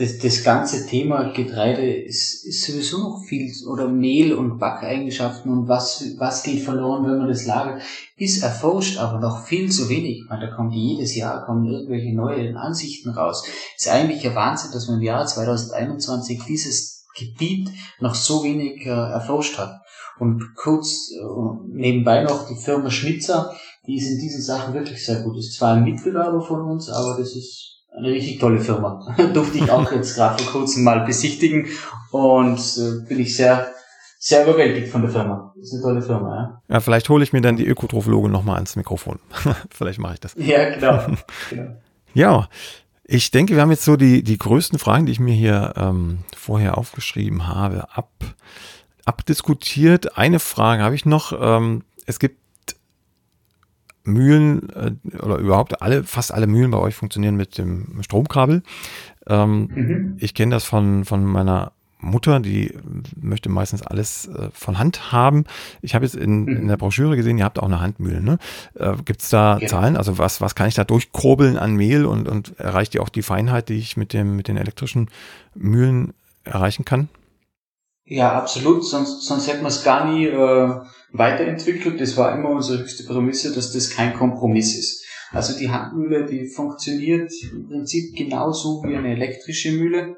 das, 0.00 0.16
das 0.16 0.42
ganze 0.42 0.86
Thema 0.86 1.30
Getreide 1.32 1.82
ist, 1.82 2.46
ist 2.46 2.64
sowieso 2.64 2.98
noch 2.98 3.22
viel, 3.22 3.52
oder 3.68 3.86
Mehl 3.86 4.32
und 4.32 4.58
Backeigenschaften 4.58 5.52
und 5.52 5.68
was, 5.68 6.02
was 6.16 6.42
geht 6.42 6.62
verloren, 6.62 7.04
wenn 7.04 7.18
man 7.18 7.28
das 7.28 7.44
lagert, 7.44 7.82
ist 8.16 8.42
erforscht, 8.42 8.98
aber 8.98 9.20
noch 9.20 9.44
viel 9.44 9.70
zu 9.70 9.90
wenig. 9.90 10.24
Man, 10.26 10.40
da 10.40 10.46
kommt 10.46 10.72
jedes 10.72 11.14
Jahr 11.14 11.44
kommen 11.44 11.66
irgendwelche 11.66 12.14
neuen 12.14 12.56
Ansichten 12.56 13.10
raus. 13.10 13.44
Ist 13.76 13.90
eigentlich 13.90 14.26
ein 14.26 14.34
Wahnsinn, 14.34 14.70
dass 14.72 14.88
man 14.88 14.96
im 14.96 15.02
Jahr 15.02 15.26
2021 15.26 16.44
dieses 16.48 17.06
Gebiet 17.14 17.68
noch 17.98 18.14
so 18.14 18.42
wenig 18.42 18.86
äh, 18.86 18.88
erforscht 18.88 19.58
hat. 19.58 19.82
Und 20.18 20.54
kurz 20.56 21.10
äh, 21.10 21.22
nebenbei 21.68 22.22
noch 22.22 22.48
die 22.48 22.56
Firma 22.56 22.90
Schnitzer, 22.90 23.54
die 23.86 23.96
ist 23.96 24.08
in 24.08 24.18
diesen 24.18 24.40
Sachen 24.40 24.72
wirklich 24.72 25.04
sehr 25.04 25.20
gut. 25.20 25.36
Ist 25.36 25.56
zwar 25.56 25.74
ein 25.74 25.84
Mitbewerber 25.84 26.40
von 26.40 26.62
uns, 26.62 26.88
aber 26.88 27.18
das 27.18 27.36
ist 27.36 27.69
eine 27.96 28.08
richtig 28.08 28.38
tolle 28.38 28.60
Firma. 28.60 29.14
Durfte 29.34 29.58
ich 29.58 29.70
auch 29.70 29.90
jetzt 29.92 30.14
gerade 30.14 30.42
vor 30.42 30.60
kurzem 30.60 30.84
mal 30.84 31.00
besichtigen 31.04 31.66
und 32.10 32.58
äh, 32.58 33.06
bin 33.08 33.20
ich 33.20 33.36
sehr, 33.36 33.72
sehr 34.18 34.44
überwältigt 34.44 34.88
von 34.88 35.02
der 35.02 35.10
Firma. 35.10 35.52
Das 35.56 35.66
ist 35.66 35.74
eine 35.74 35.82
tolle 35.82 36.02
Firma, 36.02 36.36
ja. 36.36 36.62
Ja, 36.74 36.80
vielleicht 36.80 37.08
hole 37.08 37.22
ich 37.22 37.32
mir 37.32 37.40
dann 37.40 37.56
die 37.56 37.66
Ökotrophologe 37.66 38.28
nochmal 38.28 38.56
ans 38.56 38.76
Mikrofon. 38.76 39.18
vielleicht 39.70 39.98
mache 39.98 40.14
ich 40.14 40.20
das. 40.20 40.34
Ja, 40.36 40.70
genau. 40.70 41.06
genau. 41.50 41.76
Ja, 42.12 42.48
ich 43.04 43.30
denke, 43.30 43.54
wir 43.54 43.62
haben 43.62 43.70
jetzt 43.70 43.84
so 43.84 43.96
die, 43.96 44.24
die 44.24 44.36
größten 44.36 44.80
Fragen, 44.80 45.06
die 45.06 45.12
ich 45.12 45.20
mir 45.20 45.34
hier 45.34 45.74
ähm, 45.76 46.18
vorher 46.36 46.76
aufgeschrieben 46.76 47.46
habe, 47.46 47.86
ab, 47.96 48.10
abdiskutiert. 49.04 50.18
Eine 50.18 50.40
Frage 50.40 50.82
habe 50.82 50.96
ich 50.96 51.06
noch. 51.06 51.32
Ähm, 51.40 51.84
es 52.06 52.18
gibt 52.18 52.38
Mühlen 54.12 54.68
äh, 54.70 55.16
oder 55.18 55.38
überhaupt 55.38 55.82
alle, 55.82 56.04
fast 56.04 56.32
alle 56.32 56.46
Mühlen 56.46 56.70
bei 56.70 56.78
euch 56.78 56.94
funktionieren 56.94 57.36
mit 57.36 57.58
dem 57.58 58.02
Stromkabel. 58.02 58.62
Ähm, 59.26 59.68
mhm. 59.74 60.16
Ich 60.18 60.34
kenne 60.34 60.54
das 60.54 60.64
von, 60.64 61.04
von 61.04 61.24
meiner 61.24 61.72
Mutter, 62.02 62.40
die 62.40 62.72
möchte 63.20 63.48
meistens 63.48 63.82
alles 63.82 64.28
äh, 64.28 64.48
von 64.52 64.78
Hand 64.78 65.12
haben. 65.12 65.44
Ich 65.82 65.94
habe 65.94 66.04
jetzt 66.04 66.14
in, 66.16 66.42
mhm. 66.42 66.56
in 66.56 66.68
der 66.68 66.76
Broschüre 66.76 67.16
gesehen, 67.16 67.38
ihr 67.38 67.44
habt 67.44 67.58
auch 67.58 67.66
eine 67.66 67.80
Handmühle. 67.80 68.22
Ne? 68.22 68.38
Äh, 68.74 68.94
Gibt 69.04 69.22
es 69.22 69.30
da 69.30 69.58
ja. 69.58 69.68
Zahlen? 69.68 69.96
Also 69.96 70.18
was, 70.18 70.40
was 70.40 70.54
kann 70.54 70.68
ich 70.68 70.74
da 70.74 70.84
durchkurbeln 70.84 71.56
an 71.56 71.74
Mehl 71.74 72.06
und, 72.06 72.28
und 72.28 72.58
erreicht 72.58 72.94
ihr 72.94 73.02
auch 73.02 73.08
die 73.08 73.22
Feinheit, 73.22 73.68
die 73.68 73.74
ich 73.74 73.96
mit, 73.96 74.12
dem, 74.12 74.36
mit 74.36 74.48
den 74.48 74.56
elektrischen 74.56 75.08
Mühlen 75.54 76.12
erreichen 76.44 76.84
kann? 76.84 77.08
Ja, 78.10 78.32
absolut. 78.32 78.84
Sonst, 78.84 79.22
sonst 79.22 79.46
hätten 79.46 79.62
wir 79.62 79.68
es 79.68 79.84
gar 79.84 80.12
nie 80.12 80.26
äh, 80.26 80.80
weiterentwickelt. 81.12 82.00
Das 82.00 82.16
war 82.16 82.36
immer 82.36 82.50
unsere 82.50 82.80
höchste 82.80 83.04
Prämisse, 83.04 83.54
dass 83.54 83.72
das 83.72 83.90
kein 83.90 84.14
Kompromiss 84.14 84.76
ist. 84.76 85.04
Also 85.30 85.56
die 85.56 85.70
Handmühle, 85.70 86.26
die 86.26 86.48
funktioniert 86.48 87.30
im 87.52 87.68
Prinzip 87.68 88.16
genauso 88.16 88.82
wie 88.82 88.96
eine 88.96 89.12
elektrische 89.12 89.70
Mühle 89.70 90.16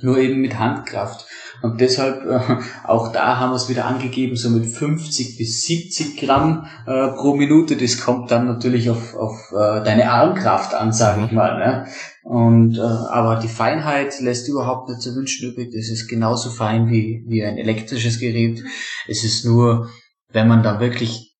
nur 0.00 0.18
eben 0.18 0.40
mit 0.40 0.58
Handkraft. 0.58 1.26
Und 1.62 1.80
deshalb, 1.80 2.24
äh, 2.26 2.58
auch 2.84 3.12
da 3.12 3.38
haben 3.38 3.50
wir 3.50 3.56
es 3.56 3.68
wieder 3.68 3.84
angegeben, 3.84 4.36
so 4.36 4.50
mit 4.50 4.66
50 4.66 5.38
bis 5.38 5.62
70 5.62 6.18
Gramm 6.18 6.66
äh, 6.86 7.08
pro 7.08 7.34
Minute. 7.34 7.76
Das 7.76 8.00
kommt 8.00 8.30
dann 8.30 8.46
natürlich 8.46 8.90
auf, 8.90 9.14
auf 9.14 9.52
äh, 9.52 9.84
deine 9.84 10.10
Armkraft 10.10 10.74
an, 10.74 10.92
sage 10.92 11.24
ich 11.26 11.30
mhm. 11.30 11.36
mal. 11.36 11.58
Ne? 11.58 11.86
Und 12.24 12.78
äh, 12.78 12.80
aber 12.80 13.36
die 13.36 13.48
Feinheit 13.48 14.20
lässt 14.20 14.48
überhaupt 14.48 14.88
nicht 14.88 15.00
zu 15.00 15.14
wünschen 15.14 15.50
übrig. 15.50 15.72
Das 15.74 15.88
ist 15.88 16.08
genauso 16.08 16.50
fein 16.50 16.88
wie, 16.88 17.24
wie 17.26 17.44
ein 17.44 17.58
elektrisches 17.58 18.18
Gerät. 18.18 18.62
Es 19.06 19.24
ist 19.24 19.44
nur, 19.44 19.88
wenn 20.30 20.48
man 20.48 20.62
da 20.62 20.80
wirklich 20.80 21.31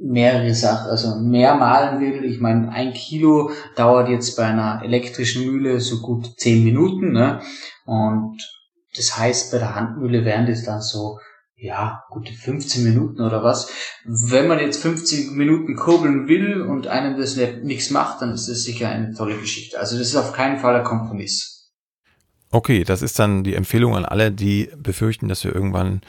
mehrere 0.00 0.54
Sachen, 0.54 0.90
also 0.90 1.16
mehr 1.16 1.54
malen 1.54 2.00
will. 2.00 2.24
Ich 2.24 2.40
meine, 2.40 2.70
ein 2.70 2.92
Kilo 2.92 3.50
dauert 3.76 4.08
jetzt 4.08 4.36
bei 4.36 4.44
einer 4.44 4.82
elektrischen 4.84 5.46
Mühle 5.46 5.80
so 5.80 6.00
gut 6.00 6.38
zehn 6.38 6.64
Minuten, 6.64 7.12
ne? 7.12 7.40
Und 7.84 8.36
das 8.96 9.18
heißt, 9.18 9.52
bei 9.52 9.58
der 9.58 9.74
Handmühle 9.74 10.24
wären 10.24 10.46
das 10.46 10.64
dann 10.64 10.80
so, 10.80 11.18
ja, 11.56 12.04
gute 12.10 12.32
15 12.32 12.84
Minuten 12.84 13.22
oder 13.22 13.42
was. 13.42 13.70
Wenn 14.04 14.46
man 14.46 14.58
jetzt 14.58 14.82
15 14.82 15.34
Minuten 15.34 15.74
kurbeln 15.74 16.28
will 16.28 16.60
und 16.60 16.86
einem 16.86 17.18
das 17.18 17.36
nichts 17.36 17.90
macht, 17.90 18.20
dann 18.20 18.32
ist 18.32 18.48
das 18.48 18.62
sicher 18.62 18.88
eine 18.90 19.14
tolle 19.14 19.38
Geschichte. 19.38 19.78
Also 19.78 19.98
das 19.98 20.08
ist 20.08 20.16
auf 20.16 20.32
keinen 20.32 20.58
Fall 20.58 20.76
ein 20.76 20.84
Kompromiss. 20.84 21.72
Okay, 22.50 22.84
das 22.84 23.02
ist 23.02 23.18
dann 23.18 23.42
die 23.42 23.54
Empfehlung 23.54 23.96
an 23.96 24.04
alle, 24.04 24.30
die 24.30 24.70
befürchten, 24.76 25.28
dass 25.28 25.44
wir 25.44 25.54
irgendwann 25.54 26.02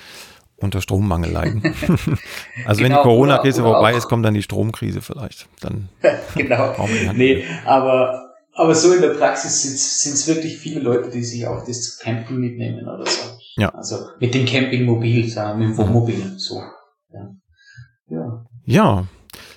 unter 0.58 0.82
Strommangel 0.82 1.32
leiden. 1.32 1.62
also 2.66 2.82
genau, 2.82 2.96
wenn 2.96 2.98
die 2.98 3.04
Corona-Krise 3.04 3.62
vorbei 3.62 3.94
ist, 3.94 4.08
kommt 4.08 4.26
dann 4.26 4.34
die 4.34 4.44
Stromkrise 4.44 5.02
vielleicht. 5.02 5.48
Dann 5.62 5.90
genau. 6.36 6.88
Nee, 7.14 7.44
aber, 7.66 8.34
aber 8.54 8.76
so 8.76 8.94
in 8.94 9.02
der 9.02 9.10
Praxis 9.10 9.62
sind 10.02 10.14
es 10.14 10.28
wirklich 10.28 10.58
viele 10.58 10.80
Leute, 10.80 11.10
die 11.10 11.24
sich 11.24 11.48
auch 11.48 11.66
das 11.66 12.00
Camping 12.00 12.38
mitnehmen 12.38 12.88
oder 12.88 13.06
so. 13.06 13.38
Ja. 13.58 13.70
Also 13.70 13.98
mit 14.20 14.34
dem 14.34 14.46
Campingmobil, 14.46 15.30
sagen 15.30 15.60
wir, 15.60 15.68
mit 15.68 15.78
dem 15.78 15.84
Wohnmobil, 15.84 16.34
so. 16.38 16.62
Ja. 17.12 17.30
ja. 18.10 18.46
Ja, 18.70 19.08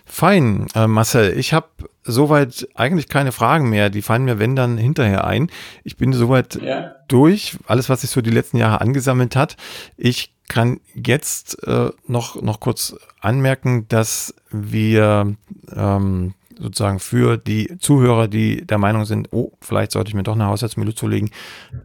fein, 0.06 0.66
äh, 0.74 0.86
Marcel. 0.86 1.36
Ich 1.36 1.52
habe 1.52 1.66
soweit 2.04 2.68
eigentlich 2.74 3.08
keine 3.08 3.32
Fragen 3.32 3.70
mehr. 3.70 3.90
Die 3.90 4.02
fallen 4.02 4.24
mir, 4.24 4.38
wenn 4.38 4.56
dann, 4.56 4.78
hinterher 4.78 5.24
ein. 5.24 5.50
Ich 5.84 5.96
bin 5.96 6.12
soweit 6.12 6.60
ja. 6.62 6.94
durch. 7.08 7.58
Alles, 7.66 7.88
was 7.88 8.02
sich 8.02 8.10
so 8.10 8.20
die 8.20 8.30
letzten 8.30 8.56
Jahre 8.56 8.80
angesammelt 8.80 9.36
hat. 9.36 9.56
Ich 9.96 10.34
kann 10.50 10.80
jetzt 10.94 11.62
äh, 11.66 11.90
noch, 12.08 12.42
noch 12.42 12.58
kurz 12.58 12.96
anmerken, 13.20 13.86
dass 13.86 14.34
wir 14.50 15.36
ähm, 15.74 16.34
sozusagen 16.58 16.98
für 16.98 17.36
die 17.38 17.78
Zuhörer, 17.78 18.26
die 18.26 18.66
der 18.66 18.78
Meinung 18.78 19.04
sind, 19.04 19.28
oh, 19.30 19.52
vielleicht 19.60 19.92
sollte 19.92 20.08
ich 20.08 20.14
mir 20.14 20.24
doch 20.24 20.34
eine 20.34 20.46
Haushaltsmühle 20.46 20.92
zulegen, 20.92 21.30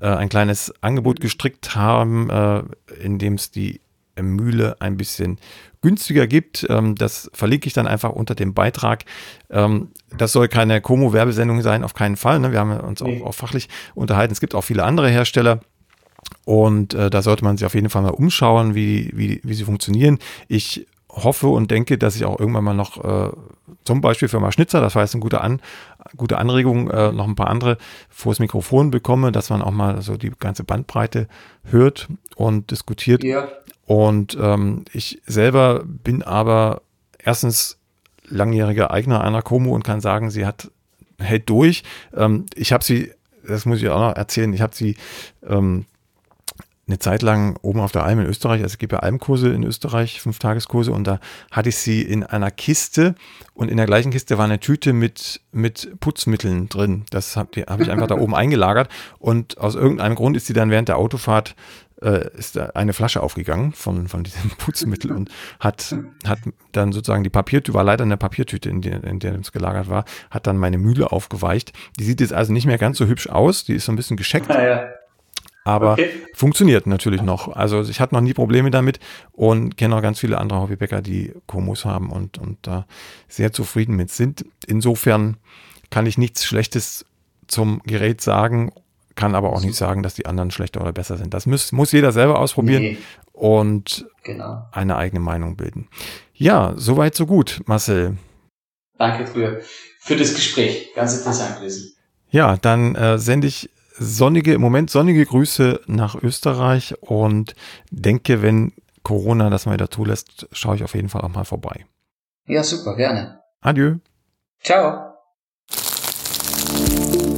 äh, 0.02 0.08
ein 0.08 0.30
kleines 0.30 0.74
Angebot 0.82 1.22
gestrickt 1.22 1.76
haben, 1.76 2.32
äh, 2.32 2.64
in 3.02 3.20
dem 3.20 3.36
es 3.36 3.52
die 3.52 3.82
Mühle 4.20 4.78
ein 4.80 4.98
bisschen 4.98 5.38
günstiger 5.82 6.26
gibt. 6.26 6.66
Ähm, 6.68 6.96
das 6.96 7.30
verlinke 7.34 7.68
ich 7.68 7.74
dann 7.74 7.86
einfach 7.86 8.10
unter 8.10 8.34
dem 8.34 8.56
Beitrag. 8.56 9.06
Ähm, 9.52 9.92
das 10.18 10.32
soll 10.32 10.48
keine 10.48 10.82
Como-Werbesendung 10.82 11.62
sein, 11.62 11.84
auf 11.84 11.94
keinen 11.94 12.16
Fall. 12.16 12.40
Ne? 12.40 12.52
Wir 12.52 12.60
haben 12.60 12.80
uns 12.80 13.04
auch, 13.04 13.22
auch 13.22 13.36
fachlich 13.36 13.70
unterhalten. 13.94 14.34
Es 14.34 14.42
gibt 14.42 14.56
auch 14.56 14.64
viele 14.64 14.86
andere 14.86 15.10
Hersteller. 15.10 15.60
Und 16.46 16.94
äh, 16.94 17.10
da 17.10 17.22
sollte 17.22 17.44
man 17.44 17.58
sich 17.58 17.66
auf 17.66 17.76
jeden 17.76 17.90
Fall 17.90 18.04
mal 18.04 18.10
umschauen, 18.10 18.76
wie, 18.76 19.12
wie, 19.14 19.42
wie 19.44 19.54
sie 19.54 19.64
funktionieren. 19.64 20.20
Ich 20.48 20.88
hoffe 21.10 21.48
und 21.48 21.72
denke, 21.72 21.98
dass 21.98 22.16
ich 22.16 22.26
auch 22.26 22.40
irgendwann 22.40 22.64
mal 22.64 22.74
noch 22.74 23.04
äh, 23.04 23.32
zum 23.84 24.02
Beispiel 24.02 24.28
für 24.28 24.40
mal 24.40 24.52
Schnitzer, 24.52 24.82
das 24.82 24.96
war 24.96 25.04
jetzt 25.04 25.14
eine 25.14 25.22
gute, 25.22 25.42
An, 25.42 25.62
gute 26.18 26.38
Anregung, 26.38 26.90
äh, 26.90 27.12
noch 27.12 27.28
ein 27.28 27.36
paar 27.36 27.50
andere 27.50 27.78
vors 28.10 28.40
Mikrofon 28.40 28.92
bekomme, 28.92 29.32
dass 29.32 29.50
man 29.50 29.62
auch 29.62 29.72
mal 29.72 30.02
so 30.02 30.18
die 30.18 30.32
ganze 30.38 30.64
Bandbreite 30.64 31.28
hört 31.64 32.08
und 32.36 32.72
diskutiert. 32.72 33.24
Ja. 33.24 33.48
Und 33.86 34.38
ähm, 34.40 34.86
ich 34.92 35.22
selber 35.26 35.84
bin 35.86 36.24
aber 36.24 36.82
erstens 37.18 37.78
langjähriger 38.28 38.92
Eigner 38.92 39.22
einer 39.22 39.42
Como 39.42 39.74
und 39.74 39.84
kann 39.84 40.02
sagen, 40.02 40.32
sie 40.32 40.46
hat 40.46 40.72
hält 41.20 41.50
durch. 41.50 41.84
Ähm, 42.16 42.46
ich 42.56 42.74
habe 42.74 42.84
sie, 42.84 43.12
das 43.48 43.66
muss 43.66 43.82
ich 43.82 43.90
auch 43.90 44.00
noch 44.00 44.16
erzählen, 44.16 44.52
ich 44.54 44.62
habe 44.62 44.76
sie 44.76 44.98
ähm, 45.48 45.86
eine 46.88 47.00
Zeit 47.00 47.22
lang 47.22 47.58
oben 47.62 47.80
auf 47.80 47.92
der 47.92 48.04
Alm 48.04 48.20
in 48.20 48.28
Österreich, 48.28 48.62
also 48.62 48.74
es 48.74 48.78
gibt 48.78 48.94
ja 48.94 49.00
Almkurse 49.00 49.50
in 49.50 49.64
Österreich, 49.64 50.22
Fünftageskurse, 50.22 50.92
und 50.92 51.06
da 51.06 51.20
hatte 51.52 51.70
ich 51.70 51.78
sie 51.78 52.02
in 52.02 52.24
einer 52.24 52.52
Kiste 52.52 53.16
und 53.54 53.70
in 53.70 53.78
der 53.78 53.88
gleichen 53.88 54.12
Kiste 54.12 54.38
war 54.38 54.46
eine 54.46 54.60
Tüte 54.60 54.94
mit, 54.94 55.42
mit 55.52 56.00
Putzmitteln 56.00 56.70
drin. 56.70 57.06
Das 57.10 57.36
habe 57.36 57.62
hab 57.62 57.82
ich 57.82 57.90
einfach 57.90 58.08
da 58.08 58.16
oben 58.20 58.36
eingelagert 58.36 58.90
und 59.18 59.58
aus 59.58 59.76
irgendeinem 59.76 60.16
Grund 60.16 60.38
ist 60.38 60.46
sie 60.46 60.54
dann 60.54 60.70
während 60.70 60.88
der 60.88 60.98
Autofahrt 60.98 61.56
äh, 62.02 62.30
ist 62.38 62.56
da 62.56 62.68
eine 62.76 62.94
Flasche 62.94 63.24
aufgegangen 63.24 63.72
von, 63.72 64.08
von 64.08 64.24
diesem 64.24 64.50
Putzmittel 64.58 65.12
und 65.12 65.32
hat, 65.60 65.96
hat 66.28 66.40
dann 66.72 66.92
sozusagen 66.92 67.24
die 67.24 67.30
Papiertüte, 67.30 67.74
war 67.74 67.84
leider 67.84 68.04
eine 68.04 68.18
Papiertüte, 68.18 68.70
in 68.70 68.82
der, 68.82 69.04
in 69.06 69.20
der 69.20 69.34
es 69.40 69.52
gelagert 69.52 69.90
war, 69.90 70.06
hat 70.30 70.46
dann 70.46 70.58
meine 70.58 70.78
Mühle 70.78 71.12
aufgeweicht. 71.12 71.74
Die 71.98 72.04
sieht 72.04 72.22
jetzt 72.22 72.34
also 72.34 72.54
nicht 72.54 72.68
mehr 72.68 72.78
ganz 72.78 72.98
so 72.98 73.08
hübsch 73.08 73.28
aus, 73.28 73.64
die 73.64 73.74
ist 73.74 73.86
so 73.86 73.92
ein 73.92 73.96
bisschen 73.96 74.18
gescheckt. 74.18 74.52
Ah, 74.52 74.64
ja 74.64 74.88
aber 75.66 75.94
okay. 75.94 76.12
funktioniert 76.34 76.86
natürlich 76.86 77.24
noch. 77.24 77.54
Also 77.54 77.82
ich 77.82 78.00
hatte 78.00 78.14
noch 78.14 78.22
nie 78.22 78.34
Probleme 78.34 78.70
damit 78.70 79.00
und 79.32 79.76
kenne 79.76 79.98
auch 79.98 80.02
ganz 80.02 80.20
viele 80.20 80.38
andere 80.38 80.62
Hobbybäcker, 80.62 81.02
die 81.02 81.34
Komos 81.48 81.86
haben 81.86 82.12
und, 82.12 82.38
und 82.38 82.60
da 82.62 82.86
sehr 83.28 83.52
zufrieden 83.52 83.96
mit 83.96 84.12
sind. 84.12 84.46
Insofern 84.68 85.38
kann 85.90 86.06
ich 86.06 86.20
nichts 86.20 86.46
Schlechtes 86.46 87.06
zum 87.48 87.82
Gerät 87.84 88.22
sagen, 88.22 88.72
kann 89.16 89.34
aber 89.34 89.54
auch 89.54 89.62
nicht 89.62 89.76
sagen, 89.76 90.04
dass 90.04 90.14
die 90.14 90.28
anderen 90.28 90.52
schlechter 90.52 90.82
oder 90.82 90.94
besser 90.94 91.18
sind. 91.18 91.34
Das 91.34 91.48
muss, 91.48 91.72
muss 91.72 91.92
jeder 91.92 92.12
selber 92.12 92.40
ausprobieren 92.40 92.84
nee. 92.84 92.98
und 93.34 94.06
genau. 94.24 94.68
eine 94.72 94.98
eigene 94.98 95.20
Meinung 95.20 95.56
bilden. 95.56 95.88
Ja, 96.36 96.74
soweit, 96.76 97.16
so 97.16 97.26
gut, 97.26 97.62
Marcel. 97.66 98.18
Danke 99.00 99.26
für, 99.26 99.62
für 100.00 100.16
das 100.16 100.36
Gespräch. 100.36 100.92
Ganz 100.94 101.18
interessant 101.18 101.58
gewesen. 101.58 101.96
Ja, 102.30 102.58
dann 102.58 102.96
äh, 102.96 103.18
sende 103.18 103.48
ich 103.48 103.70
sonnige, 103.98 104.54
im 104.54 104.62
Moment 104.62 104.90
sonnige 104.90 105.26
Grüße 105.26 105.82
nach 105.88 106.16
Österreich 106.16 106.96
und 107.02 107.56
denke, 107.92 108.42
wenn 108.42 108.74
Corona 109.04 109.50
das 109.50 109.66
mal 109.66 109.74
wieder 109.74 109.90
zulässt, 109.90 110.48
schaue 110.52 110.76
ich 110.76 110.84
auf 110.84 110.96
jeden 110.96 111.10
Fall 111.10 111.22
auch 111.22 111.30
mal 111.30 111.46
vorbei. 111.46 111.86
Ja, 112.48 112.64
super, 112.64 112.96
gerne. 112.96 113.40
Adieu. 113.62 113.96
Ciao. 114.62 115.16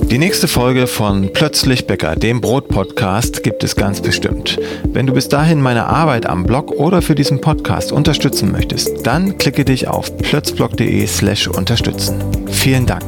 Die 0.10 0.18
nächste 0.18 0.48
Folge 0.48 0.88
von 0.88 1.34
Plötzlich 1.34 1.86
Bäcker, 1.86 2.16
dem 2.16 2.40
Brot-Podcast, 2.40 3.44
gibt 3.44 3.64
es 3.66 3.76
ganz 3.76 4.00
bestimmt. 4.00 4.58
Wenn 4.86 5.06
du 5.06 5.14
bis 5.14 5.28
dahin 5.28 5.62
meine 5.62 5.86
Arbeit 5.86 6.26
am 6.26 6.46
Blog 6.46 6.72
oder 6.72 7.02
für 7.02 7.14
diesen 7.14 7.42
Podcast 7.42 7.92
unterstützen 7.92 8.50
möchtest, 8.54 9.06
dann 9.06 9.38
klicke 9.38 9.66
dich 9.66 9.90
auf 9.90 10.16
plötzblog.de 10.18 11.06
slash 11.08 11.50
unterstützen. 11.50 12.48
Vielen 12.48 12.86
Dank. 12.86 13.04